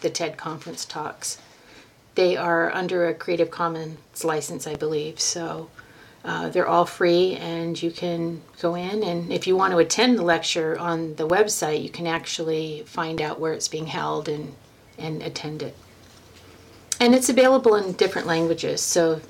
the 0.01 0.09
ted 0.09 0.37
conference 0.37 0.85
talks. 0.85 1.37
They 2.15 2.37
are 2.37 2.71
under 2.71 3.07
a 3.07 3.13
creative 3.13 3.49
commons 3.49 4.23
license 4.23 4.67
i 4.67 4.75
believe. 4.75 5.19
So 5.19 5.69
uh, 6.25 6.49
they're 6.49 6.67
all 6.67 6.85
free 6.85 7.35
and 7.35 7.81
you 7.81 7.91
can 7.91 8.41
go 8.61 8.75
in. 8.75 9.03
And 9.03 9.33
if 9.33 9.45
you 9.47 9.57
want 9.57 9.71
to 9.73 9.79
attend 9.79 10.17
the 10.17 10.23
lecture 10.23 10.77
on 10.77 11.15
the 11.15 11.27
website 11.27 11.83
you 11.83 11.89
can 11.89 12.07
actually 12.07 12.83
find 12.85 13.21
out 13.21 13.39
where 13.39 13.53
it's 13.53 13.67
being 13.67 13.87
held 13.87 14.29
and, 14.29 14.55
and 14.97 15.21
attend 15.23 15.63
it 15.63 15.75
and 17.03 17.13
it's 17.13 17.29
available 17.29 17.75
in 17.75 17.93
different 17.93 18.27
languages 18.27 18.81
so 18.81 19.21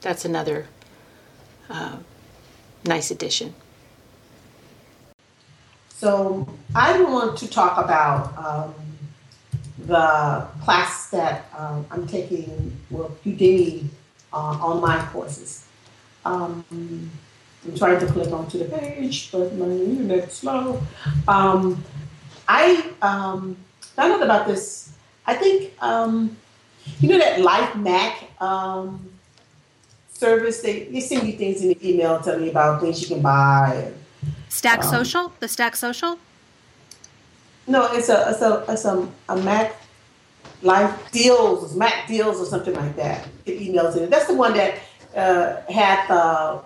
that's 0.00 0.24
another 0.24 0.66
uh, 1.68 1.96
nice 2.84 3.10
addition 3.10 3.54
So 6.00 6.48
I 6.74 7.02
want 7.02 7.36
to 7.40 7.46
talk 7.46 7.76
about 7.76 8.32
um, 8.38 8.74
the 9.84 10.48
class 10.64 11.10
that 11.10 11.44
um, 11.54 11.84
I'm 11.90 12.06
taking 12.06 12.74
with 12.88 13.22
Udemy 13.22 13.84
uh, 14.32 14.36
online 14.64 15.06
courses. 15.08 15.66
Um, 16.24 16.64
I'm 16.70 17.76
trying 17.76 18.00
to 18.00 18.06
click 18.06 18.32
onto 18.32 18.56
the 18.56 18.64
page, 18.64 19.30
but 19.30 19.54
my 19.56 19.66
internet's 19.66 20.36
slow. 20.36 20.80
Um, 21.28 21.84
I 22.48 22.82
um, 23.02 23.58
found 23.94 24.14
out 24.14 24.22
about 24.22 24.46
this. 24.46 24.94
I 25.26 25.34
think 25.34 25.74
um, 25.82 26.34
you 27.00 27.08
know 27.08 27.18
that 27.18 27.40
Life 27.40 27.76
Mac 27.76 28.24
um, 28.40 29.10
service. 30.10 30.60
They 30.60 30.84
they 30.84 31.00
send 31.00 31.26
you 31.26 31.34
things 31.34 31.62
in 31.62 31.68
the 31.68 31.88
email 31.88 32.20
telling 32.20 32.44
you 32.44 32.50
about 32.50 32.80
things 32.80 33.00
you 33.00 33.08
can 33.08 33.22
buy. 33.22 33.92
Stack 34.48 34.84
um, 34.84 34.90
Social, 34.90 35.32
the 35.40 35.48
Stack 35.48 35.76
Social. 35.76 36.18
No, 37.66 37.92
it's 37.92 38.08
a 38.08 38.30
it's 38.30 38.42
a 38.42 38.64
it's 38.68 38.84
a, 38.84 39.08
a 39.28 39.36
Mac 39.36 39.76
Life 40.62 41.10
deals, 41.10 41.74
Mac 41.76 42.06
deals, 42.06 42.40
or 42.40 42.44
something 42.44 42.74
like 42.74 42.96
that. 42.96 43.26
It 43.46 43.60
emails 43.60 43.96
in. 43.96 44.04
It. 44.04 44.10
That's 44.10 44.26
the 44.26 44.34
one 44.34 44.54
that 44.54 44.78
uh, 45.14 45.62
had 45.70 46.06
the 46.08 46.62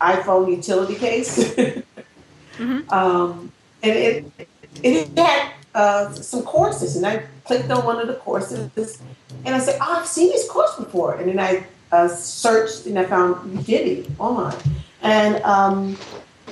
iPhone 0.00 0.50
utility 0.50 0.94
case. 0.94 1.38
mm-hmm. 1.54 2.90
um, 2.90 3.52
and 3.82 3.92
it 3.92 4.48
it 4.82 5.18
had 5.18 5.52
uh, 5.78 6.12
some 6.12 6.42
courses, 6.42 6.96
and 6.96 7.06
I 7.06 7.22
clicked 7.44 7.70
on 7.70 7.86
one 7.86 8.00
of 8.00 8.08
the 8.08 8.14
courses, 8.14 9.00
and 9.44 9.54
I 9.54 9.60
said, 9.60 9.78
"Oh, 9.80 9.98
I've 10.00 10.08
seen 10.08 10.28
this 10.30 10.50
course 10.50 10.74
before." 10.74 11.14
And 11.14 11.28
then 11.28 11.38
I 11.38 11.64
uh, 11.92 12.08
searched, 12.08 12.86
and 12.86 12.98
I 12.98 13.04
found 13.04 13.36
Udemy 13.60 14.10
online, 14.18 14.56
and 15.02 15.36
um, 15.44 15.96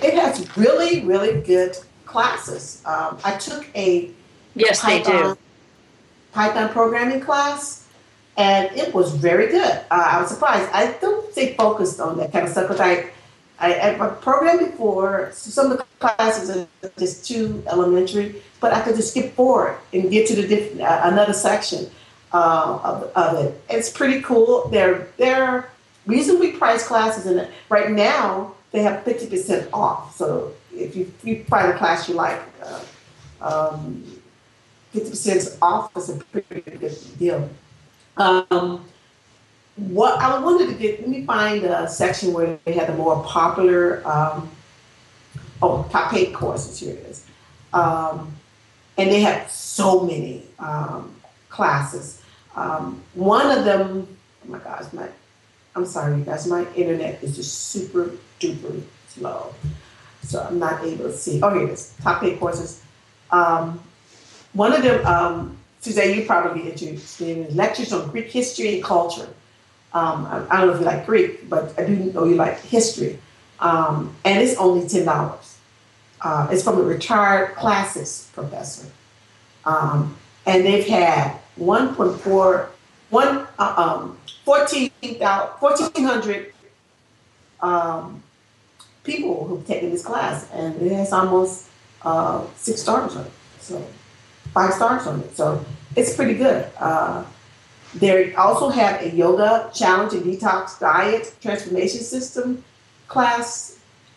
it 0.00 0.14
has 0.14 0.56
really, 0.56 1.04
really 1.04 1.40
good 1.42 1.76
classes. 2.04 2.82
Um, 2.86 3.18
I 3.24 3.36
took 3.36 3.66
a 3.74 4.10
yes, 4.54 4.80
Python, 4.80 5.12
they 5.12 5.22
do 5.34 5.38
Python 6.32 6.68
programming 6.68 7.20
class, 7.20 7.84
and 8.36 8.70
it 8.76 8.94
was 8.94 9.12
very 9.16 9.48
good. 9.48 9.74
Uh, 9.90 10.06
I 10.12 10.20
was 10.20 10.30
surprised. 10.30 10.70
I 10.72 10.92
don't 11.00 11.32
stay 11.32 11.54
focused 11.54 11.98
on 11.98 12.16
that 12.18 12.30
kind 12.30 12.44
of 12.46 12.52
stuff 12.52 12.68
because 12.68 12.80
I, 12.80 13.10
I, 13.58 13.90
I've 13.90 14.20
programmed 14.20 14.60
before. 14.70 15.30
So 15.32 15.50
some 15.50 15.72
of 15.72 15.78
the 15.78 15.85
classes 15.98 16.50
are 16.50 16.68
just 16.98 17.26
too 17.26 17.62
elementary, 17.66 18.42
but 18.60 18.72
I 18.72 18.80
could 18.80 18.96
just 18.96 19.10
skip 19.10 19.34
forward 19.34 19.76
and 19.92 20.10
get 20.10 20.26
to 20.28 20.36
the 20.36 20.46
diff- 20.46 20.80
uh, 20.80 21.00
another 21.04 21.32
section 21.32 21.90
uh, 22.32 22.78
of, 22.82 23.12
of 23.16 23.44
it. 23.44 23.60
It's 23.70 23.90
pretty 23.90 24.22
cool. 24.22 24.68
They're 24.68 25.08
they're 25.16 25.70
reasonably 26.06 26.52
priced 26.52 26.86
classes, 26.86 27.26
and 27.26 27.48
right 27.68 27.90
now 27.90 28.54
they 28.72 28.82
have 28.82 29.04
fifty 29.04 29.26
percent 29.26 29.68
off. 29.72 30.16
So 30.16 30.52
if 30.74 30.94
you, 30.94 31.12
you 31.22 31.44
find 31.44 31.72
a 31.72 31.78
class 31.78 32.08
you 32.08 32.14
like. 32.14 32.40
Uh, 32.62 32.80
um, 33.40 34.04
50% 34.94 35.58
off 35.60 35.96
is 35.96 36.10
a 36.10 36.16
pretty 36.16 36.60
good 36.62 36.96
deal. 37.18 37.50
Um, 38.16 38.84
what 39.76 40.18
I 40.20 40.38
wanted 40.38 40.68
to 40.68 40.74
get, 40.74 41.00
let 41.00 41.08
me 41.08 41.26
find 41.26 41.64
a 41.64 41.88
section 41.88 42.32
where 42.32 42.58
they 42.64 42.72
had 42.72 42.88
the 42.88 42.94
more 42.94 43.22
popular, 43.24 44.06
um, 44.06 44.50
oh, 45.62 45.86
top 45.90 46.12
eight 46.14 46.34
courses, 46.34 46.78
here 46.78 46.94
it 46.94 47.06
is. 47.06 47.26
Um, 47.72 48.34
and 48.98 49.10
they 49.10 49.20
have 49.20 49.50
so 49.50 50.00
many 50.00 50.42
um, 50.58 51.14
classes. 51.48 52.22
Um, 52.54 53.02
one 53.14 53.56
of 53.56 53.64
them, 53.64 54.08
oh 54.44 54.50
my 54.50 54.58
gosh, 54.58 54.92
my, 54.92 55.08
I'm 55.74 55.84
sorry, 55.84 56.16
you 56.16 56.24
guys, 56.24 56.46
my 56.46 56.66
internet 56.74 57.22
is 57.22 57.36
just 57.36 57.68
super 57.68 58.12
duper 58.40 58.82
slow. 59.08 59.54
So 60.22 60.42
I'm 60.42 60.58
not 60.58 60.82
able 60.84 61.04
to 61.04 61.12
see. 61.12 61.40
Oh, 61.42 61.50
here 61.50 61.68
it 61.68 61.70
is. 61.70 61.94
Top 62.02 62.22
eight 62.22 62.40
courses. 62.40 62.82
Um, 63.30 63.80
one 64.54 64.72
of 64.72 64.82
them, 64.82 65.04
um, 65.06 65.56
Suzanne, 65.80 66.16
you 66.16 66.24
probably 66.24 66.62
be 66.62 66.68
interested 66.68 67.28
in 67.28 67.56
lectures 67.56 67.92
on 67.92 68.10
Greek 68.10 68.26
history 68.26 68.74
and 68.74 68.82
culture. 68.82 69.28
Um, 69.92 70.26
I, 70.26 70.46
I, 70.50 70.60
don't 70.60 70.66
know 70.68 70.74
if 70.74 70.80
you 70.80 70.86
like 70.86 71.06
Greek, 71.06 71.48
but 71.48 71.78
I 71.78 71.84
do 71.86 71.96
know 71.96 72.24
you 72.24 72.34
like 72.34 72.60
history. 72.60 73.18
Um, 73.60 74.14
and 74.24 74.42
it's 74.42 74.56
only 74.58 74.88
ten 74.88 75.04
dollars. 75.04 75.45
Uh, 76.20 76.48
it's 76.50 76.62
from 76.62 76.78
a 76.78 76.82
retired 76.82 77.56
classics 77.56 78.30
professor, 78.34 78.86
um, 79.64 80.16
and 80.46 80.64
they've 80.64 80.86
had 80.86 81.36
1.4, 81.58 82.68
one, 83.10 83.46
uh, 83.58 83.74
um, 83.76 84.16
1,400 84.44 86.52
um, 87.60 88.22
people 89.04 89.46
who've 89.46 89.66
taken 89.66 89.90
this 89.90 90.04
class, 90.04 90.48
and 90.52 90.80
it 90.80 90.92
has 90.92 91.12
almost 91.12 91.68
uh, 92.02 92.44
six 92.56 92.82
stars 92.82 93.16
on 93.16 93.26
it. 93.26 93.32
So 93.60 93.84
five 94.52 94.74
stars 94.74 95.06
on 95.06 95.20
it. 95.20 95.36
So 95.36 95.64
it's 95.96 96.14
pretty 96.14 96.34
good. 96.34 96.70
Uh, 96.78 97.24
they 97.94 98.34
also 98.34 98.68
have 98.68 99.02
a 99.02 99.10
yoga 99.10 99.70
challenge 99.74 100.12
and 100.12 100.24
detox 100.24 100.78
diet 100.78 101.34
transformation 101.40 102.00
system 102.00 102.62
class 103.08 103.75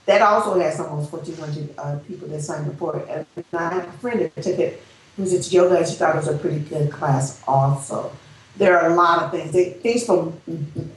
that 0.10 0.24
also 0.24 0.60
has 0.60 0.80
almost 0.80 1.14
1,400 1.14 1.78
uh, 1.78 1.99
people 2.07 2.28
that 2.30 2.41
signed 2.41 2.68
up 2.68 2.76
for 2.78 2.97
it. 2.97 3.07
And 3.38 3.45
I 3.53 3.76
have 3.76 3.88
a 3.88 3.91
friend 3.99 4.20
that 4.22 4.41
took 4.41 4.57
it 4.57 4.82
who's 5.16 5.34
into 5.34 5.51
yoga 5.51 5.78
and 5.78 5.88
she 5.88 5.93
thought 5.93 6.16
it 6.16 6.18
was 6.18 6.28
a 6.28 6.36
pretty 6.36 6.62
good 6.62 6.91
class 6.91 7.43
also. 7.47 8.12
There 8.57 8.76
are 8.80 8.89
a 8.89 8.95
lot 8.95 9.22
of 9.22 9.30
things, 9.30 9.51
they, 9.51 9.74
things 9.74 10.07
from 10.07 10.36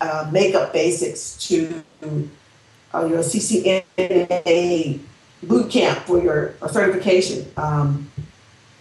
uh, 0.01 0.31
makeup 0.33 0.73
basics 0.73 1.37
to 1.49 1.83
uh, 2.03 3.05
your 3.05 3.19
CCNA 3.19 4.99
boot 5.43 5.71
camp 5.71 5.99
for 6.07 6.23
your 6.23 6.55
certification. 6.71 7.53
Um, 7.59 8.11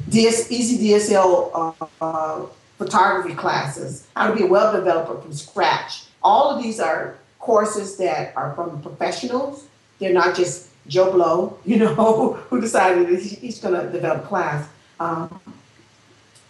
DS, 0.07 0.49
easy 0.49 0.91
DSLR 0.91 1.75
uh, 1.81 1.85
uh, 1.99 2.45
photography 2.77 3.35
classes, 3.35 4.07
how 4.15 4.29
to 4.29 4.35
be 4.37 4.43
a 4.43 4.47
web 4.47 4.73
developer 4.73 5.21
from 5.21 5.33
scratch. 5.33 6.05
All 6.23 6.51
of 6.51 6.63
these 6.63 6.79
are 6.79 7.17
courses 7.39 7.97
that 7.97 8.33
are 8.37 8.55
from 8.55 8.81
professionals. 8.81 9.67
They're 10.01 10.11
not 10.11 10.35
just 10.35 10.67
Joe 10.87 11.11
Blow, 11.11 11.57
you 11.65 11.77
know, 11.77 12.33
who 12.49 12.59
decided 12.59 13.07
he's 13.19 13.59
going 13.59 13.79
to 13.79 13.89
develop 13.89 14.25
class. 14.25 14.67
Um, 14.99 15.39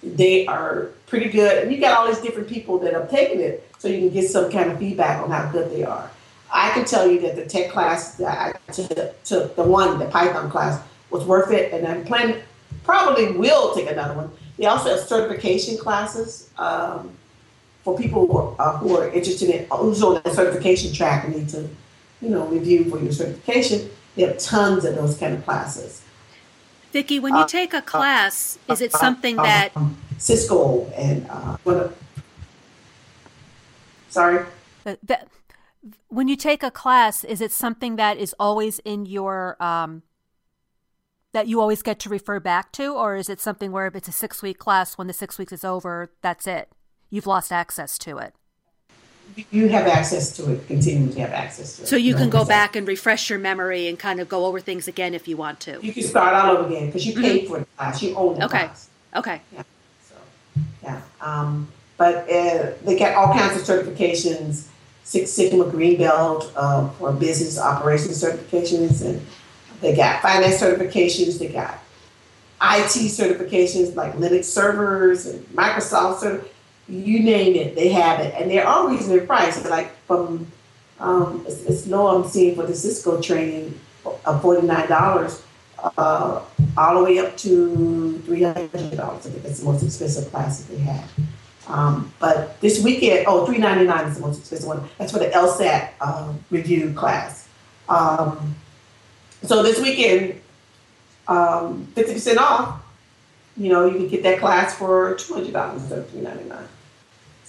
they 0.01 0.47
are 0.47 0.89
pretty 1.05 1.29
good. 1.29 1.61
And 1.61 1.71
you 1.71 1.79
got 1.79 1.97
all 1.97 2.07
these 2.07 2.21
different 2.21 2.47
people 2.47 2.79
that 2.79 2.93
have 2.93 3.11
taken 3.11 3.39
it 3.39 3.69
so 3.77 3.87
you 3.87 3.99
can 3.99 4.09
get 4.09 4.29
some 4.29 4.49
kind 4.49 4.71
of 4.71 4.79
feedback 4.79 5.21
on 5.21 5.29
how 5.29 5.51
good 5.51 5.69
they 5.69 5.83
are. 5.83 6.09
I 6.51 6.71
can 6.71 6.85
tell 6.85 7.09
you 7.09 7.19
that 7.21 7.35
the 7.35 7.45
tech 7.45 7.71
class 7.71 8.15
that 8.15 8.55
I 8.67 8.71
took, 8.71 9.23
took 9.23 9.55
the 9.55 9.63
one, 9.63 9.99
the 9.99 10.05
Python 10.05 10.49
class, 10.49 10.81
was 11.09 11.25
worth 11.25 11.51
it. 11.51 11.73
And 11.73 11.85
I'm 11.87 12.03
planning, 12.03 12.41
probably 12.83 13.33
will 13.33 13.75
take 13.75 13.91
another 13.91 14.15
one. 14.15 14.31
They 14.57 14.65
also 14.65 14.89
have 14.89 14.99
certification 14.99 15.77
classes 15.77 16.49
um, 16.57 17.11
for 17.83 17.97
people 17.97 18.27
who 18.27 18.37
are, 18.37 18.55
uh, 18.59 18.77
who 18.77 18.97
are 18.97 19.09
interested 19.09 19.49
in 19.49 19.67
who's 19.71 20.01
on 20.01 20.21
the 20.23 20.33
certification 20.33 20.93
track 20.93 21.25
and 21.25 21.35
need 21.35 21.49
to, 21.49 21.69
you 22.22 22.30
know, 22.30 22.45
review 22.47 22.89
for 22.89 22.99
your 22.99 23.11
certification. 23.11 23.89
They 24.15 24.24
have 24.24 24.38
tons 24.38 24.86
of 24.86 24.95
those 24.95 25.17
kind 25.17 25.36
of 25.36 25.43
classes. 25.43 26.03
Vicki, 26.91 27.19
when 27.19 27.34
you 27.34 27.41
uh, 27.41 27.47
take 27.47 27.74
a 27.74 27.82
class, 27.82 28.59
uh, 28.69 28.74
is 28.74 28.82
it 28.82 28.91
something 28.91 29.39
uh, 29.39 29.43
that 29.43 29.72
Cisco 30.17 30.86
and 30.91 31.26
what? 31.63 31.95
sorry. 34.09 34.45
That, 34.84 35.30
when 36.09 36.28
you 36.28 36.36
take 36.36 36.63
a 36.63 36.72
class, 36.72 37.24
is 37.24 37.41
it 37.41 37.51
something 37.51 37.95
that 37.95 38.17
is 38.17 38.36
always 38.39 38.80
in 38.80 39.05
your 39.05 39.61
um, 39.63 40.03
that 41.32 41.47
you 41.47 41.61
always 41.61 41.82
get 41.82 41.97
to 41.99 42.09
refer 42.09 42.39
back 42.41 42.74
to, 42.74 42.93
or 42.93 43.15
is 43.15 43.30
it 43.30 43.39
something 43.39 43.72
where 43.72 43.88
if 43.88 43.95
it's 43.95 44.09
a 44.09 44.11
six 44.11 44.41
week 44.41 44.59
class, 44.59 44.97
when 44.97 45.07
the 45.07 45.13
six 45.13 45.39
weeks 45.39 45.53
is 45.53 45.63
over, 45.63 46.11
that's 46.22 46.45
it? 46.45 46.72
You've 47.09 47.28
lost 47.28 47.51
access 47.51 47.97
to 47.99 48.17
it. 48.17 48.36
You 49.49 49.69
have 49.69 49.88
access 49.88 50.36
to 50.38 50.51
it, 50.53 50.67
continue 50.67 51.11
to 51.13 51.19
have 51.21 51.32
access 51.32 51.77
to 51.77 51.84
it. 51.84 51.88
So 51.88 51.95
you 51.95 52.15
can 52.15 52.29
go 52.29 52.45
back 52.45 52.75
and 52.75 52.88
refresh 52.88 53.29
your 53.29 53.39
memory 53.39 53.88
and 53.88 53.97
kind 53.97 54.19
of 54.19 54.29
go 54.29 54.45
over 54.45 54.59
things 54.59 54.88
again 54.88 55.13
if 55.13 55.27
you 55.27 55.38
want 55.38 55.59
to. 55.61 55.79
You 55.82 55.93
can 55.93 56.03
start 56.03 56.34
all 56.34 56.57
over 56.57 56.67
again 56.67 56.88
because 56.88 57.05
you 57.05 57.13
paid 57.13 57.43
mm-hmm. 57.43 57.53
for 57.53 57.59
the 57.59 57.65
class, 57.77 58.01
you 58.01 58.15
own 58.15 58.39
the 58.39 58.45
okay. 58.45 58.59
class. 58.59 58.89
Okay. 59.15 59.41
Yeah. 59.53 59.63
So, 60.03 60.15
yeah. 60.84 61.01
Um, 61.19 61.67
but 61.97 62.29
uh, 62.29 62.71
they 62.84 62.95
get 62.97 63.15
all 63.15 63.34
kinds 63.34 63.57
of 63.57 63.67
certifications 63.67 64.67
Six 65.03 65.32
Sigma 65.32 65.65
Green 65.65 65.97
Belt 65.97 66.51
uh, 66.55 66.88
for 66.91 67.11
business 67.11 67.59
operations 67.59 68.23
certifications 68.23 69.03
and 69.05 69.21
they 69.82 69.95
got 69.95 70.21
finance 70.21 70.61
certifications. 70.61 71.39
They 71.39 71.49
got 71.49 71.79
IT 72.61 73.09
certifications 73.09 73.95
like 73.95 74.13
Linux 74.13 74.45
servers 74.45 75.25
and 75.25 75.43
Microsoft 75.47 76.19
server. 76.19 76.45
You 76.91 77.23
name 77.23 77.55
it, 77.55 77.75
they 77.75 77.89
have 77.89 78.19
it, 78.19 78.33
and 78.37 78.51
they're 78.51 78.67
all 78.67 78.89
reasonably 78.89 79.25
priced. 79.25 79.65
Like 79.69 79.95
from 80.05 80.45
um, 80.99 81.43
it's, 81.47 81.63
it's, 81.63 81.87
low 81.87 82.07
I'm 82.07 82.29
seeing 82.29 82.55
for 82.55 82.65
the 82.65 82.75
Cisco 82.75 83.21
training 83.21 83.79
of 84.05 84.41
forty 84.41 84.67
nine 84.67 84.89
dollars, 84.89 85.41
uh, 85.81 86.41
all 86.77 86.97
the 86.97 87.03
way 87.03 87.19
up 87.19 87.37
to 87.37 88.17
three 88.25 88.43
hundred 88.43 88.97
dollars. 88.97 89.25
I 89.25 89.29
think 89.29 89.43
that's 89.43 89.59
the 89.59 89.65
most 89.65 89.83
expensive 89.83 90.29
class 90.31 90.63
that 90.63 90.75
they 90.75 90.81
have. 90.83 91.09
Um, 91.67 92.11
but 92.19 92.59
this 92.59 92.83
weekend, 92.83 93.25
oh, 93.25 93.45
three 93.45 93.57
ninety 93.57 93.85
nine 93.85 94.05
is 94.07 94.15
the 94.15 94.21
most 94.21 94.39
expensive 94.39 94.67
one. 94.67 94.89
That's 94.97 95.13
for 95.13 95.19
the 95.19 95.29
LSAT 95.29 95.91
uh, 96.01 96.33
review 96.49 96.93
class. 96.93 97.47
Um, 97.87 98.55
so 99.43 99.63
this 99.63 99.81
weekend, 99.81 100.39
um, 101.27 101.87
50% 101.95 102.37
off, 102.37 102.81
you 103.57 103.69
know, 103.69 103.85
you 103.85 103.97
can 103.97 104.07
get 104.07 104.23
that 104.23 104.39
class 104.39 104.77
for 104.77 105.15
$200 105.15 105.73
instead 105.73 105.99
of 105.99 106.07
$399. 106.11 106.67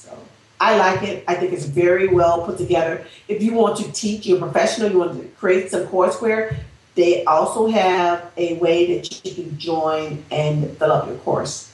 So 0.02 0.18
I 0.60 0.76
like 0.76 1.02
it. 1.02 1.24
I 1.28 1.34
think 1.34 1.52
it's 1.52 1.64
very 1.64 2.08
well 2.08 2.44
put 2.44 2.58
together. 2.58 3.06
If 3.28 3.42
you 3.42 3.54
want 3.54 3.76
to 3.78 3.92
teach, 3.92 4.26
you're 4.26 4.38
a 4.38 4.40
professional, 4.40 4.90
you 4.90 4.98
want 4.98 5.20
to 5.20 5.28
create 5.40 5.70
some 5.70 5.86
courseware, 5.86 6.56
they 6.94 7.24
also 7.24 7.68
have 7.68 8.30
a 8.36 8.58
way 8.58 8.98
that 8.98 9.24
you 9.24 9.34
can 9.34 9.58
join 9.58 10.24
and 10.30 10.76
fill 10.78 10.92
up 10.92 11.06
your 11.06 11.16
course 11.18 11.72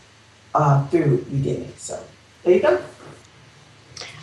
uh, 0.55 0.87
through 0.89 1.19
Udemy. 1.25 1.77
So 1.77 2.03
there 2.45 2.55
you 2.55 2.63
go. 2.63 2.81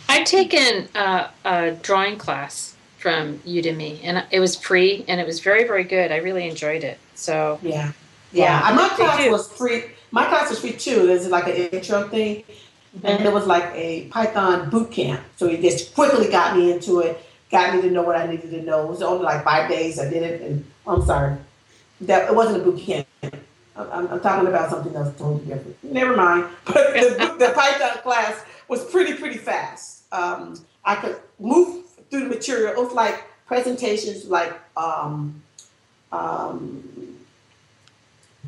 I've 0.08 0.24
taken 0.24 0.88
uh, 0.94 1.28
a 1.44 1.72
drawing 1.82 2.16
class 2.16 2.76
from 2.98 3.38
Udemy, 3.40 4.00
and 4.02 4.24
it 4.30 4.40
was 4.40 4.56
free, 4.56 5.04
and 5.08 5.20
it 5.20 5.26
was 5.26 5.40
very, 5.40 5.64
very 5.64 5.84
good. 5.84 6.10
I 6.10 6.16
really 6.16 6.48
enjoyed 6.48 6.82
it. 6.82 6.98
So 7.14 7.58
yeah, 7.62 7.92
yeah. 8.32 8.68
yeah 8.68 8.74
my 8.74 8.88
class 8.88 9.30
was 9.30 9.52
free. 9.52 9.84
My 10.12 10.24
class 10.26 10.48
was 10.48 10.60
free 10.60 10.72
too. 10.72 11.06
There's 11.06 11.28
like 11.28 11.46
an 11.46 11.56
intro 11.56 12.08
thing, 12.08 12.44
mm-hmm. 12.96 13.06
and 13.06 13.24
it 13.24 13.32
was 13.32 13.46
like 13.46 13.70
a 13.74 14.06
Python 14.08 14.70
boot 14.70 14.90
camp. 14.90 15.20
So 15.36 15.46
it 15.46 15.60
just 15.60 15.94
quickly 15.94 16.28
got 16.28 16.56
me 16.56 16.72
into 16.72 17.00
it, 17.00 17.24
got 17.50 17.74
me 17.74 17.82
to 17.82 17.90
know 17.90 18.02
what 18.02 18.16
I 18.16 18.26
needed 18.26 18.50
to 18.50 18.62
know. 18.62 18.84
It 18.84 18.88
was 18.88 19.02
only 19.02 19.24
like 19.24 19.44
five 19.44 19.68
days. 19.68 19.98
I 19.98 20.08
did 20.08 20.22
it, 20.22 20.42
and 20.42 20.64
I'm 20.86 21.04
sorry, 21.04 21.36
that 22.02 22.28
it 22.28 22.34
wasn't 22.34 22.62
a 22.62 22.64
boot 22.64 22.80
camp. 22.80 23.06
I'm, 23.76 24.08
I'm 24.08 24.20
talking 24.20 24.48
about 24.48 24.70
something 24.70 24.94
else 24.96 25.16
totally 25.18 25.44
different. 25.44 25.84
Never 25.84 26.16
mind. 26.16 26.46
But 26.64 26.94
the, 26.94 27.36
the 27.38 27.52
Python 27.54 28.02
class 28.02 28.42
was 28.68 28.84
pretty, 28.90 29.14
pretty 29.14 29.38
fast. 29.38 30.04
Um, 30.12 30.58
I 30.84 30.96
could 30.96 31.18
move 31.38 31.84
through 32.10 32.20
the 32.20 32.28
material. 32.28 32.72
It 32.72 32.78
was 32.78 32.92
like 32.92 33.24
presentations, 33.46 34.26
like 34.26 34.58
um, 34.76 35.42
um, 36.12 37.16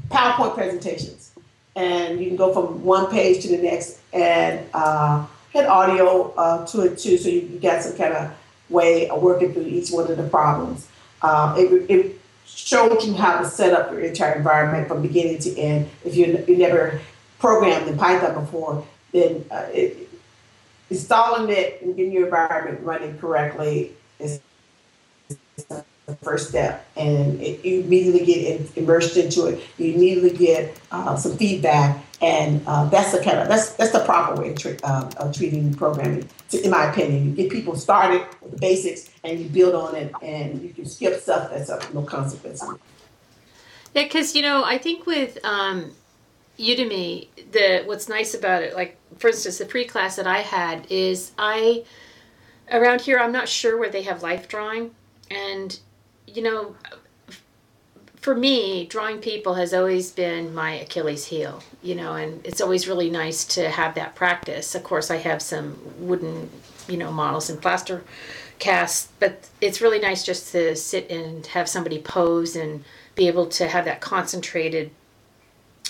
PowerPoint 0.08 0.54
presentations, 0.54 1.32
and 1.76 2.20
you 2.20 2.26
can 2.26 2.36
go 2.36 2.52
from 2.52 2.82
one 2.84 3.10
page 3.10 3.42
to 3.42 3.48
the 3.48 3.58
next, 3.58 4.00
and 4.12 4.66
uh, 4.74 5.26
had 5.52 5.66
audio 5.66 6.32
uh, 6.34 6.66
to 6.66 6.82
it 6.82 6.98
too, 6.98 7.16
so 7.18 7.28
you, 7.28 7.40
you 7.40 7.58
got 7.58 7.82
some 7.82 7.96
kind 7.96 8.14
of 8.14 8.32
way 8.68 9.08
of 9.08 9.22
working 9.22 9.52
through 9.52 9.66
each 9.66 9.90
one 9.90 10.10
of 10.10 10.16
the 10.16 10.28
problems. 10.28 10.88
Um, 11.22 11.56
it, 11.56 11.90
it 11.90 12.20
showed 12.46 13.02
you 13.02 13.14
how 13.14 13.40
to 13.40 13.48
set 13.48 13.72
up 13.72 13.90
your 13.90 14.00
entire 14.00 14.34
environment 14.34 14.88
from 14.88 15.02
beginning 15.02 15.38
to 15.40 15.58
end. 15.58 15.88
If 16.04 16.16
you 16.16 16.44
you 16.46 16.56
never 16.56 17.00
programmed 17.38 17.88
in 17.88 17.96
Python 17.96 18.34
before, 18.34 18.84
then 19.12 19.44
uh, 19.50 19.66
it, 19.72 20.08
installing 20.90 21.50
it 21.50 21.82
and 21.82 21.96
getting 21.96 22.12
your 22.12 22.24
environment 22.24 22.84
running 22.84 23.18
correctly 23.18 23.92
is 24.18 24.40
the 26.08 26.16
first 26.16 26.48
step. 26.48 26.88
And 26.96 27.40
it, 27.40 27.64
you 27.64 27.82
immediately 27.82 28.24
get 28.24 28.76
immersed 28.76 29.16
into 29.16 29.46
it. 29.46 29.62
You 29.76 29.92
immediately 29.94 30.36
get 30.36 30.80
uh, 30.90 31.14
some 31.16 31.36
feedback, 31.36 32.02
and 32.20 32.62
uh, 32.66 32.86
that's 32.86 33.12
the 33.12 33.22
kind 33.22 33.38
of 33.38 33.48
that's 33.48 33.74
that's 33.74 33.92
the 33.92 34.00
proper 34.00 34.40
way 34.40 34.50
of, 34.50 34.58
tre- 34.58 34.78
uh, 34.82 35.08
of 35.18 35.36
treating 35.36 35.72
programming, 35.74 36.28
in 36.52 36.70
my 36.70 36.90
opinion. 36.90 37.26
You 37.26 37.32
get 37.32 37.50
people 37.52 37.76
started 37.76 38.26
with 38.40 38.52
the 38.52 38.58
basics, 38.58 39.10
and 39.22 39.38
you 39.38 39.48
build 39.48 39.74
on 39.74 39.94
it, 39.94 40.12
and 40.22 40.62
you 40.62 40.70
can 40.70 40.86
skip 40.86 41.20
stuff 41.20 41.50
that's 41.50 41.68
of 41.68 41.94
no 41.94 42.02
consequence. 42.02 42.64
Yeah, 43.94 44.04
because 44.04 44.34
you 44.34 44.42
know, 44.42 44.64
I 44.64 44.78
think 44.78 45.06
with 45.06 45.38
um, 45.44 45.92
Udemy, 46.58 47.28
the 47.52 47.82
what's 47.84 48.08
nice 48.08 48.34
about 48.34 48.62
it, 48.62 48.74
like 48.74 48.96
for 49.18 49.28
instance, 49.28 49.58
the 49.58 49.66
pre 49.66 49.84
class 49.84 50.16
that 50.16 50.26
I 50.26 50.38
had 50.38 50.86
is 50.90 51.32
I 51.38 51.84
around 52.72 53.02
here 53.02 53.18
I'm 53.18 53.32
not 53.32 53.46
sure 53.48 53.78
where 53.78 53.90
they 53.90 54.02
have 54.02 54.22
life 54.22 54.48
drawing, 54.48 54.92
and 55.30 55.78
you 56.34 56.42
know, 56.42 56.76
for 58.16 58.34
me, 58.34 58.86
drawing 58.86 59.18
people 59.18 59.54
has 59.54 59.72
always 59.72 60.10
been 60.10 60.54
my 60.54 60.72
Achilles 60.72 61.26
heel, 61.26 61.62
you 61.82 61.94
know, 61.94 62.14
and 62.14 62.44
it's 62.44 62.60
always 62.60 62.88
really 62.88 63.10
nice 63.10 63.44
to 63.44 63.70
have 63.70 63.94
that 63.94 64.14
practice. 64.14 64.74
Of 64.74 64.84
course, 64.84 65.10
I 65.10 65.16
have 65.16 65.40
some 65.40 65.78
wooden, 65.98 66.50
you 66.88 66.96
know, 66.96 67.12
models 67.12 67.48
and 67.48 67.60
plaster 67.60 68.02
casts, 68.58 69.08
but 69.20 69.48
it's 69.60 69.80
really 69.80 70.00
nice 70.00 70.24
just 70.24 70.52
to 70.52 70.74
sit 70.74 71.10
and 71.10 71.46
have 71.46 71.68
somebody 71.68 72.00
pose 72.00 72.56
and 72.56 72.84
be 73.14 73.28
able 73.28 73.46
to 73.46 73.68
have 73.68 73.84
that 73.84 74.00
concentrated 74.00 74.90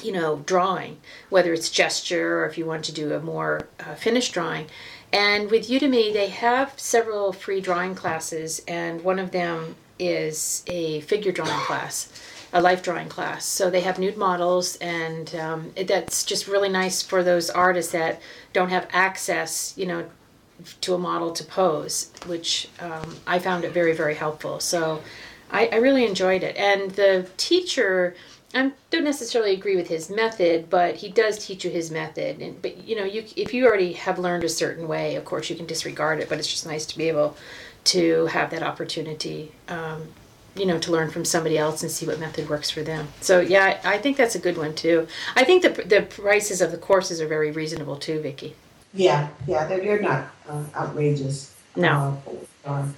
you 0.03 0.13
know, 0.13 0.43
drawing, 0.47 0.97
whether 1.29 1.53
it's 1.53 1.71
gesture 1.71 2.39
or 2.39 2.47
if 2.47 2.57
you 2.57 2.65
want 2.65 2.85
to 2.85 2.93
do 2.93 3.15
a 3.15 3.21
more 3.21 3.67
uh, 3.81 3.95
finished 3.95 4.33
drawing. 4.33 4.67
And 5.13 5.51
with 5.51 5.69
Udemy, 5.69 6.13
they 6.13 6.29
have 6.29 6.79
several 6.79 7.33
free 7.33 7.61
drawing 7.61 7.95
classes, 7.95 8.63
and 8.69 9.03
one 9.03 9.19
of 9.19 9.31
them 9.31 9.77
is 9.99 10.63
a 10.67 11.01
figure 11.03 11.33
drawing 11.33 11.61
class, 11.61 12.09
a 12.53 12.61
life 12.61 12.83
drawing 12.83 13.09
class. 13.09 13.45
So 13.45 13.71
they 13.71 13.81
have 13.83 13.99
nude 13.99 14.17
models, 14.17 14.77
and 14.77 15.35
um, 15.35 15.73
it, 15.77 15.89
that's 15.89 16.25
just 16.25 16.49
really 16.49 16.69
nice 16.69 17.03
for 17.03 17.23
those 17.23 17.51
artists 17.51 17.93
that 17.93 18.21
don't 18.53 18.71
have 18.71 18.89
access, 18.93 19.75
you 19.77 19.87
know, 19.87 20.07
to 20.81 20.95
a 20.95 20.99
model 20.99 21.31
to 21.33 21.45
pose, 21.45 22.11
which 22.27 22.69
um, 22.81 23.17
I 23.27 23.39
found 23.39 23.65
it 23.65 23.73
very, 23.73 23.93
very 23.93 24.15
helpful. 24.15 24.61
So 24.61 25.03
I, 25.51 25.69
I 25.73 25.77
really 25.77 26.05
enjoyed 26.05 26.43
it. 26.43 26.57
And 26.57 26.91
the 26.93 27.29
teacher, 27.37 28.15
I 28.55 28.73
don't 28.91 29.05
necessarily 29.05 29.53
agree 29.53 29.77
with 29.77 29.89
his 29.89 30.11
method, 30.11 30.69
but 30.69 30.97
he 30.97 31.09
does 31.09 31.45
teach 31.45 31.65
you 31.65 31.71
his 31.71 31.91
method. 31.91 32.41
And 32.41 32.61
but 32.61 32.79
you 32.87 32.97
know, 32.97 33.05
you 33.05 33.25
if 33.37 33.55
you 33.55 33.67
already 33.67 33.93
have 33.95 34.19
learned 34.19 34.45
a 34.45 34.49
certain 34.49 34.89
way, 34.89 35.17
of 35.17 35.25
course 35.25 35.49
you 35.49 35.57
can 35.57 35.67
disregard 35.67 36.21
it. 36.21 36.29
But 36.29 36.39
it's 36.39 36.51
just 36.51 36.67
nice 36.67 36.87
to 36.87 36.99
be 36.99 37.09
able 37.09 37.37
to 37.85 38.27
have 38.27 38.51
that 38.51 38.63
opportunity, 38.63 39.53
um, 39.69 40.09
you 40.57 40.67
know, 40.67 40.79
to 40.79 40.91
learn 40.91 41.11
from 41.11 41.25
somebody 41.25 41.57
else 41.57 41.83
and 41.83 41.91
see 41.91 42.07
what 42.07 42.19
method 42.19 42.49
works 42.49 42.71
for 42.71 42.83
them. 42.83 43.09
So 43.21 43.41
yeah, 43.41 43.81
I, 43.85 43.95
I 43.95 43.99
think 43.99 44.17
that's 44.17 44.35
a 44.35 44.39
good 44.39 44.57
one 44.59 44.75
too. 44.75 45.07
I 45.37 45.45
think 45.45 45.63
the 45.63 45.71
the 45.83 46.03
prices 46.03 46.61
of 46.61 46.71
the 46.71 46.79
courses 46.79 47.21
are 47.21 47.29
very 47.29 47.51
reasonable 47.51 47.97
too, 47.97 48.21
Vicki. 48.21 48.55
Yeah, 48.95 49.29
yeah, 49.47 49.67
they're, 49.67 49.81
they're 49.81 50.01
not 50.01 50.29
uh, 50.49 50.65
outrageous. 50.75 51.55
No. 51.77 52.21
Uh, 52.67 52.71
um, 52.71 52.95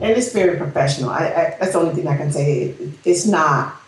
and 0.00 0.10
it's 0.10 0.32
very 0.32 0.56
professional. 0.56 1.10
I, 1.10 1.26
I, 1.26 1.56
that's 1.60 1.72
the 1.72 1.78
only 1.78 1.94
thing 1.94 2.08
I 2.08 2.16
can 2.16 2.32
say. 2.32 2.62
It, 2.62 2.92
it's 3.04 3.26
not 3.26 3.80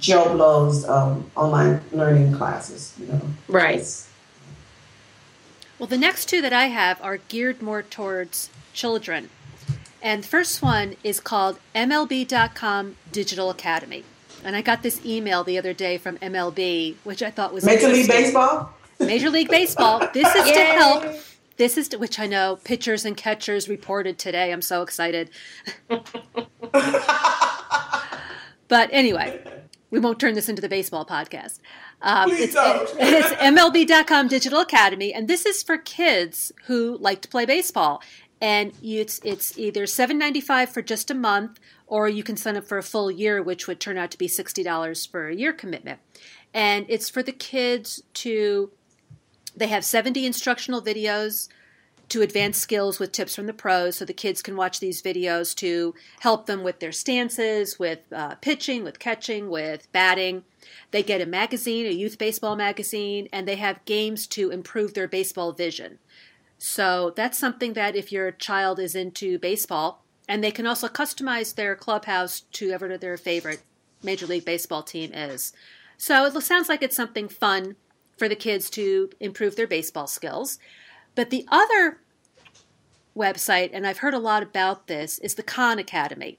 Joe 0.00 0.34
Blow's 0.34 0.88
um, 0.88 1.30
online 1.36 1.80
learning 1.92 2.32
classes. 2.34 2.94
You 2.98 3.06
know, 3.06 3.20
right. 3.46 3.78
It's, 3.78 4.08
well, 5.78 5.86
the 5.86 5.98
next 5.98 6.28
two 6.28 6.40
that 6.40 6.52
I 6.52 6.66
have 6.66 7.00
are 7.02 7.18
geared 7.18 7.62
more 7.62 7.82
towards 7.82 8.50
children. 8.74 9.30
And 10.02 10.22
the 10.22 10.28
first 10.28 10.60
one 10.60 10.96
is 11.02 11.18
called 11.18 11.58
MLB.com 11.74 12.96
Digital 13.10 13.48
Academy. 13.48 14.04
And 14.44 14.54
I 14.54 14.60
got 14.60 14.82
this 14.82 15.04
email 15.06 15.42
the 15.42 15.56
other 15.56 15.72
day 15.72 15.96
from 15.96 16.18
MLB, 16.18 16.96
which 17.04 17.22
I 17.22 17.30
thought 17.30 17.54
was 17.54 17.64
Major 17.64 17.88
League 17.88 18.08
Baseball. 18.08 18.74
Major 19.00 19.30
League 19.30 19.48
Baseball. 19.48 20.06
This 20.12 20.34
is 20.34 20.44
to 20.50 20.60
help. 20.60 21.04
This 21.56 21.78
is 21.78 21.88
to, 21.88 21.96
which 21.98 22.18
I 22.18 22.26
know 22.26 22.58
pitchers 22.64 23.06
and 23.06 23.16
catchers 23.16 23.68
reported 23.68 24.18
today. 24.18 24.52
I'm 24.52 24.60
so 24.60 24.82
excited. 24.82 25.30
but 28.68 28.90
anyway, 28.92 29.40
we 29.90 30.00
won't 30.00 30.18
turn 30.18 30.34
this 30.34 30.48
into 30.48 30.60
the 30.60 30.68
baseball 30.68 31.06
podcast. 31.06 31.60
Um, 32.02 32.28
Please 32.28 32.54
it's, 32.54 32.56
it, 32.56 32.96
it's 33.00 33.28
MLB.com 33.40 34.28
Digital 34.28 34.60
Academy, 34.60 35.14
and 35.14 35.28
this 35.28 35.46
is 35.46 35.62
for 35.62 35.78
kids 35.78 36.52
who 36.66 36.98
like 36.98 37.22
to 37.22 37.28
play 37.28 37.46
baseball. 37.46 38.02
And 38.44 38.74
it's 38.82 39.20
it's 39.24 39.56
either 39.56 39.86
seven 39.86 40.18
ninety 40.18 40.42
five 40.42 40.68
for 40.68 40.82
just 40.82 41.10
a 41.10 41.14
month, 41.14 41.58
or 41.86 42.10
you 42.10 42.22
can 42.22 42.36
sign 42.36 42.58
up 42.58 42.66
for 42.68 42.76
a 42.76 42.82
full 42.82 43.10
year, 43.10 43.42
which 43.42 43.66
would 43.66 43.80
turn 43.80 43.96
out 43.96 44.10
to 44.10 44.18
be 44.18 44.28
sixty 44.28 44.62
dollars 44.62 45.06
for 45.06 45.28
a 45.28 45.34
year 45.34 45.54
commitment. 45.54 46.00
And 46.52 46.84
it's 46.90 47.08
for 47.08 47.22
the 47.22 47.32
kids 47.32 48.02
to. 48.22 48.70
They 49.56 49.68
have 49.68 49.82
seventy 49.82 50.26
instructional 50.26 50.82
videos 50.82 51.48
to 52.10 52.20
advance 52.20 52.58
skills 52.58 52.98
with 52.98 53.12
tips 53.12 53.34
from 53.34 53.46
the 53.46 53.54
pros 53.54 53.96
so 53.96 54.04
the 54.04 54.12
kids 54.12 54.42
can 54.42 54.56
watch 54.56 54.78
these 54.78 55.00
videos 55.00 55.54
to 55.56 55.94
help 56.20 56.44
them 56.44 56.62
with 56.62 56.80
their 56.80 56.92
stances, 56.92 57.78
with 57.78 58.00
uh, 58.12 58.34
pitching, 58.42 58.84
with 58.84 58.98
catching, 58.98 59.48
with 59.48 59.90
batting. 59.92 60.44
They 60.90 61.02
get 61.02 61.22
a 61.22 61.26
magazine, 61.26 61.86
a 61.86 61.90
youth 62.02 62.18
baseball 62.18 62.56
magazine, 62.56 63.26
and 63.32 63.48
they 63.48 63.56
have 63.56 63.84
games 63.86 64.26
to 64.28 64.50
improve 64.50 64.92
their 64.92 65.08
baseball 65.08 65.52
vision. 65.52 65.98
So 66.66 67.12
that's 67.14 67.38
something 67.38 67.74
that 67.74 67.94
if 67.94 68.10
your 68.10 68.30
child 68.30 68.80
is 68.80 68.94
into 68.94 69.38
baseball, 69.38 70.02
and 70.26 70.42
they 70.42 70.50
can 70.50 70.66
also 70.66 70.88
customize 70.88 71.54
their 71.54 71.76
clubhouse 71.76 72.40
to 72.52 72.68
whatever 72.68 72.96
their 72.96 73.18
favorite 73.18 73.60
Major 74.02 74.26
League 74.26 74.46
Baseball 74.46 74.82
team 74.82 75.12
is. 75.12 75.52
So 75.98 76.24
it 76.24 76.42
sounds 76.42 76.70
like 76.70 76.82
it's 76.82 76.96
something 76.96 77.28
fun 77.28 77.76
for 78.16 78.30
the 78.30 78.34
kids 78.34 78.70
to 78.70 79.10
improve 79.20 79.56
their 79.56 79.66
baseball 79.66 80.06
skills. 80.06 80.58
But 81.14 81.28
the 81.28 81.46
other 81.50 81.98
website, 83.14 83.68
and 83.74 83.86
I've 83.86 83.98
heard 83.98 84.14
a 84.14 84.18
lot 84.18 84.42
about 84.42 84.86
this, 84.86 85.18
is 85.18 85.34
the 85.34 85.42
Khan 85.42 85.78
Academy. 85.78 86.38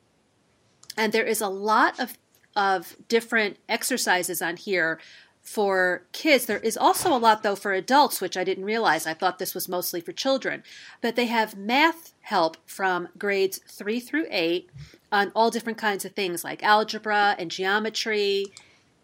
And 0.98 1.14
there 1.14 1.24
is 1.24 1.40
a 1.40 1.50
lot 1.50 2.00
of, 2.00 2.18
of 2.56 2.98
different 3.10 3.58
exercises 3.70 4.42
on 4.42 4.58
here 4.58 5.00
for 5.46 6.02
kids. 6.12 6.48
There 6.48 6.58
is 6.58 6.76
also 6.76 7.16
a 7.16 7.20
lot, 7.20 7.44
though, 7.44 7.56
for 7.56 7.72
adults, 7.72 8.20
which 8.20 8.36
I 8.36 8.44
didn't 8.44 8.66
realize. 8.66 9.06
I 9.06 9.14
thought 9.14 9.38
this 9.38 9.54
was 9.54 9.70
mostly 9.70 10.02
for 10.02 10.12
children. 10.12 10.64
But 11.02 11.16
they 11.16 11.28
have 11.28 11.56
math 11.56 12.14
help 12.22 12.58
from 12.66 13.10
grades 13.18 13.60
three 13.68 14.00
through 14.00 14.26
eight 14.32 14.72
on 15.12 15.32
all 15.36 15.52
different 15.52 15.78
kinds 15.78 16.04
of 16.04 16.14
things 16.14 16.44
like 16.44 16.64
algebra 16.64 17.36
and 17.38 17.52
geometry 17.52 18.48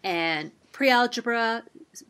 and 0.02 0.50
pre 0.72 0.90
algebra, 0.90 1.62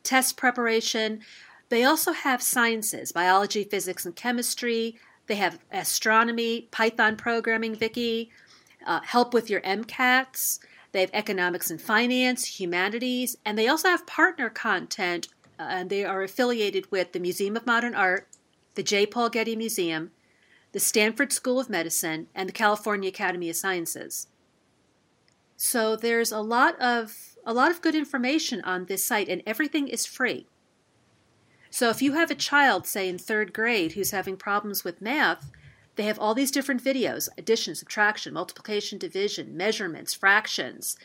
test 0.02 0.38
preparation. 0.38 1.20
They 1.68 1.84
also 1.84 2.12
have 2.12 2.40
sciences 2.40 3.12
biology, 3.12 3.64
physics, 3.64 4.06
and 4.06 4.16
chemistry. 4.16 4.96
They 5.26 5.34
have 5.36 5.58
astronomy, 5.70 6.68
Python 6.70 7.16
programming, 7.16 7.74
Vicki, 7.74 8.30
uh, 8.86 9.00
help 9.00 9.34
with 9.34 9.50
your 9.50 9.60
MCATs. 9.60 10.58
They 10.92 11.00
have 11.00 11.10
economics 11.12 11.70
and 11.70 11.80
finance, 11.80 12.60
humanities, 12.60 13.36
and 13.44 13.58
they 13.58 13.68
also 13.68 13.88
have 13.88 14.06
partner 14.06 14.50
content. 14.50 15.28
Uh, 15.58 15.64
and 15.68 15.90
they 15.90 16.04
are 16.04 16.22
affiliated 16.22 16.90
with 16.90 17.12
the 17.12 17.20
Museum 17.20 17.56
of 17.56 17.66
Modern 17.66 17.94
Art, 17.94 18.28
the 18.74 18.82
J. 18.82 19.06
Paul 19.06 19.28
Getty 19.30 19.56
Museum, 19.56 20.10
the 20.72 20.80
Stanford 20.80 21.32
School 21.32 21.60
of 21.60 21.70
Medicine, 21.70 22.28
and 22.34 22.48
the 22.48 22.54
California 22.54 23.08
Academy 23.08 23.50
of 23.50 23.56
Sciences. 23.56 24.28
So 25.56 25.94
there's 25.94 26.32
a 26.32 26.40
lot 26.40 26.80
of 26.80 27.36
a 27.44 27.52
lot 27.52 27.70
of 27.70 27.82
good 27.82 27.94
information 27.94 28.60
on 28.62 28.86
this 28.86 29.04
site, 29.04 29.28
and 29.28 29.42
everything 29.46 29.88
is 29.88 30.06
free. 30.06 30.46
So 31.70 31.88
if 31.88 32.02
you 32.02 32.12
have 32.12 32.30
a 32.30 32.36
child, 32.36 32.86
say 32.86 33.08
in 33.08 33.18
third 33.18 33.52
grade, 33.52 33.92
who's 33.92 34.10
having 34.10 34.36
problems 34.36 34.84
with 34.84 35.00
math, 35.00 35.50
they 35.96 36.04
have 36.04 36.18
all 36.18 36.34
these 36.34 36.50
different 36.50 36.82
videos 36.82 37.28
addition, 37.36 37.74
subtraction, 37.74 38.32
multiplication, 38.34 38.98
division, 38.98 39.56
measurements, 39.56 40.14
fractions, 40.14 40.96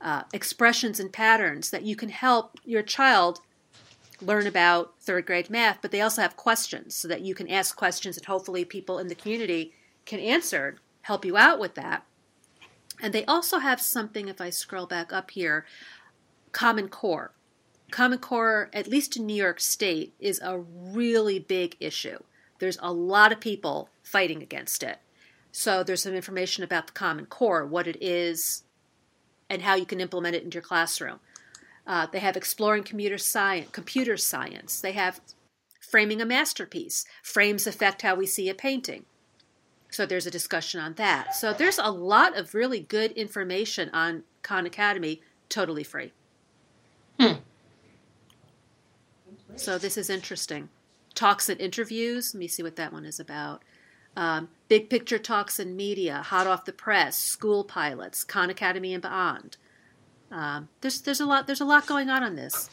uh, 0.00 0.22
expressions, 0.32 0.98
and 0.98 1.12
patterns 1.12 1.70
that 1.70 1.82
you 1.82 1.94
can 1.94 2.08
help 2.08 2.58
your 2.64 2.82
child 2.82 3.40
learn 4.22 4.46
about 4.46 4.94
third 5.00 5.26
grade 5.26 5.50
math. 5.50 5.78
But 5.82 5.90
they 5.90 6.00
also 6.00 6.22
have 6.22 6.36
questions 6.36 6.94
so 6.94 7.08
that 7.08 7.22
you 7.22 7.34
can 7.34 7.50
ask 7.50 7.76
questions 7.76 8.16
and 8.16 8.26
hopefully 8.26 8.64
people 8.64 8.98
in 8.98 9.08
the 9.08 9.14
community 9.14 9.72
can 10.06 10.20
answer, 10.20 10.76
help 11.02 11.24
you 11.24 11.36
out 11.36 11.58
with 11.58 11.74
that. 11.74 12.04
And 13.02 13.14
they 13.14 13.24
also 13.24 13.58
have 13.58 13.80
something, 13.80 14.28
if 14.28 14.40
I 14.40 14.50
scroll 14.50 14.86
back 14.86 15.12
up 15.12 15.30
here, 15.30 15.64
Common 16.52 16.88
Core. 16.88 17.32
Common 17.90 18.18
Core, 18.18 18.70
at 18.72 18.86
least 18.86 19.16
in 19.16 19.26
New 19.26 19.34
York 19.34 19.60
State, 19.60 20.14
is 20.20 20.40
a 20.42 20.58
really 20.58 21.38
big 21.38 21.76
issue. 21.80 22.18
There's 22.60 22.78
a 22.80 22.92
lot 22.92 23.32
of 23.32 23.40
people 23.40 23.88
fighting 24.04 24.42
against 24.42 24.84
it. 24.84 24.98
So 25.50 25.82
there's 25.82 26.02
some 26.02 26.14
information 26.14 26.62
about 26.62 26.86
the 26.86 26.92
Common 26.92 27.26
Core, 27.26 27.66
what 27.66 27.88
it 27.88 28.00
is, 28.00 28.62
and 29.48 29.62
how 29.62 29.74
you 29.74 29.84
can 29.84 30.00
implement 30.00 30.36
it 30.36 30.44
into 30.44 30.54
your 30.56 30.62
classroom. 30.62 31.18
Uh, 31.86 32.06
they 32.06 32.20
have 32.20 32.36
exploring 32.36 32.84
computer 32.84 33.18
science, 33.18 33.70
computer 33.72 34.16
science. 34.16 34.80
They 34.80 34.92
have 34.92 35.20
framing 35.80 36.20
a 36.20 36.26
masterpiece. 36.26 37.04
Frames 37.22 37.66
affect 37.66 38.02
how 38.02 38.14
we 38.14 38.26
see 38.26 38.48
a 38.48 38.54
painting. 38.54 39.06
So 39.90 40.06
there's 40.06 40.26
a 40.26 40.30
discussion 40.30 40.80
on 40.80 40.94
that. 40.94 41.34
So 41.34 41.52
there's 41.52 41.78
a 41.78 41.90
lot 41.90 42.36
of 42.36 42.54
really 42.54 42.78
good 42.78 43.10
information 43.12 43.90
on 43.92 44.22
Khan 44.42 44.66
Academy, 44.66 45.20
totally 45.48 45.82
free. 45.82 46.12
Hmm. 47.18 47.38
So 49.56 49.78
this 49.78 49.98
is 49.98 50.08
interesting. 50.08 50.68
Talks 51.20 51.50
and 51.50 51.60
interviews. 51.60 52.32
Let 52.32 52.38
me 52.38 52.48
see 52.48 52.62
what 52.62 52.76
that 52.76 52.94
one 52.94 53.04
is 53.04 53.20
about 53.20 53.62
um, 54.16 54.48
big 54.68 54.90
picture 54.90 55.18
talks 55.18 55.58
and 55.58 55.76
media, 55.76 56.22
hot 56.22 56.46
off 56.46 56.64
the 56.64 56.72
press, 56.72 57.16
school 57.16 57.62
pilots, 57.62 58.24
Khan 58.24 58.48
Academy 58.48 58.94
and 58.94 59.02
beyond. 59.02 59.56
Um, 60.30 60.68
there's 60.80 61.02
there's 61.02 61.20
a 61.20 61.26
lot 61.26 61.46
there's 61.46 61.60
a 61.60 61.64
lot 61.66 61.86
going 61.86 62.08
on 62.08 62.22
on 62.22 62.36
this. 62.36 62.70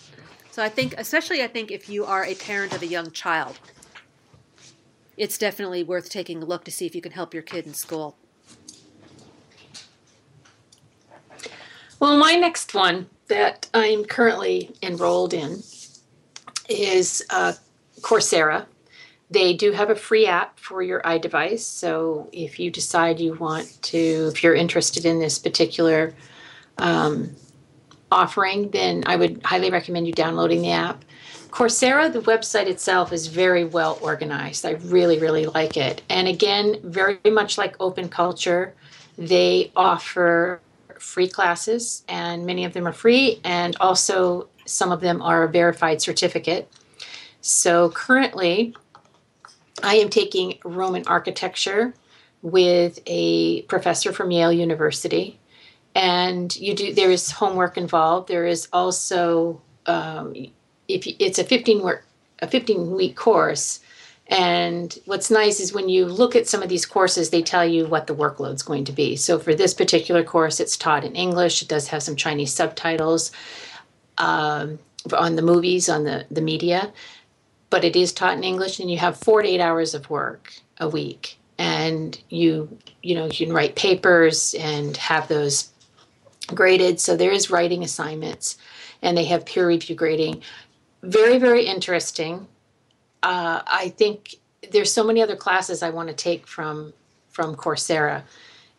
So 0.51 0.63
I 0.63 0.69
think, 0.69 0.95
especially 0.97 1.43
I 1.43 1.47
think, 1.47 1.71
if 1.71 1.89
you 1.89 2.05
are 2.05 2.23
a 2.23 2.35
parent 2.35 2.73
of 2.73 2.81
a 2.81 2.87
young 2.87 3.11
child, 3.11 3.59
it's 5.17 5.37
definitely 5.37 5.83
worth 5.83 6.09
taking 6.09 6.41
a 6.41 6.45
look 6.45 6.63
to 6.63 6.71
see 6.71 6.85
if 6.85 6.95
you 6.95 7.01
can 7.01 7.11
help 7.11 7.33
your 7.33 7.43
kid 7.43 7.67
in 7.67 7.73
school. 7.73 8.15
Well, 11.99 12.17
my 12.17 12.35
next 12.35 12.73
one 12.73 13.09
that 13.27 13.69
I'm 13.73 14.05
currently 14.05 14.73
enrolled 14.81 15.33
in 15.33 15.63
is 16.69 17.25
uh, 17.29 17.53
Coursera. 18.01 18.65
They 19.29 19.53
do 19.53 19.71
have 19.73 19.89
a 19.89 19.95
free 19.95 20.25
app 20.25 20.57
for 20.59 20.81
your 20.81 21.01
iDevice. 21.01 21.59
So 21.59 22.29
if 22.31 22.59
you 22.59 22.71
decide 22.71 23.19
you 23.19 23.33
want 23.33 23.77
to, 23.83 24.31
if 24.33 24.41
you're 24.41 24.55
interested 24.55 25.05
in 25.05 25.19
this 25.19 25.37
particular 25.37 26.13
um, 26.77 27.35
offering, 28.09 28.69
then 28.69 29.03
I 29.05 29.17
would 29.17 29.41
highly 29.43 29.69
recommend 29.69 30.07
you 30.07 30.13
downloading 30.13 30.61
the 30.61 30.71
app. 30.71 31.03
Coursera, 31.49 32.11
the 32.11 32.21
website 32.21 32.67
itself 32.67 33.11
is 33.11 33.27
very 33.27 33.65
well 33.65 33.97
organized. 34.01 34.65
I 34.65 34.71
really, 34.71 35.19
really 35.19 35.45
like 35.45 35.75
it. 35.75 36.01
And 36.09 36.27
again, 36.27 36.79
very 36.83 37.19
much 37.25 37.57
like 37.57 37.75
Open 37.79 38.09
Culture, 38.09 38.73
they 39.17 39.71
offer 39.75 40.61
free 40.99 41.27
classes, 41.27 42.03
and 42.07 42.45
many 42.45 42.65
of 42.65 42.73
them 42.73 42.87
are 42.87 42.93
free, 42.93 43.39
and 43.43 43.75
also 43.79 44.47
some 44.65 44.91
of 44.91 45.01
them 45.01 45.21
are 45.21 45.43
a 45.43 45.49
verified 45.49 46.01
certificate. 46.01 46.71
So 47.47 47.89
currently, 47.91 48.75
I 49.81 49.95
am 49.95 50.09
taking 50.09 50.59
Roman 50.65 51.07
architecture 51.07 51.93
with 52.41 52.99
a 53.05 53.61
professor 53.63 54.11
from 54.11 54.31
Yale 54.31 54.51
University, 54.51 55.39
and 55.95 56.53
you 56.57 56.75
do 56.75 56.93
there 56.93 57.09
is 57.09 57.31
homework 57.31 57.77
involved. 57.77 58.27
There 58.27 58.45
is 58.45 58.67
also 58.73 59.61
um, 59.85 60.35
if 60.89 61.07
you, 61.07 61.15
it's 61.19 61.39
a 61.39 61.45
fifteen 61.45 61.81
work 61.81 62.03
a 62.41 62.47
fifteen 62.47 62.91
week 62.91 63.15
course. 63.15 63.79
And 64.27 64.93
what's 65.05 65.31
nice 65.31 65.61
is 65.61 65.71
when 65.71 65.87
you 65.87 66.05
look 66.05 66.35
at 66.35 66.49
some 66.49 66.61
of 66.61 66.67
these 66.67 66.85
courses, 66.85 67.29
they 67.29 67.41
tell 67.41 67.65
you 67.65 67.87
what 67.87 68.07
the 68.07 68.15
workload's 68.15 68.61
going 68.61 68.83
to 68.83 68.91
be. 68.91 69.15
So 69.15 69.39
for 69.39 69.55
this 69.55 69.73
particular 69.73 70.21
course, 70.21 70.59
it's 70.59 70.75
taught 70.75 71.05
in 71.05 71.15
English. 71.15 71.61
It 71.61 71.69
does 71.69 71.87
have 71.87 72.03
some 72.03 72.17
Chinese 72.17 72.53
subtitles 72.53 73.31
um, 74.17 74.79
on 75.13 75.37
the 75.37 75.41
movies, 75.41 75.87
on 75.87 76.03
the, 76.03 76.25
the 76.29 76.41
media 76.41 76.91
but 77.69 77.83
it 77.83 77.95
is 77.95 78.13
taught 78.13 78.37
in 78.37 78.43
English, 78.43 78.79
and 78.79 78.89
you 78.89 78.97
have 78.97 79.17
four 79.17 79.41
to 79.41 79.47
eight 79.47 79.61
hours 79.61 79.93
of 79.93 80.09
work 80.09 80.53
a 80.79 80.87
week, 80.87 81.37
and 81.57 82.19
you 82.29 82.77
you 83.01 83.15
know 83.15 83.25
you 83.25 83.45
can 83.45 83.53
write 83.53 83.75
papers 83.75 84.55
and 84.59 84.95
have 84.97 85.27
those 85.27 85.69
graded. 86.47 86.99
So 86.99 87.15
there 87.15 87.31
is 87.31 87.51
writing 87.51 87.83
assignments, 87.83 88.57
and 89.01 89.17
they 89.17 89.25
have 89.25 89.45
peer 89.45 89.67
review 89.67 89.95
grading. 89.95 90.41
Very 91.03 91.37
very 91.37 91.65
interesting. 91.65 92.47
Uh, 93.23 93.61
I 93.65 93.89
think 93.97 94.35
there's 94.71 94.91
so 94.91 95.03
many 95.03 95.21
other 95.21 95.35
classes 95.35 95.83
I 95.83 95.89
want 95.89 96.09
to 96.09 96.15
take 96.15 96.47
from 96.47 96.93
from 97.29 97.55
Coursera, 97.55 98.23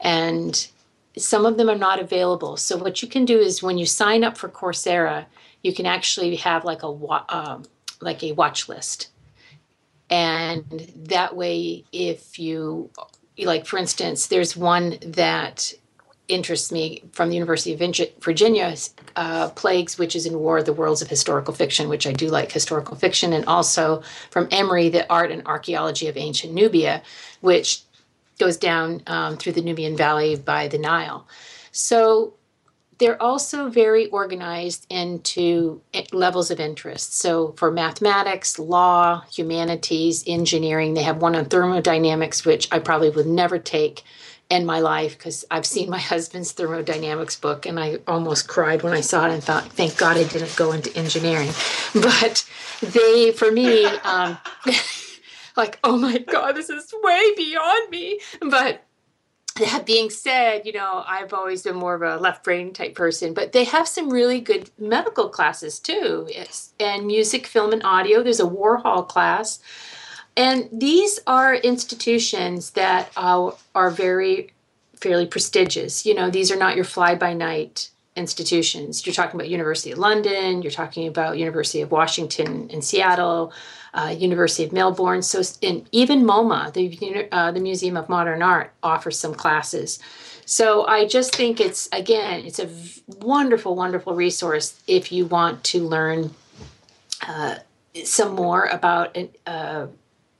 and 0.00 0.68
some 1.16 1.46
of 1.46 1.56
them 1.56 1.68
are 1.68 1.78
not 1.78 2.00
available. 2.00 2.56
So 2.56 2.76
what 2.76 3.02
you 3.02 3.08
can 3.08 3.24
do 3.24 3.38
is 3.38 3.62
when 3.62 3.78
you 3.78 3.86
sign 3.86 4.24
up 4.24 4.36
for 4.38 4.48
Coursera, 4.48 5.26
you 5.62 5.74
can 5.74 5.86
actually 5.86 6.36
have 6.36 6.64
like 6.64 6.82
a 6.82 6.88
um, 7.28 7.64
like 8.00 8.22
a 8.22 8.32
watch 8.32 8.68
list. 8.68 9.10
And 10.10 10.90
that 10.96 11.36
way, 11.36 11.84
if 11.92 12.38
you, 12.38 12.90
like, 13.38 13.66
for 13.66 13.78
instance, 13.78 14.26
there's 14.26 14.56
one 14.56 14.96
that 15.02 15.72
interests 16.28 16.70
me 16.70 17.02
from 17.12 17.30
the 17.30 17.34
University 17.34 17.72
of 17.72 17.80
Virginia, 18.20 18.74
uh, 19.16 19.48
Plagues, 19.50 19.98
Witches, 19.98 20.26
and 20.26 20.36
War, 20.36 20.62
The 20.62 20.72
Worlds 20.72 21.02
of 21.02 21.08
Historical 21.08 21.54
Fiction, 21.54 21.88
which 21.88 22.06
I 22.06 22.12
do 22.12 22.28
like 22.28 22.52
historical 22.52 22.96
fiction, 22.96 23.32
and 23.32 23.44
also 23.46 24.02
from 24.30 24.48
Emory, 24.50 24.88
The 24.90 25.10
Art 25.10 25.30
and 25.30 25.46
Archaeology 25.46 26.06
of 26.08 26.16
Ancient 26.16 26.52
Nubia, 26.52 27.02
which 27.40 27.82
goes 28.38 28.56
down 28.56 29.02
um, 29.06 29.36
through 29.36 29.52
the 29.52 29.62
Nubian 29.62 29.96
Valley 29.96 30.36
by 30.36 30.68
the 30.68 30.78
Nile. 30.78 31.26
So 31.72 32.34
they're 32.98 33.20
also 33.22 33.68
very 33.68 34.06
organized 34.08 34.86
into 34.90 35.80
levels 36.12 36.50
of 36.50 36.60
interest. 36.60 37.16
So 37.16 37.54
for 37.56 37.70
mathematics, 37.70 38.58
law, 38.58 39.22
humanities, 39.32 40.24
engineering, 40.26 40.94
they 40.94 41.02
have 41.02 41.22
one 41.22 41.36
on 41.36 41.44
thermodynamics, 41.46 42.44
which 42.44 42.68
I 42.72 42.80
probably 42.80 43.10
would 43.10 43.26
never 43.26 43.58
take 43.58 44.02
in 44.50 44.64
my 44.64 44.80
life 44.80 45.16
because 45.16 45.44
I've 45.50 45.66
seen 45.66 45.90
my 45.90 45.98
husband's 46.12 46.52
thermodynamics 46.52 47.36
book 47.36 47.66
and 47.66 47.78
I 47.78 47.98
almost 48.06 48.48
cried 48.48 48.82
when 48.82 48.92
I 48.92 49.00
saw 49.00 49.26
it 49.26 49.32
and 49.32 49.44
thought, 49.44 49.64
thank 49.72 49.96
God 49.96 50.16
I 50.16 50.24
didn't 50.24 50.56
go 50.56 50.72
into 50.72 50.94
engineering. 50.96 51.50
But 51.94 52.48
they, 52.82 53.32
for 53.32 53.50
me, 53.50 53.84
um, 53.84 54.38
like, 55.56 55.78
oh 55.84 55.96
my 55.96 56.18
God, 56.18 56.54
this 56.54 56.68
is 56.68 56.92
way 57.02 57.34
beyond 57.34 57.90
me. 57.90 58.20
But 58.40 58.84
that 59.58 59.84
being 59.86 60.10
said, 60.10 60.66
you 60.66 60.72
know, 60.72 61.04
I've 61.06 61.32
always 61.32 61.62
been 61.62 61.76
more 61.76 61.94
of 61.94 62.02
a 62.02 62.20
left 62.20 62.44
brain 62.44 62.72
type 62.72 62.94
person, 62.94 63.34
but 63.34 63.52
they 63.52 63.64
have 63.64 63.86
some 63.86 64.10
really 64.10 64.40
good 64.40 64.70
medical 64.78 65.28
classes 65.28 65.78
too. 65.78 66.28
And 66.80 67.06
music, 67.06 67.46
film, 67.46 67.72
and 67.72 67.82
audio. 67.84 68.22
There's 68.22 68.40
a 68.40 68.44
Warhol 68.44 69.06
class. 69.06 69.60
And 70.36 70.68
these 70.72 71.18
are 71.26 71.54
institutions 71.54 72.70
that 72.70 73.10
uh, 73.16 73.50
are 73.74 73.90
very 73.90 74.52
fairly 74.94 75.26
prestigious. 75.26 76.06
You 76.06 76.14
know, 76.14 76.30
these 76.30 76.50
are 76.50 76.56
not 76.56 76.76
your 76.76 76.84
fly 76.84 77.14
by 77.14 77.32
night 77.34 77.90
institutions. 78.18 79.06
You're 79.06 79.14
talking 79.14 79.38
about 79.38 79.48
University 79.48 79.92
of 79.92 79.98
London, 79.98 80.62
you're 80.62 80.70
talking 80.70 81.06
about 81.06 81.38
University 81.38 81.80
of 81.80 81.90
Washington 81.90 82.68
in 82.70 82.82
Seattle, 82.82 83.52
uh, 83.94 84.14
University 84.16 84.64
of 84.64 84.72
Melbourne. 84.72 85.22
So, 85.22 85.42
in, 85.62 85.86
even 85.92 86.24
MoMA, 86.24 86.72
the, 86.72 87.28
uh, 87.32 87.52
the 87.52 87.60
Museum 87.60 87.96
of 87.96 88.08
Modern 88.08 88.42
Art, 88.42 88.72
offers 88.82 89.18
some 89.18 89.34
classes. 89.34 89.98
So 90.48 90.86
I 90.86 91.06
just 91.06 91.34
think 91.34 91.60
it's 91.60 91.90
again, 91.92 92.46
it's 92.46 92.58
a 92.58 92.70
wonderful, 93.20 93.76
wonderful 93.76 94.14
resource 94.14 94.80
if 94.86 95.12
you 95.12 95.26
want 95.26 95.62
to 95.64 95.86
learn 95.86 96.34
uh, 97.26 97.56
some 98.04 98.34
more 98.34 98.64
about 98.64 99.14
an, 99.14 99.28
uh, 99.46 99.88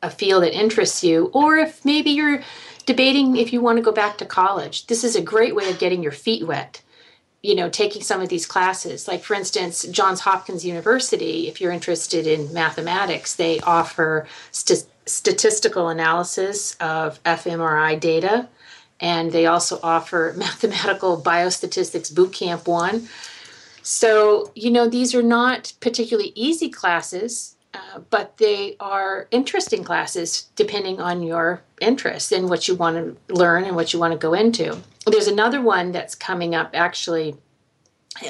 a 0.02 0.08
field 0.08 0.44
that 0.44 0.58
interests 0.58 1.04
you, 1.04 1.26
or 1.34 1.58
if 1.58 1.84
maybe 1.84 2.08
you're 2.10 2.42
debating 2.86 3.36
if 3.36 3.52
you 3.52 3.60
want 3.60 3.76
to 3.76 3.82
go 3.82 3.92
back 3.92 4.16
to 4.16 4.24
college. 4.24 4.86
This 4.86 5.04
is 5.04 5.14
a 5.14 5.20
great 5.20 5.54
way 5.54 5.68
of 5.70 5.78
getting 5.78 6.02
your 6.02 6.12
feet 6.12 6.46
wet 6.46 6.80
you 7.42 7.54
know 7.54 7.68
taking 7.68 8.02
some 8.02 8.20
of 8.20 8.28
these 8.28 8.46
classes. 8.46 9.06
Like 9.08 9.22
for 9.22 9.34
instance 9.34 9.84
johns 9.90 10.20
hopkins 10.20 10.64
university 10.64 11.48
if 11.48 11.60
you're 11.60 11.72
interested 11.72 12.26
in 12.26 12.52
mathematics 12.52 13.36
they 13.36 13.60
offer 13.60 14.26
st- 14.50 14.86
statistical 15.06 15.88
analysis 15.88 16.76
of 16.80 17.22
fmri 17.24 17.98
data 17.98 18.48
and 19.00 19.32
they 19.32 19.46
also 19.46 19.78
offer 19.82 20.34
mathematical 20.36 21.20
biostatistics 21.20 22.12
bootcamp 22.12 22.66
1 22.66 23.08
so 23.82 24.50
you 24.54 24.70
know 24.70 24.88
these 24.88 25.14
are 25.14 25.22
not 25.22 25.72
particularly 25.80 26.32
easy 26.34 26.68
classes 26.68 27.54
uh, 27.74 28.00
but 28.10 28.38
they 28.38 28.76
are 28.80 29.28
interesting 29.30 29.84
classes 29.84 30.48
depending 30.56 31.00
on 31.00 31.22
your 31.22 31.62
interest 31.80 32.32
and 32.32 32.48
what 32.48 32.66
you 32.66 32.74
want 32.74 32.96
to 32.96 33.34
learn 33.34 33.64
and 33.64 33.76
what 33.76 33.92
you 33.92 33.98
want 33.98 34.12
to 34.12 34.18
go 34.18 34.32
into. 34.34 34.78
There's 35.06 35.28
another 35.28 35.60
one 35.60 35.92
that's 35.92 36.14
coming 36.14 36.54
up 36.54 36.70
actually. 36.74 37.36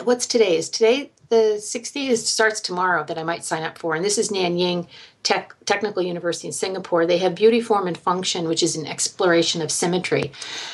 What's 0.03 0.27
today? 0.27 0.57
Is 0.57 0.69
today 0.69 1.13
the 1.29 1.57
60th? 1.59 2.11
It 2.11 2.17
starts 2.19 2.61
tomorrow 2.61 3.05
that 3.05 3.17
I 3.17 3.23
might 3.23 3.45
sign 3.45 3.63
up 3.63 3.79
for. 3.79 3.95
And 3.95 4.05
this 4.05 4.19
is 4.19 4.31
Nanyang 4.31 4.87
Tech, 5.23 5.55
Technical 5.65 6.03
University 6.03 6.49
in 6.49 6.53
Singapore. 6.53 7.07
They 7.07 7.19
have 7.19 7.35
Beauty, 7.35 7.61
Form, 7.61 7.87
and 7.87 7.97
Function, 7.97 8.49
which 8.49 8.63
is 8.63 8.77
an 8.77 8.87
exploration 8.87 9.63
of 9.63 9.71
symmetry, 9.71 10.33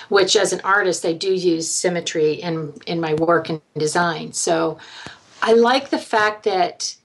which 0.09 0.37
as 0.37 0.53
an 0.53 0.61
artist, 0.65 1.05
I 1.05 1.13
do 1.13 1.33
use 1.33 1.71
symmetry 1.71 2.35
in, 2.35 2.73
in 2.87 3.01
my 3.01 3.15
work 3.15 3.51
and 3.51 3.61
design. 3.77 4.33
So 4.33 4.79
I 5.43 5.53
like 5.53 5.91
the 5.91 5.99
fact 5.99 6.45
that 6.45 6.97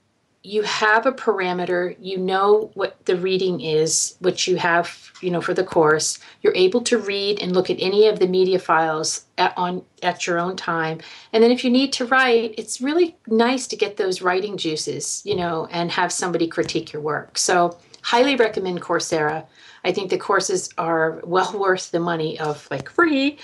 you 0.42 0.62
have 0.62 1.04
a 1.04 1.12
parameter 1.12 1.94
you 2.00 2.16
know 2.16 2.70
what 2.74 3.04
the 3.04 3.16
reading 3.16 3.60
is 3.60 4.16
which 4.20 4.48
you 4.48 4.56
have 4.56 5.10
you 5.20 5.30
know 5.30 5.40
for 5.40 5.52
the 5.52 5.64
course. 5.64 6.18
You're 6.40 6.54
able 6.56 6.80
to 6.82 6.98
read 6.98 7.40
and 7.42 7.52
look 7.52 7.68
at 7.68 7.76
any 7.78 8.06
of 8.08 8.18
the 8.18 8.26
media 8.26 8.58
files 8.58 9.26
at, 9.36 9.52
on 9.56 9.82
at 10.02 10.26
your 10.26 10.38
own 10.38 10.56
time. 10.56 11.00
And 11.32 11.42
then 11.42 11.50
if 11.50 11.62
you 11.62 11.70
need 11.70 11.92
to 11.94 12.06
write 12.06 12.54
it's 12.56 12.80
really 12.80 13.16
nice 13.26 13.66
to 13.68 13.76
get 13.76 13.96
those 13.96 14.22
writing 14.22 14.56
juices 14.56 15.22
you 15.24 15.36
know 15.36 15.68
and 15.70 15.90
have 15.90 16.12
somebody 16.12 16.46
critique 16.46 16.92
your 16.92 17.02
work. 17.02 17.36
So 17.36 17.78
highly 18.02 18.36
recommend 18.36 18.80
coursera 18.80 19.44
i 19.84 19.92
think 19.92 20.10
the 20.10 20.18
courses 20.18 20.70
are 20.78 21.20
well 21.24 21.58
worth 21.58 21.90
the 21.90 22.00
money 22.00 22.38
of 22.38 22.66
like 22.70 22.88
free 22.88 23.38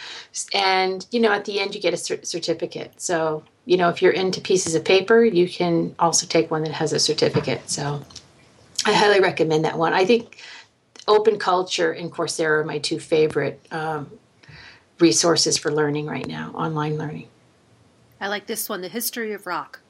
and 0.54 1.06
you 1.10 1.20
know 1.20 1.32
at 1.32 1.44
the 1.44 1.60
end 1.60 1.74
you 1.74 1.80
get 1.80 1.94
a 1.94 1.96
certificate 1.96 2.92
so 3.00 3.42
you 3.66 3.76
know, 3.76 3.90
if 3.90 4.00
you're 4.00 4.12
into 4.12 4.40
pieces 4.40 4.74
of 4.74 4.84
paper, 4.84 5.22
you 5.22 5.48
can 5.48 5.94
also 5.98 6.26
take 6.26 6.50
one 6.50 6.62
that 6.62 6.72
has 6.72 6.92
a 6.92 7.00
certificate. 7.00 7.68
So 7.68 8.02
I 8.86 8.92
highly 8.92 9.20
recommend 9.20 9.64
that 9.64 9.76
one. 9.76 9.92
I 9.92 10.06
think 10.06 10.38
Open 11.08 11.38
Culture 11.38 11.90
and 11.90 12.10
Coursera 12.10 12.60
are 12.60 12.64
my 12.64 12.78
two 12.78 13.00
favorite 13.00 13.60
um, 13.72 14.10
resources 15.00 15.58
for 15.58 15.72
learning 15.72 16.06
right 16.06 16.26
now, 16.26 16.52
online 16.52 16.96
learning. 16.96 17.28
I 18.20 18.28
like 18.28 18.46
this 18.46 18.68
one, 18.68 18.80
The 18.80 18.88
History 18.88 19.32
of 19.32 19.46
Rock. 19.46 19.80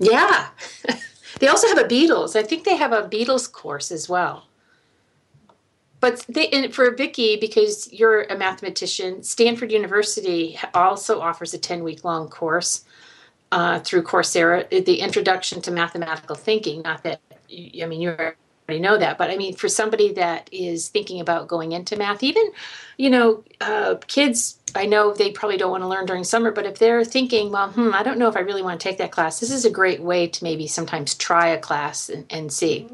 Yeah. 0.00 0.48
they 1.38 1.46
also 1.46 1.68
have 1.68 1.78
a 1.78 1.84
Beatles. 1.84 2.34
I 2.34 2.42
think 2.42 2.64
they 2.64 2.76
have 2.76 2.92
a 2.92 3.08
Beatles 3.08 3.50
course 3.50 3.92
as 3.92 4.08
well. 4.08 4.45
But 6.06 6.24
they, 6.28 6.68
for 6.68 6.88
Vicki, 6.92 7.34
because 7.34 7.92
you're 7.92 8.22
a 8.22 8.38
mathematician, 8.38 9.24
Stanford 9.24 9.72
University 9.72 10.56
also 10.72 11.20
offers 11.20 11.52
a 11.52 11.58
10 11.58 11.82
week 11.82 12.04
long 12.04 12.28
course 12.28 12.84
uh, 13.50 13.80
through 13.80 14.04
Coursera, 14.04 14.68
the 14.84 15.00
introduction 15.00 15.60
to 15.62 15.72
mathematical 15.72 16.36
thinking. 16.36 16.82
Not 16.82 17.02
that, 17.02 17.20
I 17.50 17.86
mean, 17.86 18.00
you 18.00 18.10
already 18.10 18.78
know 18.78 18.96
that, 18.98 19.18
but 19.18 19.32
I 19.32 19.36
mean, 19.36 19.56
for 19.56 19.68
somebody 19.68 20.12
that 20.12 20.48
is 20.52 20.90
thinking 20.90 21.18
about 21.18 21.48
going 21.48 21.72
into 21.72 21.96
math, 21.96 22.22
even, 22.22 22.52
you 22.98 23.10
know, 23.10 23.42
uh, 23.60 23.96
kids, 24.06 24.60
I 24.76 24.86
know 24.86 25.12
they 25.12 25.32
probably 25.32 25.56
don't 25.56 25.72
want 25.72 25.82
to 25.82 25.88
learn 25.88 26.06
during 26.06 26.22
summer, 26.22 26.52
but 26.52 26.66
if 26.66 26.78
they're 26.78 27.04
thinking, 27.04 27.50
well, 27.50 27.70
hmm, 27.70 27.92
I 27.92 28.04
don't 28.04 28.20
know 28.20 28.28
if 28.28 28.36
I 28.36 28.40
really 28.40 28.62
want 28.62 28.78
to 28.80 28.88
take 28.88 28.98
that 28.98 29.10
class, 29.10 29.40
this 29.40 29.50
is 29.50 29.64
a 29.64 29.70
great 29.70 30.00
way 30.00 30.28
to 30.28 30.44
maybe 30.44 30.68
sometimes 30.68 31.16
try 31.16 31.48
a 31.48 31.58
class 31.58 32.08
and, 32.08 32.26
and 32.30 32.52
see. 32.52 32.86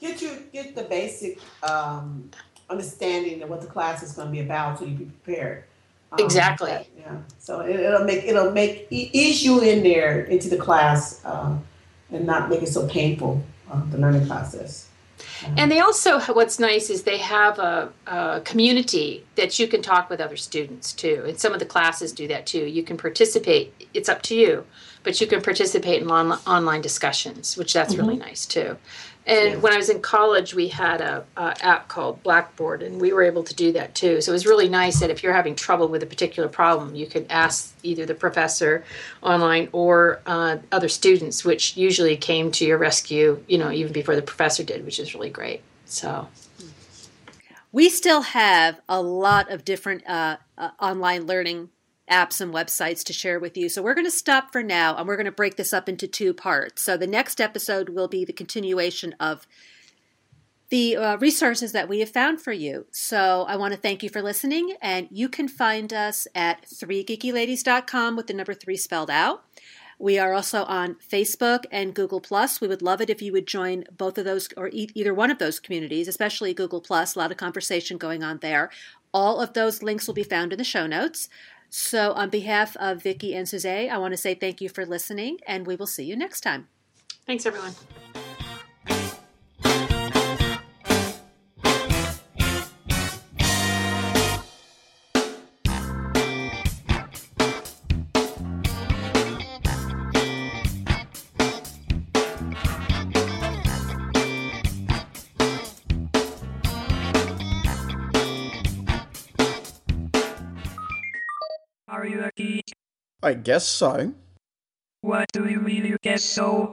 Get 0.00 0.22
you 0.22 0.42
get 0.52 0.74
the 0.74 0.84
basic 0.84 1.38
um, 1.62 2.30
understanding 2.68 3.42
of 3.42 3.50
what 3.50 3.60
the 3.60 3.66
class 3.66 4.02
is 4.02 4.12
going 4.12 4.28
to 4.28 4.32
be 4.32 4.40
about, 4.40 4.78
so 4.78 4.86
you 4.86 4.94
be 4.94 5.04
prepared. 5.04 5.64
Um, 6.12 6.18
exactly. 6.24 6.88
yeah. 6.98 7.18
So 7.38 7.60
it, 7.60 7.78
will 7.78 8.04
make 8.04 8.24
it'll 8.24 8.50
make 8.50 8.86
ease 8.90 9.44
you 9.44 9.60
in 9.60 9.82
there 9.82 10.22
into 10.22 10.48
the 10.48 10.56
class 10.56 11.24
um, 11.24 11.62
and 12.10 12.26
not 12.26 12.48
make 12.48 12.62
it 12.62 12.68
so 12.68 12.88
painful 12.88 13.42
uh, 13.70 13.82
the 13.90 13.98
learning 13.98 14.26
process. 14.26 14.88
And 15.56 15.70
they 15.70 15.80
also, 15.80 16.20
what's 16.20 16.58
nice 16.58 16.90
is 16.90 17.02
they 17.02 17.18
have 17.18 17.58
a, 17.58 17.92
a, 18.06 18.40
community 18.44 19.24
that 19.36 19.58
you 19.58 19.66
can 19.66 19.82
talk 19.82 20.10
with 20.10 20.20
other 20.20 20.36
students 20.36 20.92
too. 20.92 21.24
And 21.26 21.38
some 21.38 21.52
of 21.52 21.58
the 21.58 21.66
classes 21.66 22.12
do 22.12 22.26
that 22.28 22.46
too. 22.46 22.66
You 22.66 22.82
can 22.82 22.96
participate, 22.96 23.88
it's 23.94 24.08
up 24.08 24.22
to 24.22 24.34
you, 24.34 24.64
but 25.02 25.20
you 25.20 25.26
can 25.26 25.40
participate 25.40 26.02
in 26.02 26.10
on, 26.10 26.32
online 26.46 26.80
discussions, 26.80 27.56
which 27.56 27.72
that's 27.72 27.94
mm-hmm. 27.94 28.06
really 28.06 28.18
nice 28.18 28.46
too. 28.46 28.76
And 29.26 29.50
yes. 29.50 29.62
when 29.62 29.72
I 29.72 29.76
was 29.76 29.90
in 29.90 30.00
college, 30.00 30.54
we 30.54 30.68
had 30.68 31.00
a, 31.00 31.24
a, 31.36 31.54
app 31.64 31.88
called 31.88 32.22
Blackboard, 32.22 32.82
and 32.82 33.00
we 33.00 33.12
were 33.12 33.22
able 33.22 33.44
to 33.44 33.54
do 33.54 33.70
that 33.72 33.94
too. 33.94 34.20
So 34.20 34.32
it 34.32 34.34
was 34.34 34.46
really 34.46 34.68
nice 34.68 35.00
that 35.00 35.10
if 35.10 35.22
you're 35.22 35.34
having 35.34 35.54
trouble 35.54 35.88
with 35.88 36.02
a 36.02 36.06
particular 36.06 36.48
problem, 36.48 36.94
you 36.94 37.06
could 37.06 37.26
ask 37.28 37.74
either 37.82 38.06
the 38.06 38.14
professor 38.14 38.82
online 39.22 39.68
or 39.72 40.20
uh, 40.24 40.56
other 40.72 40.88
students, 40.88 41.44
which 41.44 41.76
usually 41.76 42.16
came 42.16 42.50
to 42.52 42.64
your 42.64 42.78
rescue, 42.78 43.42
you 43.46 43.58
know, 43.58 43.70
even 43.70 43.92
before 43.92 44.16
the 44.16 44.22
professor 44.22 44.64
did, 44.64 44.84
which 44.84 44.98
is 44.98 45.14
really 45.14 45.30
great. 45.30 45.60
So. 45.84 46.28
We 47.72 47.88
still 47.88 48.22
have 48.22 48.80
a 48.88 49.00
lot 49.00 49.50
of 49.50 49.64
different 49.64 50.08
uh, 50.08 50.38
uh, 50.58 50.70
online 50.80 51.26
learning 51.26 51.68
apps 52.10 52.40
and 52.40 52.52
websites 52.52 53.04
to 53.04 53.12
share 53.12 53.38
with 53.38 53.56
you. 53.56 53.68
So 53.68 53.82
we're 53.82 53.94
going 53.94 54.06
to 54.06 54.10
stop 54.10 54.52
for 54.52 54.62
now 54.62 54.96
and 54.96 55.06
we're 55.06 55.16
going 55.16 55.26
to 55.26 55.32
break 55.32 55.56
this 55.56 55.72
up 55.72 55.88
into 55.88 56.06
two 56.06 56.34
parts. 56.34 56.82
So 56.82 56.96
the 56.96 57.06
next 57.06 57.40
episode 57.40 57.90
will 57.90 58.08
be 58.08 58.24
the 58.24 58.32
continuation 58.32 59.14
of 59.20 59.46
the 60.70 60.96
uh, 60.96 61.16
resources 61.18 61.72
that 61.72 61.88
we 61.88 61.98
have 62.00 62.10
found 62.10 62.40
for 62.40 62.52
you. 62.52 62.86
So 62.90 63.44
I 63.48 63.56
want 63.56 63.74
to 63.74 63.80
thank 63.80 64.02
you 64.02 64.08
for 64.08 64.22
listening, 64.22 64.76
and 64.80 65.08
you 65.10 65.28
can 65.28 65.48
find 65.48 65.92
us 65.92 66.28
at 66.34 66.64
3geekyladies.com 66.66 68.16
with 68.16 68.28
the 68.28 68.34
number 68.34 68.54
3 68.54 68.76
spelled 68.76 69.10
out. 69.10 69.44
We 69.98 70.18
are 70.18 70.32
also 70.32 70.64
on 70.64 70.94
Facebook 70.94 71.64
and 71.70 71.92
Google 71.92 72.22
Plus. 72.22 72.60
We 72.60 72.68
would 72.68 72.80
love 72.80 73.02
it 73.02 73.10
if 73.10 73.20
you 73.20 73.32
would 73.32 73.46
join 73.46 73.84
both 73.94 74.16
of 74.16 74.24
those 74.24 74.48
or 74.56 74.68
e- 74.72 74.88
either 74.94 75.12
one 75.12 75.30
of 75.30 75.38
those 75.38 75.60
communities, 75.60 76.08
especially 76.08 76.54
Google 76.54 76.80
Plus. 76.80 77.14
A 77.14 77.18
lot 77.18 77.30
of 77.30 77.36
conversation 77.36 77.98
going 77.98 78.22
on 78.22 78.38
there. 78.38 78.70
All 79.12 79.40
of 79.40 79.52
those 79.52 79.82
links 79.82 80.06
will 80.06 80.14
be 80.14 80.22
found 80.22 80.52
in 80.52 80.58
the 80.58 80.64
show 80.64 80.86
notes. 80.86 81.28
So, 81.70 82.12
on 82.12 82.30
behalf 82.30 82.76
of 82.78 83.02
Vicki 83.02 83.34
and 83.34 83.48
Suzette, 83.48 83.90
I 83.90 83.98
want 83.98 84.12
to 84.12 84.16
say 84.16 84.34
thank 84.34 84.60
you 84.60 84.68
for 84.68 84.84
listening, 84.84 85.38
and 85.46 85.66
we 85.66 85.76
will 85.76 85.86
see 85.86 86.04
you 86.04 86.16
next 86.16 86.40
time. 86.40 86.68
Thanks, 87.26 87.46
everyone. 87.46 87.74
I 113.22 113.34
guess 113.34 113.66
so. 113.66 114.14
What 115.02 115.26
do 115.32 115.46
you 115.46 115.60
mean 115.60 115.84
you 115.84 115.98
guess 116.02 116.22
so? 116.22 116.72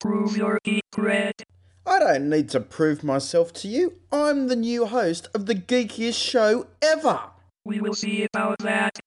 Prove 0.00 0.36
your 0.36 0.58
geek 0.64 0.84
cred. 0.94 1.32
I 1.86 1.98
don't 1.98 2.30
need 2.30 2.48
to 2.50 2.60
prove 2.60 3.04
myself 3.04 3.52
to 3.54 3.68
you. 3.68 3.94
I'm 4.10 4.48
the 4.48 4.56
new 4.56 4.86
host 4.86 5.28
of 5.34 5.46
the 5.46 5.54
geekiest 5.54 6.14
show 6.14 6.66
ever. 6.80 7.20
We 7.64 7.80
will 7.80 7.94
see 7.94 8.24
about 8.24 8.58
that. 8.60 8.98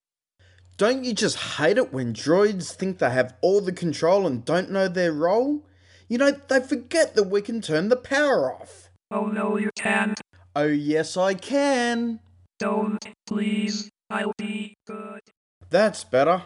Don't 0.77 1.03
you 1.03 1.13
just 1.13 1.37
hate 1.57 1.77
it 1.77 1.91
when 1.91 2.13
droids 2.13 2.71
think 2.71 2.99
they 2.99 3.09
have 3.09 3.33
all 3.41 3.61
the 3.61 3.71
control 3.71 4.27
and 4.27 4.45
don't 4.45 4.69
know 4.69 4.87
their 4.87 5.11
role? 5.11 5.63
You 6.07 6.17
know, 6.19 6.31
they 6.31 6.59
forget 6.59 7.15
that 7.15 7.29
we 7.29 7.41
can 7.41 7.61
turn 7.61 7.89
the 7.89 7.95
power 7.95 8.53
off. 8.53 8.89
Oh 9.09 9.25
no, 9.25 9.57
you 9.57 9.71
can't. 9.75 10.19
Oh 10.55 10.67
yes, 10.67 11.17
I 11.17 11.33
can. 11.33 12.19
Don't, 12.59 13.03
please. 13.25 13.89
I'll 14.09 14.33
be 14.37 14.75
good. 14.85 15.21
That's 15.69 16.03
better. 16.03 16.43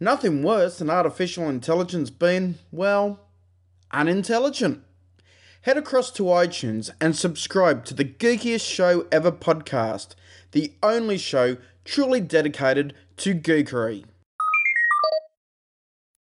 Nothing 0.00 0.42
worse 0.42 0.78
than 0.78 0.90
artificial 0.90 1.48
intelligence 1.48 2.10
being, 2.10 2.56
well, 2.72 3.20
unintelligent. 3.92 4.82
Head 5.62 5.78
across 5.78 6.10
to 6.12 6.24
iTunes 6.24 6.90
and 7.00 7.16
subscribe 7.16 7.84
to 7.86 7.94
the 7.94 8.04
Geekiest 8.04 8.68
Show 8.68 9.06
Ever 9.12 9.32
podcast, 9.32 10.14
the 10.52 10.72
only 10.82 11.16
show 11.16 11.56
truly 11.84 12.20
dedicated 12.20 12.94
to 13.18 13.34
geekery. 13.34 14.04